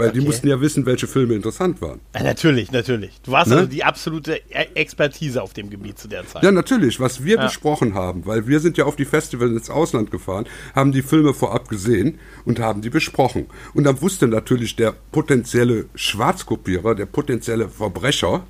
Weil 0.00 0.08
okay. 0.08 0.18
die 0.18 0.24
mussten 0.24 0.48
ja 0.48 0.60
wissen, 0.60 0.86
welche 0.86 1.06
Filme 1.06 1.34
interessant 1.34 1.82
waren. 1.82 2.00
Ja, 2.14 2.22
natürlich, 2.22 2.72
natürlich. 2.72 3.20
Du 3.22 3.32
warst 3.32 3.50
ne? 3.50 3.56
also 3.56 3.68
die 3.68 3.84
absolute 3.84 4.40
e- 4.48 4.68
Expertise 4.74 5.42
auf 5.42 5.52
dem 5.52 5.68
Gebiet 5.68 5.98
zu 5.98 6.08
der 6.08 6.26
Zeit. 6.26 6.42
Ja, 6.42 6.50
natürlich. 6.50 6.98
Was 7.00 7.22
wir 7.22 7.36
ja. 7.36 7.44
besprochen 7.44 7.94
haben, 7.94 8.24
weil 8.24 8.46
wir 8.46 8.60
sind 8.60 8.78
ja 8.78 8.86
auf 8.86 8.96
die 8.96 9.04
Festivals 9.04 9.50
ins 9.50 9.68
Ausland 9.68 10.10
gefahren, 10.10 10.46
haben 10.74 10.92
die 10.92 11.02
Filme 11.02 11.34
vorab 11.34 11.68
gesehen 11.68 12.18
und 12.46 12.60
haben 12.60 12.80
die 12.80 12.88
besprochen. 12.88 13.46
Und 13.74 13.84
dann 13.84 14.00
wusste 14.00 14.26
natürlich 14.26 14.74
der 14.74 14.94
potenzielle 15.12 15.86
Schwarzkopierer, 15.94 16.94
der 16.94 17.06
potenzielle 17.06 17.68
Verbrecher, 17.68 18.46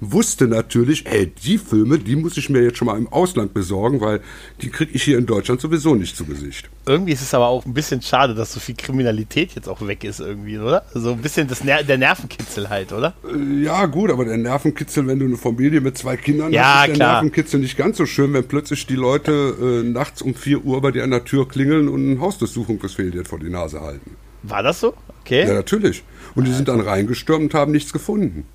wusste 0.00 0.46
natürlich, 0.46 1.06
ey, 1.06 1.26
die 1.26 1.58
Filme, 1.58 1.98
die 1.98 2.16
muss 2.16 2.36
ich 2.36 2.48
mir 2.50 2.62
jetzt 2.62 2.78
schon 2.78 2.86
mal 2.86 2.96
im 2.96 3.08
Ausland 3.08 3.54
besorgen, 3.54 4.00
weil 4.00 4.20
die 4.62 4.70
kriege 4.70 4.92
ich 4.94 5.02
hier 5.02 5.18
in 5.18 5.26
Deutschland 5.26 5.60
sowieso 5.60 5.94
nicht 5.94 6.16
zu 6.16 6.24
Gesicht. 6.24 6.68
Irgendwie 6.86 7.12
ist 7.12 7.22
es 7.22 7.34
aber 7.34 7.48
auch 7.48 7.66
ein 7.66 7.74
bisschen 7.74 8.00
schade, 8.00 8.34
dass 8.34 8.52
so 8.52 8.60
viel 8.60 8.74
Kriminalität 8.74 9.54
jetzt 9.54 9.68
auch 9.68 9.86
weg 9.86 10.04
ist 10.04 10.20
irgendwie, 10.20 10.58
oder? 10.58 10.84
So 10.94 11.12
ein 11.12 11.18
bisschen 11.20 11.48
das 11.48 11.64
Ner 11.64 11.82
der 11.82 11.98
Nervenkitzel 11.98 12.68
halt, 12.70 12.92
oder? 12.92 13.14
Äh, 13.24 13.64
ja, 13.64 13.86
gut, 13.86 14.10
aber 14.10 14.24
der 14.24 14.38
Nervenkitzel, 14.38 15.06
wenn 15.06 15.18
du 15.18 15.26
eine 15.26 15.36
Familie 15.36 15.80
mit 15.80 15.98
zwei 15.98 16.16
Kindern 16.16 16.52
ja, 16.52 16.62
hast, 16.62 16.80
ist 16.80 16.86
der 16.88 16.94
klar. 16.94 17.12
Nervenkitzel 17.14 17.60
nicht 17.60 17.76
ganz 17.76 17.96
so 17.96 18.06
schön, 18.06 18.32
wenn 18.32 18.46
plötzlich 18.46 18.86
die 18.86 18.96
Leute 18.96 19.82
äh, 19.82 19.88
nachts 19.88 20.22
um 20.22 20.34
4 20.34 20.64
Uhr 20.64 20.80
bei 20.80 20.92
dir 20.92 21.04
an 21.04 21.10
der 21.10 21.24
Tür 21.24 21.48
klingeln 21.48 21.88
und 21.88 22.12
ein 22.12 22.20
Hausdurchsuchungsbefehl 22.20 23.10
dir 23.10 23.24
vor 23.24 23.38
die 23.38 23.50
Nase 23.50 23.80
halten. 23.80 24.16
War 24.42 24.62
das 24.62 24.80
so? 24.80 24.94
Okay. 25.22 25.46
Ja, 25.46 25.54
natürlich. 25.54 26.04
Und 26.34 26.46
die 26.46 26.52
sind 26.52 26.68
dann 26.68 26.80
reingestürmt 26.80 27.42
und 27.42 27.54
haben 27.54 27.72
nichts 27.72 27.92
gefunden. 27.92 28.46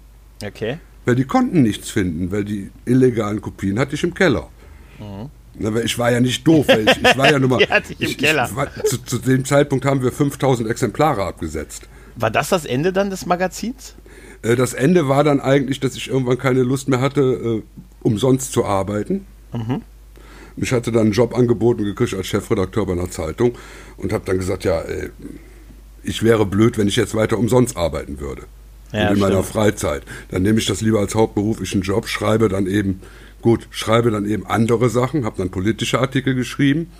Okay. 0.43 0.79
Weil 1.05 1.15
die 1.15 1.25
konnten 1.25 1.61
nichts 1.61 1.89
finden, 1.89 2.31
weil 2.31 2.45
die 2.45 2.71
illegalen 2.85 3.41
Kopien 3.41 3.79
hatte 3.79 3.95
ich 3.95 4.03
im 4.03 4.13
Keller. 4.13 4.49
Mhm. 4.99 5.29
Ich 5.83 5.99
war 5.99 6.11
ja 6.11 6.19
nicht 6.19 6.47
doof, 6.47 6.67
weil 6.67 6.87
ich, 6.89 6.97
ich 6.97 7.17
war 7.17 7.31
ja 7.31 7.39
nur 7.39 7.49
mal. 7.49 7.57
die 7.57 7.67
hatte 7.67 7.93
ich 7.93 8.01
im 8.01 8.09
ich, 8.09 8.17
Keller. 8.17 8.47
Ich 8.49 8.55
war, 8.55 8.67
zu, 8.85 8.97
zu, 9.03 9.19
dem 9.19 9.45
Zeitpunkt 9.45 9.85
haben 9.85 10.01
wir 10.01 10.11
5000 10.11 10.69
Exemplare 10.69 11.23
abgesetzt. 11.25 11.87
War 12.15 12.31
das 12.31 12.49
das 12.49 12.65
Ende 12.65 12.93
dann 12.93 13.09
des 13.09 13.25
Magazins? 13.25 13.95
Äh, 14.41 14.55
das 14.55 14.73
Ende 14.73 15.07
war 15.07 15.23
dann 15.23 15.39
eigentlich, 15.39 15.79
dass 15.79 15.95
ich 15.95 16.09
irgendwann 16.09 16.37
keine 16.37 16.63
Lust 16.63 16.87
mehr 16.87 17.01
hatte, 17.01 17.21
äh, 17.21 17.63
umsonst 18.01 18.51
zu 18.51 18.65
arbeiten. 18.65 19.25
Mhm. 19.51 19.81
Ich 20.55 20.71
hatte 20.71 20.91
dann 20.91 21.03
einen 21.03 21.11
Job 21.11 21.35
angeboten 21.35 21.83
gekriegt 21.83 22.13
als 22.13 22.27
Chefredakteur 22.27 22.85
bei 22.85 22.93
einer 22.93 23.09
Zeitung 23.09 23.57
und 23.97 24.13
habe 24.13 24.23
dann 24.25 24.37
gesagt, 24.37 24.63
ja, 24.63 24.81
ey, 24.81 25.09
ich 26.03 26.21
wäre 26.21 26.45
blöd, 26.45 26.77
wenn 26.77 26.87
ich 26.87 26.95
jetzt 26.95 27.15
weiter 27.15 27.37
umsonst 27.37 27.75
arbeiten 27.77 28.19
würde. 28.19 28.43
Ja, 28.93 29.09
in 29.09 29.19
meiner 29.19 29.43
Freizeit. 29.43 30.03
Dann 30.29 30.43
nehme 30.43 30.59
ich 30.59 30.65
das 30.65 30.81
lieber 30.81 30.99
als 30.99 31.15
hauptberuflichen 31.15 31.81
Job, 31.81 32.07
schreibe 32.07 32.47
dann 32.47 32.67
eben, 32.67 33.01
gut, 33.41 33.67
schreibe 33.71 34.11
dann 34.11 34.25
eben 34.25 34.45
andere 34.45 34.89
Sachen, 34.89 35.25
habe 35.25 35.37
dann 35.37 35.49
politische 35.49 35.99
Artikel 35.99 36.35
geschrieben, 36.35 36.91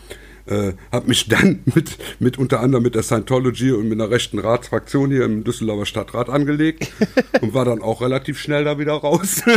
äh, 0.46 0.74
habe 0.92 1.08
mich 1.08 1.28
dann 1.28 1.60
mit, 1.76 1.98
mit 2.20 2.38
unter 2.38 2.60
anderem 2.60 2.84
mit 2.84 2.96
der 2.96 3.04
Scientology 3.04 3.72
und 3.72 3.88
mit 3.90 4.00
einer 4.00 4.10
rechten 4.10 4.40
Ratsfraktion 4.40 5.12
hier 5.12 5.24
im 5.24 5.44
Düsseldorfer 5.44 5.86
Stadtrat 5.86 6.30
angelegt 6.30 6.92
und 7.42 7.54
war 7.54 7.66
dann 7.66 7.82
auch 7.82 8.02
relativ 8.02 8.40
schnell 8.40 8.64
da 8.64 8.80
wieder 8.80 8.94
raus. 8.94 9.44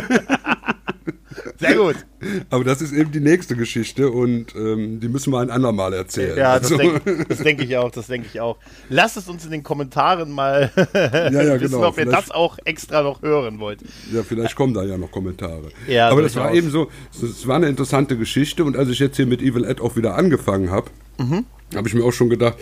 Sehr 1.59 1.77
gut. 1.77 1.97
Aber 2.51 2.65
das 2.65 2.83
ist 2.83 2.93
eben 2.93 3.13
die 3.13 3.21
nächste 3.21 3.57
Geschichte 3.57 4.11
und 4.11 4.55
ähm, 4.55 5.01
die 5.01 5.09
müssen 5.09 5.33
wir 5.33 5.41
ein 5.41 5.51
andermal 5.51 5.93
erzählen. 5.93 6.37
Ja, 6.37 6.59
das 6.59 6.73
also. 6.73 6.77
denke 6.77 7.35
denk 7.35 7.63
ich 7.63 7.77
auch, 7.77 7.91
das 7.91 8.07
denke 8.07 8.29
ich 8.33 8.41
auch. 8.41 8.57
Lasst 8.89 9.17
es 9.17 9.29
uns 9.29 9.45
in 9.45 9.51
den 9.51 9.63
Kommentaren 9.63 10.31
mal 10.31 10.71
ja, 10.95 11.31
ja, 11.31 11.61
wissen, 11.61 11.75
genau. 11.75 11.89
ob 11.89 11.99
ihr 11.99 12.07
das 12.07 12.31
auch 12.31 12.59
extra 12.65 13.03
noch 13.03 13.23
hören 13.23 13.59
wollt. 13.59 13.81
Ja, 14.13 14.23
vielleicht 14.23 14.57
kommen 14.57 14.75
da 14.75 14.83
ja 14.85 14.97
noch 14.97 15.11
Kommentare. 15.11 15.69
Ja, 15.87 16.09
Aber 16.09 16.23
das 16.23 16.37
war 16.37 16.53
eben 16.53 16.71
so, 16.71 16.91
es 17.13 17.47
war 17.47 17.57
eine 17.57 17.69
interessante 17.69 18.17
Geschichte 18.17 18.65
und 18.65 18.77
als 18.77 18.89
ich 18.89 18.99
jetzt 18.99 19.17
hier 19.17 19.27
mit 19.27 19.43
Evil 19.43 19.65
Ed 19.65 19.81
auch 19.81 19.97
wieder 19.97 20.15
angefangen 20.17 20.71
habe, 20.71 20.91
mhm. 21.19 21.45
habe 21.75 21.89
ich 21.89 21.95
mir 21.95 22.05
auch 22.05 22.13
schon 22.13 22.31
gedacht, 22.31 22.57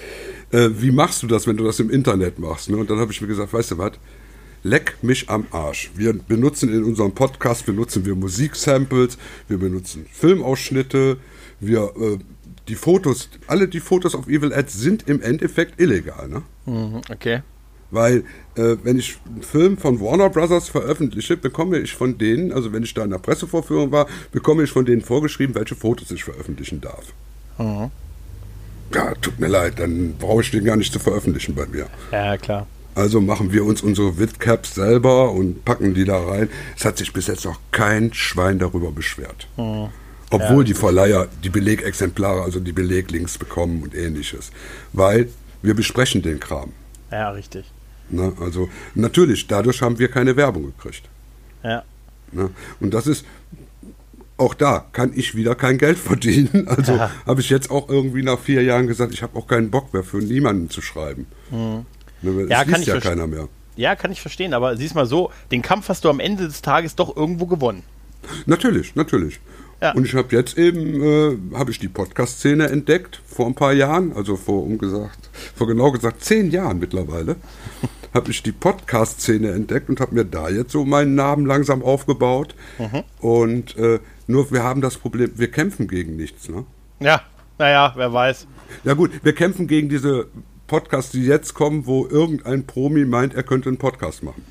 äh, 0.50 0.70
wie 0.72 0.90
machst 0.90 1.22
du 1.22 1.26
das, 1.26 1.46
wenn 1.46 1.56
du 1.56 1.64
das 1.64 1.80
im 1.80 1.90
Internet 1.90 2.38
machst? 2.38 2.70
Ne? 2.70 2.76
Und 2.76 2.90
dann 2.90 2.98
habe 2.98 3.12
ich 3.12 3.20
mir 3.20 3.28
gesagt, 3.28 3.52
weißt 3.52 3.72
du 3.72 3.78
was? 3.78 3.92
Leck 4.64 4.96
mich 5.02 5.28
am 5.28 5.46
Arsch. 5.50 5.90
Wir 5.94 6.14
benutzen 6.14 6.72
in 6.72 6.84
unserem 6.84 7.12
Podcast 7.12 7.66
benutzen 7.66 8.06
wir 8.06 8.14
Musiksamples, 8.14 9.18
wir 9.46 9.58
benutzen 9.58 10.06
Filmausschnitte, 10.10 11.18
wir 11.60 11.92
äh, 12.00 12.18
die 12.68 12.74
Fotos, 12.74 13.28
alle 13.46 13.68
die 13.68 13.80
Fotos 13.80 14.14
auf 14.14 14.26
Evil 14.26 14.54
Ads 14.54 14.72
sind 14.72 15.06
im 15.06 15.20
Endeffekt 15.20 15.78
illegal, 15.78 16.28
ne? 16.28 16.42
Mhm, 16.64 17.02
okay. 17.12 17.42
Weil, 17.90 18.24
äh, 18.56 18.76
wenn 18.82 18.98
ich 18.98 19.18
einen 19.26 19.42
Film 19.42 19.76
von 19.76 20.00
Warner 20.00 20.30
Brothers 20.30 20.70
veröffentliche, 20.70 21.36
bekomme 21.36 21.78
ich 21.78 21.92
von 21.92 22.16
denen, 22.16 22.50
also 22.50 22.72
wenn 22.72 22.82
ich 22.82 22.94
da 22.94 23.04
in 23.04 23.10
der 23.10 23.18
Pressevorführung 23.18 23.92
war, 23.92 24.06
bekomme 24.32 24.62
ich 24.62 24.70
von 24.70 24.86
denen 24.86 25.02
vorgeschrieben, 25.02 25.54
welche 25.54 25.76
Fotos 25.76 26.10
ich 26.10 26.24
veröffentlichen 26.24 26.80
darf. 26.80 27.12
Mhm. 27.58 27.90
Ja, 28.94 29.14
tut 29.20 29.38
mir 29.38 29.48
leid, 29.48 29.78
dann 29.78 30.14
brauche 30.18 30.40
ich 30.40 30.50
den 30.50 30.64
gar 30.64 30.76
nicht 30.76 30.90
zu 30.90 30.98
veröffentlichen 30.98 31.54
bei 31.54 31.66
mir. 31.66 31.86
Ja, 32.10 32.38
klar. 32.38 32.66
Also 32.94 33.20
machen 33.20 33.52
wir 33.52 33.64
uns 33.64 33.82
unsere 33.82 34.18
Witcaps 34.18 34.74
selber 34.74 35.32
und 35.32 35.64
packen 35.64 35.94
die 35.94 36.04
da 36.04 36.18
rein. 36.18 36.48
Es 36.76 36.84
hat 36.84 36.98
sich 36.98 37.12
bis 37.12 37.26
jetzt 37.26 37.44
noch 37.44 37.58
kein 37.72 38.14
Schwein 38.14 38.58
darüber 38.58 38.92
beschwert. 38.92 39.48
Hm. 39.56 39.88
Obwohl 40.30 40.58
ja. 40.58 40.64
die 40.64 40.74
Verleiher 40.74 41.28
die 41.42 41.48
Belegexemplare, 41.48 42.42
also 42.42 42.60
die 42.60 42.72
Beleglinks 42.72 43.38
bekommen 43.38 43.82
und 43.82 43.94
ähnliches. 43.94 44.50
Weil 44.92 45.28
wir 45.62 45.74
besprechen 45.74 46.22
den 46.22 46.40
Kram. 46.40 46.72
Ja, 47.10 47.30
richtig. 47.30 47.66
Na, 48.10 48.32
also 48.40 48.68
natürlich, 48.94 49.46
dadurch 49.46 49.80
haben 49.82 49.98
wir 49.98 50.08
keine 50.08 50.36
Werbung 50.36 50.66
gekriegt. 50.66 51.08
Ja. 51.62 51.82
Na, 52.32 52.50
und 52.80 52.92
das 52.92 53.06
ist, 53.06 53.24
auch 54.36 54.54
da 54.54 54.86
kann 54.92 55.12
ich 55.14 55.34
wieder 55.34 55.54
kein 55.54 55.78
Geld 55.78 55.98
verdienen. 55.98 56.66
Also 56.74 56.96
ja. 56.96 57.10
habe 57.26 57.40
ich 57.40 57.50
jetzt 57.50 57.70
auch 57.70 57.88
irgendwie 57.88 58.22
nach 58.22 58.38
vier 58.38 58.62
Jahren 58.62 58.86
gesagt, 58.86 59.12
ich 59.12 59.22
habe 59.22 59.38
auch 59.38 59.46
keinen 59.46 59.70
Bock 59.70 59.92
mehr 59.92 60.02
für 60.02 60.18
niemanden 60.18 60.70
zu 60.70 60.80
schreiben. 60.80 61.26
Mhm. 61.50 61.86
Ne, 62.24 62.46
ja, 62.48 62.64
kann 62.64 62.80
ich 62.80 62.86
ja 62.86 63.00
keiner 63.00 63.26
mehr. 63.26 63.48
Ja, 63.76 63.96
kann 63.96 64.12
ich 64.12 64.20
verstehen, 64.20 64.54
aber 64.54 64.76
siehst 64.76 64.94
mal 64.94 65.06
so, 65.06 65.30
den 65.50 65.62
Kampf 65.62 65.88
hast 65.88 66.04
du 66.04 66.10
am 66.10 66.20
Ende 66.20 66.44
des 66.44 66.62
Tages 66.62 66.94
doch 66.94 67.16
irgendwo 67.16 67.46
gewonnen. 67.46 67.82
Natürlich, 68.46 68.94
natürlich. 68.94 69.40
Ja. 69.80 69.92
Und 69.92 70.06
ich 70.06 70.14
habe 70.14 70.34
jetzt 70.34 70.56
eben, 70.56 71.02
äh, 71.02 71.56
habe 71.56 71.70
ich 71.70 71.78
die 71.78 71.88
Podcast-Szene 71.88 72.68
entdeckt, 72.68 73.20
vor 73.26 73.46
ein 73.46 73.54
paar 73.54 73.72
Jahren, 73.72 74.12
also 74.14 74.36
vor 74.36 74.62
umgesagt, 74.62 75.28
vor 75.54 75.66
genau 75.66 75.90
gesagt 75.90 76.24
zehn 76.24 76.50
Jahren 76.50 76.78
mittlerweile, 76.78 77.36
habe 78.14 78.30
ich 78.30 78.42
die 78.42 78.52
Podcast-Szene 78.52 79.50
entdeckt 79.50 79.88
und 79.88 80.00
habe 80.00 80.14
mir 80.14 80.24
da 80.24 80.48
jetzt 80.48 80.72
so 80.72 80.84
meinen 80.84 81.14
Namen 81.14 81.44
langsam 81.44 81.82
aufgebaut. 81.82 82.54
Mhm. 82.78 83.02
Und 83.20 83.76
äh, 83.76 83.98
nur 84.26 84.50
wir 84.52 84.62
haben 84.62 84.80
das 84.80 84.96
Problem, 84.96 85.32
wir 85.34 85.50
kämpfen 85.50 85.88
gegen 85.88 86.16
nichts, 86.16 86.48
ne? 86.48 86.64
Ja, 87.00 87.22
naja, 87.58 87.92
wer 87.96 88.12
weiß. 88.12 88.46
Ja 88.84 88.94
gut, 88.94 89.10
wir 89.22 89.34
kämpfen 89.34 89.66
gegen 89.66 89.88
diese 89.88 90.28
Podcasts, 90.66 91.12
die 91.12 91.24
jetzt 91.24 91.54
kommen, 91.54 91.86
wo 91.86 92.06
irgendein 92.06 92.66
Promi 92.66 93.04
meint, 93.04 93.34
er 93.34 93.42
könnte 93.42 93.68
einen 93.68 93.78
Podcast 93.78 94.22
machen. 94.22 94.44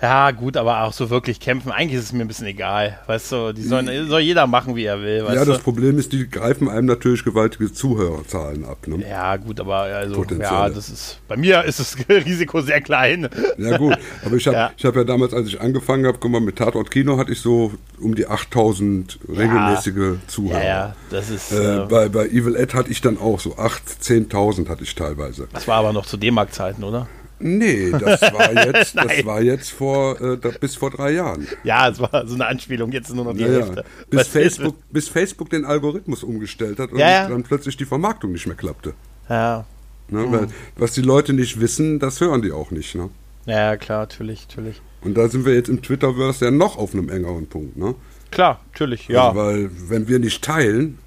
Ja, 0.00 0.30
gut, 0.30 0.56
aber 0.56 0.84
auch 0.84 0.92
so 0.92 1.10
wirklich 1.10 1.40
kämpfen, 1.40 1.72
eigentlich 1.72 1.98
ist 1.98 2.04
es 2.04 2.12
mir 2.12 2.22
ein 2.22 2.28
bisschen 2.28 2.46
egal. 2.46 2.98
Weißt 3.06 3.32
du, 3.32 3.52
die 3.52 3.62
sollen, 3.62 4.08
soll 4.08 4.20
jeder 4.20 4.46
machen, 4.46 4.76
wie 4.76 4.84
er 4.84 5.00
will. 5.00 5.24
ja, 5.34 5.44
das 5.44 5.58
Problem 5.58 5.98
ist, 5.98 6.12
die 6.12 6.28
greifen 6.28 6.68
einem 6.68 6.86
natürlich 6.86 7.24
gewaltige 7.24 7.72
Zuhörerzahlen 7.72 8.64
ab. 8.64 8.86
Ne? 8.86 9.04
Ja, 9.08 9.36
gut, 9.36 9.58
aber 9.58 9.76
also, 9.76 10.24
ja, 10.38 10.68
das 10.68 10.88
ist, 10.88 11.18
bei 11.26 11.36
mir 11.36 11.64
ist 11.64 11.80
das 11.80 11.96
Risiko 12.08 12.60
sehr 12.60 12.80
klein. 12.80 13.28
Ja, 13.56 13.76
gut, 13.76 13.98
aber 14.24 14.36
ich 14.36 14.46
habe 14.46 14.56
ja. 14.56 14.70
hab 14.84 14.96
ja 14.96 15.04
damals, 15.04 15.34
als 15.34 15.48
ich 15.48 15.60
angefangen 15.60 16.06
habe, 16.06 16.18
guck 16.20 16.30
mal, 16.30 16.40
mit 16.40 16.56
Tatort 16.56 16.92
Kino 16.92 17.18
hatte 17.18 17.32
ich 17.32 17.40
so 17.40 17.72
um 18.00 18.14
die 18.14 18.28
8000 18.28 19.18
regelmäßige 19.28 19.96
ja. 19.96 20.12
Zuhörer. 20.28 20.62
Ja, 20.62 20.64
ja, 20.64 20.96
das 21.10 21.30
ist. 21.30 21.50
Äh, 21.50 21.82
äh, 21.82 21.86
bei, 21.86 22.08
bei 22.08 22.26
Evil 22.26 22.54
Ed 22.54 22.74
hatte 22.74 22.90
ich 22.90 23.00
dann 23.00 23.18
auch 23.18 23.40
so 23.40 23.56
8.000, 23.56 24.28
10.000 24.30 24.68
hatte 24.68 24.84
ich 24.84 24.94
teilweise. 24.94 25.48
Das 25.52 25.66
war 25.66 25.78
aber 25.78 25.92
noch 25.92 26.06
zu 26.06 26.16
D-Mark-Zeiten, 26.16 26.84
oder? 26.84 27.08
Nee, 27.40 27.90
das 27.90 28.20
war 28.22 28.52
jetzt, 28.66 28.96
das 28.96 29.24
war 29.24 29.40
jetzt 29.40 29.70
vor 29.70 30.20
äh, 30.20 30.36
bis 30.60 30.76
vor 30.76 30.90
drei 30.90 31.12
Jahren. 31.12 31.46
Ja, 31.64 31.88
es 31.88 32.00
war 32.00 32.26
so 32.26 32.34
eine 32.34 32.46
Anspielung, 32.46 32.92
jetzt 32.92 33.14
nur 33.14 33.24
noch 33.24 33.34
die 33.34 33.42
ja, 33.42 33.48
Hälfte. 33.48 33.84
Bis 34.10 34.28
Facebook, 34.28 34.76
bis 34.90 35.08
Facebook 35.08 35.50
den 35.50 35.64
Algorithmus 35.64 36.22
umgestellt 36.22 36.78
hat 36.78 36.92
und 36.92 36.98
ja, 36.98 37.28
dann 37.28 37.42
plötzlich 37.42 37.76
die 37.76 37.84
Vermarktung 37.84 38.32
nicht 38.32 38.46
mehr 38.46 38.56
klappte. 38.56 38.94
Ja. 39.28 39.66
Ne, 40.10 40.20
mhm. 40.20 40.32
weil, 40.32 40.48
was 40.76 40.92
die 40.92 41.02
Leute 41.02 41.32
nicht 41.32 41.60
wissen, 41.60 41.98
das 41.98 42.20
hören 42.20 42.42
die 42.42 42.52
auch 42.52 42.70
nicht. 42.70 42.94
Ne? 42.94 43.10
Ja, 43.46 43.76
klar, 43.76 44.00
natürlich, 44.00 44.46
natürlich. 44.48 44.80
Und 45.02 45.16
da 45.16 45.28
sind 45.28 45.44
wir 45.44 45.54
jetzt 45.54 45.68
im 45.68 45.82
Twitterverse 45.82 46.46
ja 46.46 46.50
noch 46.50 46.76
auf 46.76 46.92
einem 46.92 47.08
engeren 47.08 47.46
Punkt. 47.46 47.76
Ne? 47.76 47.94
Klar, 48.30 48.60
natürlich, 48.72 49.08
ja. 49.08 49.28
Also, 49.28 49.40
weil 49.40 49.70
wenn 49.88 50.08
wir 50.08 50.18
nicht 50.18 50.42
teilen, 50.42 50.98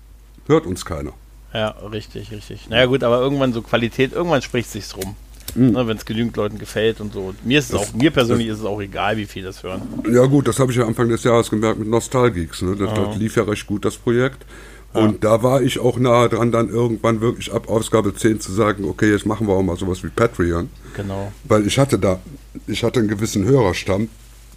hört 0.48 0.66
uns 0.66 0.86
keiner. 0.86 1.14
Ja, 1.54 1.70
richtig, 1.92 2.32
richtig. 2.32 2.70
Naja 2.70 2.86
gut, 2.86 3.04
aber 3.04 3.20
irgendwann 3.20 3.54
so 3.54 3.62
Qualität, 3.62 4.14
irgendwann 4.14 4.42
spricht 4.42 4.70
sich's 4.70 4.96
rum. 4.96 5.16
Mhm. 5.56 5.72
Ne, 5.72 5.88
Wenn 5.88 5.98
es 5.98 6.06
genügend 6.06 6.36
Leuten 6.38 6.58
gefällt 6.58 7.02
und 7.02 7.14
so. 7.14 7.34
Mir 7.44 7.60
ist 7.60 7.74
es 7.74 7.76
auch, 7.76 7.94
mir 7.94 8.12
persönlich 8.12 8.48
ist 8.48 8.60
es 8.60 8.66
auch 8.66 8.82
egal, 8.82 9.18
wie 9.18 9.26
viel 9.26 9.44
das 9.44 9.64
hören. 9.64 9.82
Ja 10.12 10.26
gut, 10.26 10.48
das 10.48 10.60
habe 10.60 10.72
ich 10.72 10.78
ja 10.78 10.86
Anfang 10.86 11.10
des 11.10 11.24
Jahres 11.24 11.50
gemerkt 11.50 11.80
mit 11.80 11.88
Nostalgeeks. 11.88 12.62
Ne? 12.62 12.76
Das, 12.76 12.94
das 12.94 13.18
lief 13.18 13.36
ja 13.36 13.44
recht 13.44 13.68
gut, 13.68 13.86
das 13.86 13.98
Projekt. 13.98 14.46
Und 14.94 15.24
ja. 15.24 15.38
da 15.38 15.44
war 15.44 15.62
ich 15.62 15.80
auch 15.80 15.98
nahe 15.98 16.28
dran, 16.28 16.52
dann 16.52 16.70
irgendwann 16.70 17.22
wirklich 17.22 17.54
ab 17.54 17.70
Ausgabe 17.70 18.14
10 18.14 18.42
zu 18.42 18.52
sagen, 18.52 18.84
okay, 18.86 19.10
jetzt 19.10 19.26
machen 19.26 19.48
wir 19.48 19.54
auch 19.54 19.64
mal 19.64 19.78
sowas 19.78 20.04
wie 20.04 20.10
Patreon. 20.10 20.70
Genau. 20.96 21.32
Weil 21.46 21.66
ich 21.66 21.80
hatte 21.80 21.98
da, 21.98 22.20
ich 22.68 22.84
hatte 22.84 23.00
einen 23.00 23.08
gewissen 23.08 23.46
Hörerstamm, 23.46 24.10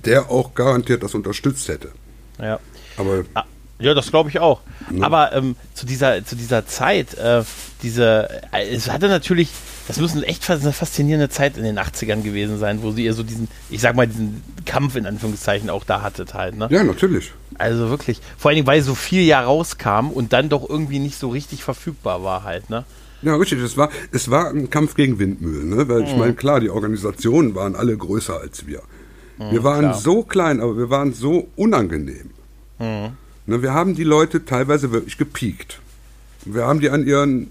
der 0.04 0.30
auch 0.30 0.54
garantiert 0.54 1.02
das 1.02 1.14
unterstützt 1.14 1.68
hätte. 1.68 1.90
Ja. 2.40 2.58
Aber 2.96 3.24
ah, 3.34 3.44
ja, 3.84 3.92
das 3.92 4.10
glaube 4.10 4.30
ich 4.30 4.38
auch. 4.40 4.60
Ja. 4.90 5.04
Aber 5.04 5.32
ähm, 5.34 5.56
zu, 5.74 5.84
dieser, 5.84 6.24
zu 6.24 6.36
dieser 6.36 6.66
Zeit, 6.66 7.14
äh, 7.14 7.42
diese, 7.82 8.30
äh, 8.50 8.74
es 8.74 8.90
hatte 8.90 9.08
natürlich, 9.08 9.50
das 9.86 10.00
muss 10.00 10.12
eine 10.12 10.24
echt 10.24 10.48
eine 10.50 10.72
faszinierende 10.72 11.28
Zeit 11.28 11.58
in 11.58 11.64
den 11.64 11.78
80ern 11.78 12.22
gewesen 12.22 12.58
sein, 12.58 12.82
wo 12.82 12.92
sie 12.92 13.04
ihr 13.04 13.12
so 13.12 13.22
diesen, 13.22 13.48
ich 13.68 13.82
sag 13.82 13.94
mal, 13.94 14.06
diesen 14.06 14.42
Kampf 14.64 14.96
in 14.96 15.04
Anführungszeichen 15.04 15.68
auch 15.68 15.84
da 15.84 16.00
hattet 16.00 16.32
halt, 16.32 16.56
ne? 16.56 16.68
Ja, 16.70 16.82
natürlich. 16.82 17.32
Also 17.58 17.90
wirklich. 17.90 18.20
Vor 18.38 18.48
allen 18.48 18.56
Dingen, 18.56 18.66
weil 18.66 18.80
so 18.80 18.94
viel 18.94 19.22
ja 19.22 19.42
rauskam 19.42 20.08
und 20.10 20.32
dann 20.32 20.48
doch 20.48 20.68
irgendwie 20.68 20.98
nicht 20.98 21.18
so 21.18 21.28
richtig 21.28 21.62
verfügbar 21.62 22.24
war 22.24 22.42
halt, 22.42 22.70
ne? 22.70 22.84
Ja, 23.20 23.36
richtig. 23.36 23.60
Es 23.60 23.76
war, 23.76 23.90
es 24.12 24.30
war 24.30 24.48
ein 24.48 24.70
Kampf 24.70 24.94
gegen 24.94 25.18
Windmühlen, 25.18 25.68
ne? 25.68 25.88
Weil 25.88 26.00
mhm. 26.00 26.06
ich 26.06 26.16
meine, 26.16 26.34
klar, 26.34 26.60
die 26.60 26.70
Organisationen 26.70 27.54
waren 27.54 27.76
alle 27.76 27.96
größer 27.96 28.40
als 28.40 28.66
wir. 28.66 28.80
Mhm, 29.38 29.50
wir 29.50 29.62
waren 29.62 29.80
klar. 29.80 29.94
so 29.94 30.22
klein, 30.22 30.60
aber 30.62 30.78
wir 30.78 30.88
waren 30.88 31.12
so 31.12 31.48
unangenehm. 31.56 32.30
Mhm. 32.78 33.12
Ne, 33.46 33.62
wir 33.62 33.74
haben 33.74 33.94
die 33.94 34.04
Leute 34.04 34.44
teilweise 34.44 34.92
wirklich 34.92 35.18
gepiekt. 35.18 35.80
Wir 36.44 36.66
haben 36.66 36.80
die 36.80 36.90
an 36.90 37.06
ihren 37.06 37.50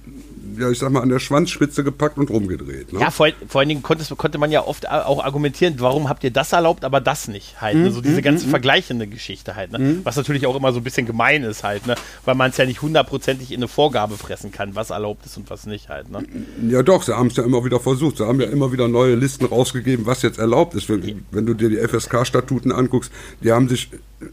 ja, 0.59 0.69
ich 0.69 0.79
sag 0.79 0.91
mal, 0.91 1.01
an 1.01 1.09
der 1.09 1.19
Schwanzspitze 1.19 1.83
gepackt 1.83 2.17
und 2.17 2.29
rumgedreht. 2.29 2.93
Ne? 2.93 2.99
Ja, 2.99 3.11
vor, 3.11 3.27
vor 3.47 3.59
allen 3.59 3.69
Dingen 3.69 3.81
konnte, 3.81 4.37
man 4.37 4.51
ja 4.51 4.65
oft 4.65 4.89
auch 4.89 5.23
argumentieren, 5.23 5.75
warum 5.77 6.09
habt 6.09 6.23
ihr 6.23 6.31
das 6.31 6.51
erlaubt, 6.51 6.83
aber 6.83 7.01
das 7.01 7.27
nicht 7.27 7.61
halt. 7.61 7.75
Mhm. 7.75 7.83
Ne? 7.83 7.91
So 7.91 8.01
diese 8.01 8.17
mhm, 8.17 8.21
ganze 8.21 8.45
mhm. 8.45 8.49
vergleichende 8.51 9.07
Geschichte 9.07 9.55
halt. 9.55 9.71
Ne? 9.71 9.79
Mhm. 9.79 9.99
Was 10.03 10.15
natürlich 10.15 10.45
auch 10.45 10.55
immer 10.55 10.71
so 10.71 10.79
ein 10.79 10.83
bisschen 10.83 11.05
gemein 11.05 11.43
ist 11.43 11.63
halt, 11.63 11.87
ne? 11.87 11.95
weil 12.25 12.35
man 12.35 12.51
es 12.51 12.57
ja 12.57 12.65
nicht 12.65 12.81
hundertprozentig 12.81 13.51
in 13.51 13.57
eine 13.57 13.67
Vorgabe 13.67 14.17
fressen 14.17 14.51
kann, 14.51 14.75
was 14.75 14.89
erlaubt 14.89 15.25
ist 15.25 15.37
und 15.37 15.49
was 15.49 15.65
nicht 15.65 15.89
halt. 15.89 16.09
Ne? 16.09 16.23
Ja 16.69 16.83
doch, 16.83 17.03
sie 17.03 17.15
haben 17.15 17.27
es 17.27 17.35
ja 17.35 17.43
immer 17.43 17.63
wieder 17.65 17.79
versucht. 17.79 18.17
Sie 18.17 18.25
haben 18.25 18.39
ja 18.39 18.47
immer 18.47 18.71
wieder 18.71 18.87
neue 18.87 19.15
Listen 19.15 19.45
rausgegeben, 19.45 20.05
was 20.05 20.21
jetzt 20.21 20.39
erlaubt 20.39 20.75
ist. 20.75 20.89
Wenn, 20.89 21.25
wenn 21.31 21.45
du 21.45 21.53
dir 21.53 21.69
die 21.69 21.77
FSK-Statuten 21.77 22.71
anguckst, 22.71 23.11
die 23.41 23.51
haben 23.51 23.69
sich, 23.69 23.89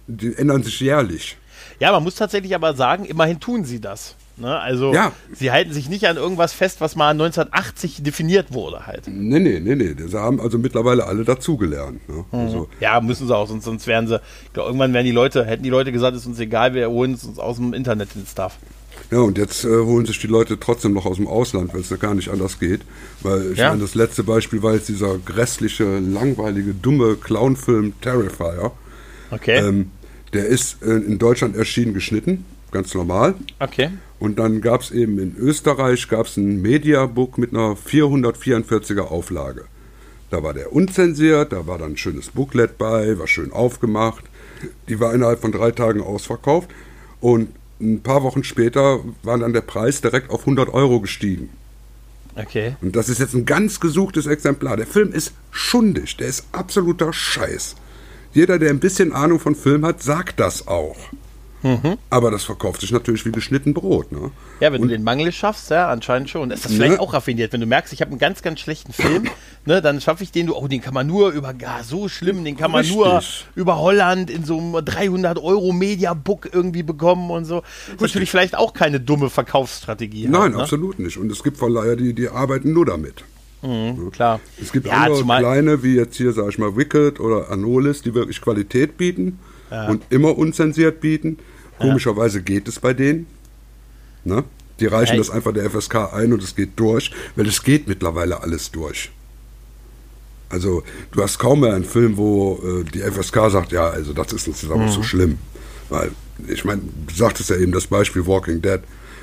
die 0.06 0.34
ändern 0.34 0.62
sich 0.62 0.80
jährlich. 0.80 1.36
Ja, 1.80 1.92
man 1.92 2.04
muss 2.04 2.14
tatsächlich 2.14 2.54
aber 2.54 2.74
sagen, 2.74 3.04
immerhin 3.04 3.40
tun 3.40 3.64
sie 3.64 3.80
das. 3.80 4.16
Ne? 4.36 4.58
Also 4.58 4.92
ja. 4.94 5.12
sie 5.32 5.50
halten 5.50 5.72
sich 5.72 5.88
nicht 5.88 6.06
an 6.06 6.16
irgendwas 6.16 6.52
fest, 6.52 6.80
was 6.80 6.96
mal 6.96 7.10
1980 7.10 8.02
definiert 8.02 8.52
wurde 8.52 8.86
halt. 8.86 9.06
Nee, 9.06 9.38
nee, 9.38 9.60
nee, 9.60 9.74
nee. 9.74 9.94
Sie 9.96 10.18
haben 10.18 10.40
also 10.40 10.58
mittlerweile 10.58 11.06
alle 11.06 11.24
dazugelernt. 11.24 12.06
Ne? 12.08 12.24
Mhm. 12.32 12.38
Also 12.38 12.68
ja, 12.80 13.00
müssen 13.00 13.26
sie 13.26 13.36
auch, 13.36 13.48
sonst, 13.48 13.64
sonst 13.64 13.86
wären 13.86 14.06
sie, 14.06 14.20
ich 14.46 14.52
glaube, 14.52 14.68
irgendwann 14.68 14.94
wären 14.94 15.04
die 15.04 15.10
Leute, 15.10 15.44
hätten 15.44 15.62
die 15.62 15.70
Leute 15.70 15.92
gesagt, 15.92 16.16
ist 16.16 16.26
uns 16.26 16.38
egal, 16.38 16.74
wir 16.74 16.88
holen 16.88 17.14
es 17.14 17.24
uns 17.24 17.38
aus 17.38 17.56
dem 17.56 17.74
Internet 17.74 18.14
den 18.14 18.26
Stuff. 18.26 18.58
Ja, 19.10 19.18
und 19.18 19.38
jetzt 19.38 19.64
äh, 19.64 19.68
holen 19.68 20.06
sich 20.06 20.18
die 20.20 20.26
Leute 20.26 20.60
trotzdem 20.60 20.92
noch 20.92 21.04
aus 21.04 21.16
dem 21.16 21.26
Ausland, 21.26 21.74
weil 21.74 21.80
es 21.80 21.90
ja 21.90 21.96
gar 21.96 22.14
nicht 22.14 22.28
anders 22.28 22.58
geht. 22.58 22.82
Weil 23.22 23.52
ich 23.52 23.58
ja. 23.58 23.70
meine, 23.70 23.82
das 23.82 23.94
letzte 23.94 24.22
Beispiel 24.22 24.62
war 24.62 24.74
jetzt 24.74 24.88
dieser 24.88 25.18
grässliche, 25.18 25.98
langweilige, 25.98 26.74
dumme 26.74 27.16
Clownfilm 27.16 28.00
Terrifier. 28.00 28.72
Okay. 29.30 29.58
Ähm, 29.58 29.90
der 30.32 30.46
ist 30.46 30.82
äh, 30.82 30.90
in 30.90 31.18
Deutschland 31.18 31.56
erschienen 31.56 31.94
geschnitten, 31.94 32.44
ganz 32.70 32.94
normal. 32.94 33.34
Okay. 33.58 33.90
Und 34.18 34.38
dann 34.38 34.60
gab 34.60 34.82
es 34.82 34.90
eben 34.90 35.18
in 35.18 35.36
Österreich 35.36 36.08
gab's 36.08 36.36
ein 36.36 36.60
Mediabook 36.60 37.38
mit 37.38 37.54
einer 37.54 37.74
444er 37.74 39.02
Auflage. 39.02 39.64
Da 40.30 40.42
war 40.42 40.54
der 40.54 40.72
unzensiert, 40.72 41.52
da 41.52 41.66
war 41.66 41.78
dann 41.78 41.92
ein 41.92 41.96
schönes 41.96 42.28
Booklet 42.28 42.78
bei, 42.78 43.18
war 43.18 43.26
schön 43.26 43.52
aufgemacht. 43.52 44.24
Die 44.88 45.00
war 45.00 45.14
innerhalb 45.14 45.40
von 45.40 45.52
drei 45.52 45.72
Tagen 45.72 46.02
ausverkauft. 46.02 46.70
Und 47.20 47.48
ein 47.80 48.02
paar 48.02 48.22
Wochen 48.22 48.44
später 48.44 49.00
war 49.22 49.38
dann 49.38 49.52
der 49.52 49.62
Preis 49.62 50.00
direkt 50.00 50.30
auf 50.30 50.40
100 50.40 50.72
Euro 50.72 51.00
gestiegen. 51.00 51.48
Okay. 52.36 52.76
Und 52.80 52.94
das 52.94 53.08
ist 53.08 53.18
jetzt 53.18 53.34
ein 53.34 53.44
ganz 53.44 53.80
gesuchtes 53.80 54.26
Exemplar. 54.26 54.76
Der 54.76 54.86
Film 54.86 55.12
ist 55.12 55.32
schundig, 55.50 56.16
der 56.16 56.28
ist 56.28 56.44
absoluter 56.52 57.12
Scheiß. 57.12 57.74
Jeder, 58.32 58.58
der 58.58 58.70
ein 58.70 58.80
bisschen 58.80 59.12
Ahnung 59.12 59.40
von 59.40 59.54
Film 59.54 59.84
hat, 59.84 60.02
sagt 60.02 60.40
das 60.40 60.68
auch. 60.68 60.96
Mhm. 61.62 61.98
Aber 62.08 62.30
das 62.30 62.44
verkauft 62.44 62.80
sich 62.80 62.90
natürlich 62.90 63.26
wie 63.26 63.32
geschnitten 63.32 63.74
Brot. 63.74 64.12
Ne? 64.12 64.30
Ja, 64.60 64.72
wenn 64.72 64.80
und, 64.80 64.88
du 64.88 64.94
den 64.94 65.02
Mangel 65.02 65.30
schaffst, 65.30 65.70
ja, 65.70 65.90
anscheinend 65.90 66.30
schon. 66.30 66.50
Ist 66.50 66.64
das 66.64 66.72
vielleicht 66.72 66.94
ne? 66.94 67.00
auch 67.00 67.12
raffiniert, 67.12 67.52
wenn 67.52 67.60
du 67.60 67.66
merkst, 67.66 67.92
ich 67.92 68.00
habe 68.00 68.10
einen 68.10 68.18
ganz, 68.18 68.42
ganz 68.42 68.60
schlechten 68.60 68.92
Film, 68.92 69.24
ne, 69.66 69.82
dann 69.82 70.00
schaffe 70.00 70.22
ich 70.22 70.32
den, 70.32 70.46
du, 70.46 70.56
oh, 70.56 70.68
den 70.68 70.80
kann 70.80 70.94
man 70.94 71.06
nur 71.06 71.30
über, 71.30 71.54
ja, 71.60 71.82
so 71.82 72.08
schlimm, 72.08 72.44
den 72.44 72.56
kann 72.56 72.70
man 72.70 72.80
Richtig. 72.80 72.96
nur 72.96 73.22
über 73.54 73.78
Holland 73.78 74.30
in 74.30 74.44
so 74.44 74.58
einem 74.58 74.84
300 74.84 75.38
Euro 75.38 75.72
Mediabook 75.72 76.48
irgendwie 76.52 76.82
bekommen 76.82 77.30
und 77.30 77.44
so. 77.44 77.60
Das 77.60 77.96
ist 77.96 78.00
natürlich 78.00 78.30
vielleicht 78.30 78.56
auch 78.56 78.72
keine 78.72 79.00
dumme 79.00 79.28
Verkaufsstrategie. 79.28 80.28
Nein, 80.28 80.40
halt, 80.40 80.52
ne? 80.54 80.62
absolut 80.62 80.98
nicht. 80.98 81.18
Und 81.18 81.30
es 81.30 81.42
gibt 81.42 81.58
Verleiher, 81.58 81.96
die, 81.96 82.14
die 82.14 82.28
arbeiten 82.28 82.72
nur 82.72 82.86
damit. 82.86 83.24
Mhm. 83.62 84.10
Klar. 84.10 84.40
Es 84.60 84.72
gibt 84.72 84.86
ja, 84.86 84.92
andere 84.92 85.22
kleine, 85.24 85.82
wie 85.82 85.96
jetzt 85.96 86.16
hier, 86.16 86.32
sag 86.32 86.48
ich 86.48 86.58
mal, 86.58 86.76
Wicked 86.76 87.20
oder 87.20 87.50
Anolis, 87.50 88.02
die 88.02 88.14
wirklich 88.14 88.40
Qualität 88.40 88.96
bieten 88.96 89.38
ja. 89.70 89.88
und 89.88 90.02
immer 90.10 90.36
unzensiert 90.36 91.00
bieten. 91.00 91.38
Komischerweise 91.78 92.42
geht 92.42 92.68
es 92.68 92.78
bei 92.78 92.92
denen. 92.92 93.26
Ne? 94.24 94.44
Die 94.80 94.86
reichen 94.86 95.16
das 95.16 95.30
einfach 95.30 95.52
der 95.52 95.70
FSK 95.70 96.12
ein 96.12 96.32
und 96.32 96.42
es 96.42 96.54
geht 96.56 96.70
durch, 96.76 97.10
weil 97.36 97.46
es 97.46 97.62
geht 97.62 97.86
mittlerweile 97.86 98.42
alles 98.42 98.70
durch. 98.70 99.10
Also 100.48 100.82
du 101.12 101.22
hast 101.22 101.38
kaum 101.38 101.60
mehr 101.60 101.74
einen 101.74 101.84
Film, 101.84 102.16
wo 102.16 102.60
äh, 102.64 102.84
die 102.84 103.00
FSK 103.00 103.50
sagt, 103.50 103.72
ja, 103.72 103.88
also 103.88 104.12
das 104.12 104.32
ist 104.32 104.48
uns 104.48 104.64
aber 104.64 104.76
mhm. 104.78 104.88
so 104.88 105.02
schlimm. 105.02 105.38
Weil, 105.88 106.10
ich 106.48 106.64
meine, 106.64 106.82
du 107.06 107.14
sagtest 107.14 107.50
ja 107.50 107.56
eben 107.56 107.72
das 107.72 107.86
Beispiel 107.86 108.26
Walking 108.26 108.60
Dead. 108.60 108.80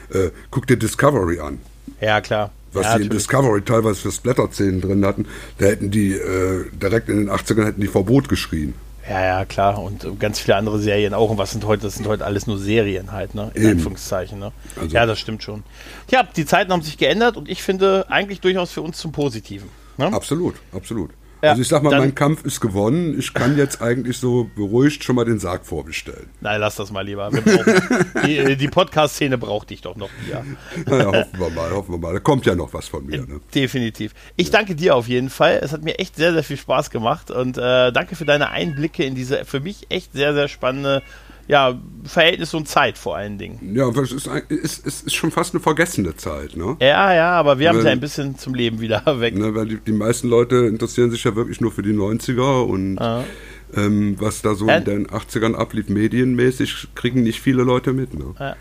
Äh, 0.10 0.30
guck 0.52 0.68
dir 0.68 0.78
Discovery 0.78 1.40
an. 1.40 1.60
Ja, 2.00 2.22
klar. 2.22 2.52
Was 2.74 2.86
ja, 2.86 2.98
die 2.98 3.04
in 3.06 3.10
Discovery 3.10 3.62
teilweise 3.62 4.02
für 4.02 4.12
Splatter-Szenen 4.12 4.82
drin 4.82 5.06
hatten, 5.06 5.26
da 5.58 5.66
hätten 5.68 5.90
die 5.90 6.12
äh, 6.14 6.66
direkt 6.72 7.10
in 7.10 7.18
den 7.18 7.30
80ern 7.30 7.66
hätten 7.66 7.82
die 7.82 7.88
Verbot 7.88 8.30
geschrien. 8.30 8.74
Ja, 9.10 9.24
ja, 9.24 9.46
klar. 9.46 9.82
Und 9.82 10.20
ganz 10.20 10.40
viele 10.40 10.58
andere 10.58 10.80
Serien 10.80 11.14
auch. 11.14 11.30
Und 11.30 11.38
was 11.38 11.52
sind 11.52 11.66
heute? 11.66 11.84
Das 11.84 11.96
sind 11.96 12.08
heute 12.08 12.26
alles 12.26 12.46
nur 12.46 12.58
Serien 12.58 13.12
halt, 13.14 13.36
ne? 13.36 13.52
In 13.54 13.62
Eben. 13.62 13.72
Anführungszeichen, 13.72 14.38
ne? 14.38 14.52
Also. 14.76 14.94
Ja, 14.94 15.06
das 15.06 15.20
stimmt 15.20 15.44
schon. 15.44 15.64
Ja, 16.12 16.24
die 16.24 16.46
Zeiten 16.46 16.72
haben 16.74 16.82
sich 16.82 16.98
geändert 16.98 17.38
und 17.38 17.48
ich 17.48 17.64
finde 17.64 18.06
eigentlich 18.10 18.42
durchaus 18.42 18.72
für 18.72 18.82
uns 18.82 18.98
zum 18.98 19.14
Positiven. 19.14 19.70
Ne? 19.98 20.08
Absolut, 20.08 20.56
absolut. 20.74 21.12
Ja, 21.42 21.52
also 21.52 21.62
ich 21.62 21.68
sag 21.68 21.84
mal, 21.84 21.98
mein 21.98 22.16
Kampf 22.16 22.46
ist 22.46 22.62
gewonnen. 22.62 23.18
Ich 23.20 23.34
kann 23.34 23.58
jetzt 23.58 23.82
eigentlich 23.82 24.18
so 24.18 24.50
beruhigt 24.56 25.04
schon 25.04 25.16
mal 25.16 25.26
den 25.26 25.40
Sarg 25.40 25.66
vorbestellen. 25.66 26.30
Nein, 26.42 26.60
lass 26.60 26.76
das 26.76 26.92
mal 26.92 27.02
lieber. 27.02 27.30
die, 28.26 28.38
äh, 28.38 28.56
die 28.56 28.68
Podcast-Szene 28.68 29.38
braucht 29.38 29.70
dich 29.70 29.82
doch 29.82 29.96
noch. 29.96 30.10
Ja. 30.32 30.44
Naja, 30.86 31.06
hoffen 31.06 31.40
wir 31.40 31.50
mal, 31.52 31.72
hoffen 31.72 31.94
wir 31.94 32.00
mal. 32.00 32.14
Da 32.14 32.20
kommt 32.20 32.46
ja 32.46 32.56
noch 32.56 32.74
was 32.74 32.88
von 32.88 33.06
mir. 33.06 33.22
Ne? 33.22 33.40
Definitiv. 33.54 34.14
Ich 34.36 34.50
danke 34.50 34.76
dir 34.76 34.96
auf 34.96 35.08
jeden 35.08 35.30
Fall. 35.30 35.60
Es 35.62 35.74
hat 35.74 35.84
mir 35.84 36.00
echt 36.00 36.16
sehr, 36.16 36.34
sehr 36.34 36.44
viel 36.44 36.58
Spaß 36.58 36.90
gemacht 36.90 37.30
und 37.30 37.58
äh, 37.58 37.92
danke 37.92 38.16
für 38.16 38.26
deine 38.26 38.50
Einblicke 38.50 39.04
in 39.04 39.14
diese 39.14 39.46
für 39.46 39.60
mich 39.60 39.88
echt 39.90 40.14
sehr, 40.14 40.34
sehr 40.34 40.48
spannende 40.48 41.04
ja, 41.48 41.80
Verhältnis 42.04 42.54
und 42.54 42.68
Zeit 42.68 42.98
vor 42.98 43.16
allen 43.16 43.38
Dingen. 43.38 43.76
Ja, 43.76 43.90
es 43.90 44.12
ist, 44.12 44.28
ist, 44.50 44.86
ist, 44.86 45.16
schon 45.16 45.32
fast 45.32 45.54
eine 45.54 45.62
vergessene 45.62 46.16
Zeit, 46.16 46.58
ne? 46.58 46.76
Ja, 46.80 47.14
ja, 47.14 47.32
aber 47.32 47.60
wir 47.60 47.70
haben 47.70 47.82
sie 47.82 47.90
ein 47.90 48.00
bisschen 48.00 48.38
zum 48.38 48.54
Leben 48.54 48.82
wieder 48.82 49.04
weg. 49.20 49.36
Ne, 49.36 49.56
weil 49.56 49.68
die, 49.68 49.78
die, 49.78 49.92
meisten 49.92 50.28
Leute 50.28 50.56
interessieren 50.68 51.10
sich 51.10 51.24
ja 51.24 51.36
wirklich 51.36 51.62
nur 51.62 51.72
für 51.72 51.84
die 51.84 51.94
90er 51.94 52.64
und 52.64 53.00
ah. 53.00 53.24
ähm, 53.76 54.16
was 54.20 54.42
da 54.42 54.56
so 54.56 54.68
ja. 54.68 54.78
in 54.78 54.86
den 54.86 55.08
80ern 55.08 55.56
ablief, 55.56 55.90
medienmäßig, 55.90 56.90
kriegen 56.96 57.24
nicht 57.24 57.42
viele 57.42 57.64
Leute 57.64 57.94
mit, 57.94 58.14
ne? 58.14 58.34
Ja. 58.40 58.56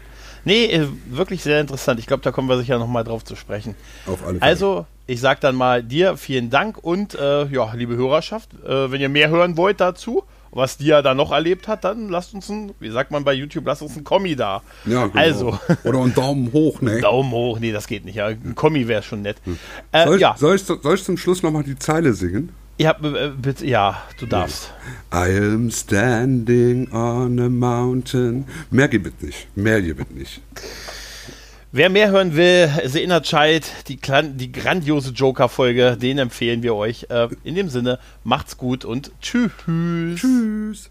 Nee, 0.44 0.66
äh, 0.66 0.86
wirklich 1.10 1.42
sehr 1.42 1.60
interessant. 1.60 1.98
Ich 1.98 2.06
glaube, 2.06 2.22
da 2.22 2.30
kommen 2.30 2.48
wir 2.48 2.56
sicher 2.56 2.78
nochmal 2.78 3.02
drauf 3.02 3.24
zu 3.24 3.34
sprechen. 3.34 3.74
Auf 4.06 4.22
alle 4.22 4.38
Fälle. 4.38 4.42
Also, 4.42 4.86
ich 5.08 5.20
sage 5.20 5.40
dann 5.40 5.56
mal 5.56 5.82
dir 5.82 6.16
vielen 6.16 6.50
Dank 6.50 6.78
und 6.78 7.16
äh, 7.16 7.46
ja, 7.46 7.72
liebe 7.74 7.96
Hörerschaft, 7.96 8.50
äh, 8.64 8.92
wenn 8.92 9.00
ihr 9.00 9.08
mehr 9.08 9.28
hören 9.28 9.56
wollt 9.56 9.80
dazu, 9.80 10.22
was 10.56 10.78
die 10.78 10.86
ja 10.86 11.02
da 11.02 11.14
noch 11.14 11.32
erlebt 11.32 11.68
hat, 11.68 11.84
dann 11.84 12.08
lasst 12.08 12.34
uns 12.34 12.48
ein, 12.48 12.72
wie 12.80 12.90
sagt 12.90 13.10
man 13.10 13.24
bei 13.24 13.34
YouTube, 13.34 13.66
lasst 13.66 13.82
uns 13.82 13.96
ein 13.96 14.04
Kommi 14.04 14.36
da. 14.36 14.62
Ja, 14.84 15.06
genau. 15.06 15.18
Also. 15.18 15.58
Oder 15.84 16.00
einen 16.00 16.14
Daumen 16.14 16.52
hoch, 16.52 16.80
ne? 16.80 17.00
Daumen 17.00 17.30
hoch, 17.30 17.58
nee, 17.58 17.72
das 17.72 17.86
geht 17.86 18.04
nicht. 18.04 18.16
Ja. 18.16 18.26
Ein 18.26 18.54
Kommi 18.54 18.88
wäre 18.88 19.02
schon 19.02 19.22
nett. 19.22 19.36
Hm. 19.44 19.58
Äh, 19.92 20.06
soll, 20.06 20.16
ich, 20.16 20.22
ja. 20.22 20.34
soll, 20.38 20.56
ich, 20.56 20.62
soll 20.62 20.94
ich 20.94 21.04
zum 21.04 21.16
Schluss 21.16 21.42
nochmal 21.42 21.62
die 21.62 21.78
Zeile 21.78 22.14
singen? 22.14 22.52
Ja, 22.78 22.92
bitte, 22.92 23.64
ja, 23.64 24.02
du 24.20 24.26
darfst. 24.26 24.70
I 25.12 25.38
am 25.38 25.70
standing 25.70 26.92
on 26.92 27.40
a 27.40 27.48
mountain. 27.48 28.44
Mehr 28.70 28.88
gibt 28.88 29.06
es 29.06 29.26
nicht. 29.26 29.56
Mehr 29.56 29.80
gibt 29.80 30.00
es 30.00 30.10
nicht. 30.10 30.42
Wer 31.76 31.90
mehr 31.90 32.10
hören 32.10 32.34
will, 32.34 32.70
The 32.86 33.02
Inner 33.02 33.20
Child, 33.20 33.70
die, 33.88 33.98
die 33.98 34.50
grandiose 34.50 35.10
Joker-Folge, 35.10 35.98
den 35.98 36.16
empfehlen 36.16 36.62
wir 36.62 36.74
euch. 36.74 37.04
Äh, 37.10 37.28
in 37.44 37.54
dem 37.54 37.68
Sinne, 37.68 37.98
macht's 38.24 38.56
gut 38.56 38.86
und 38.86 39.10
tschüss. 39.20 39.52
Tschüss. 40.14 40.90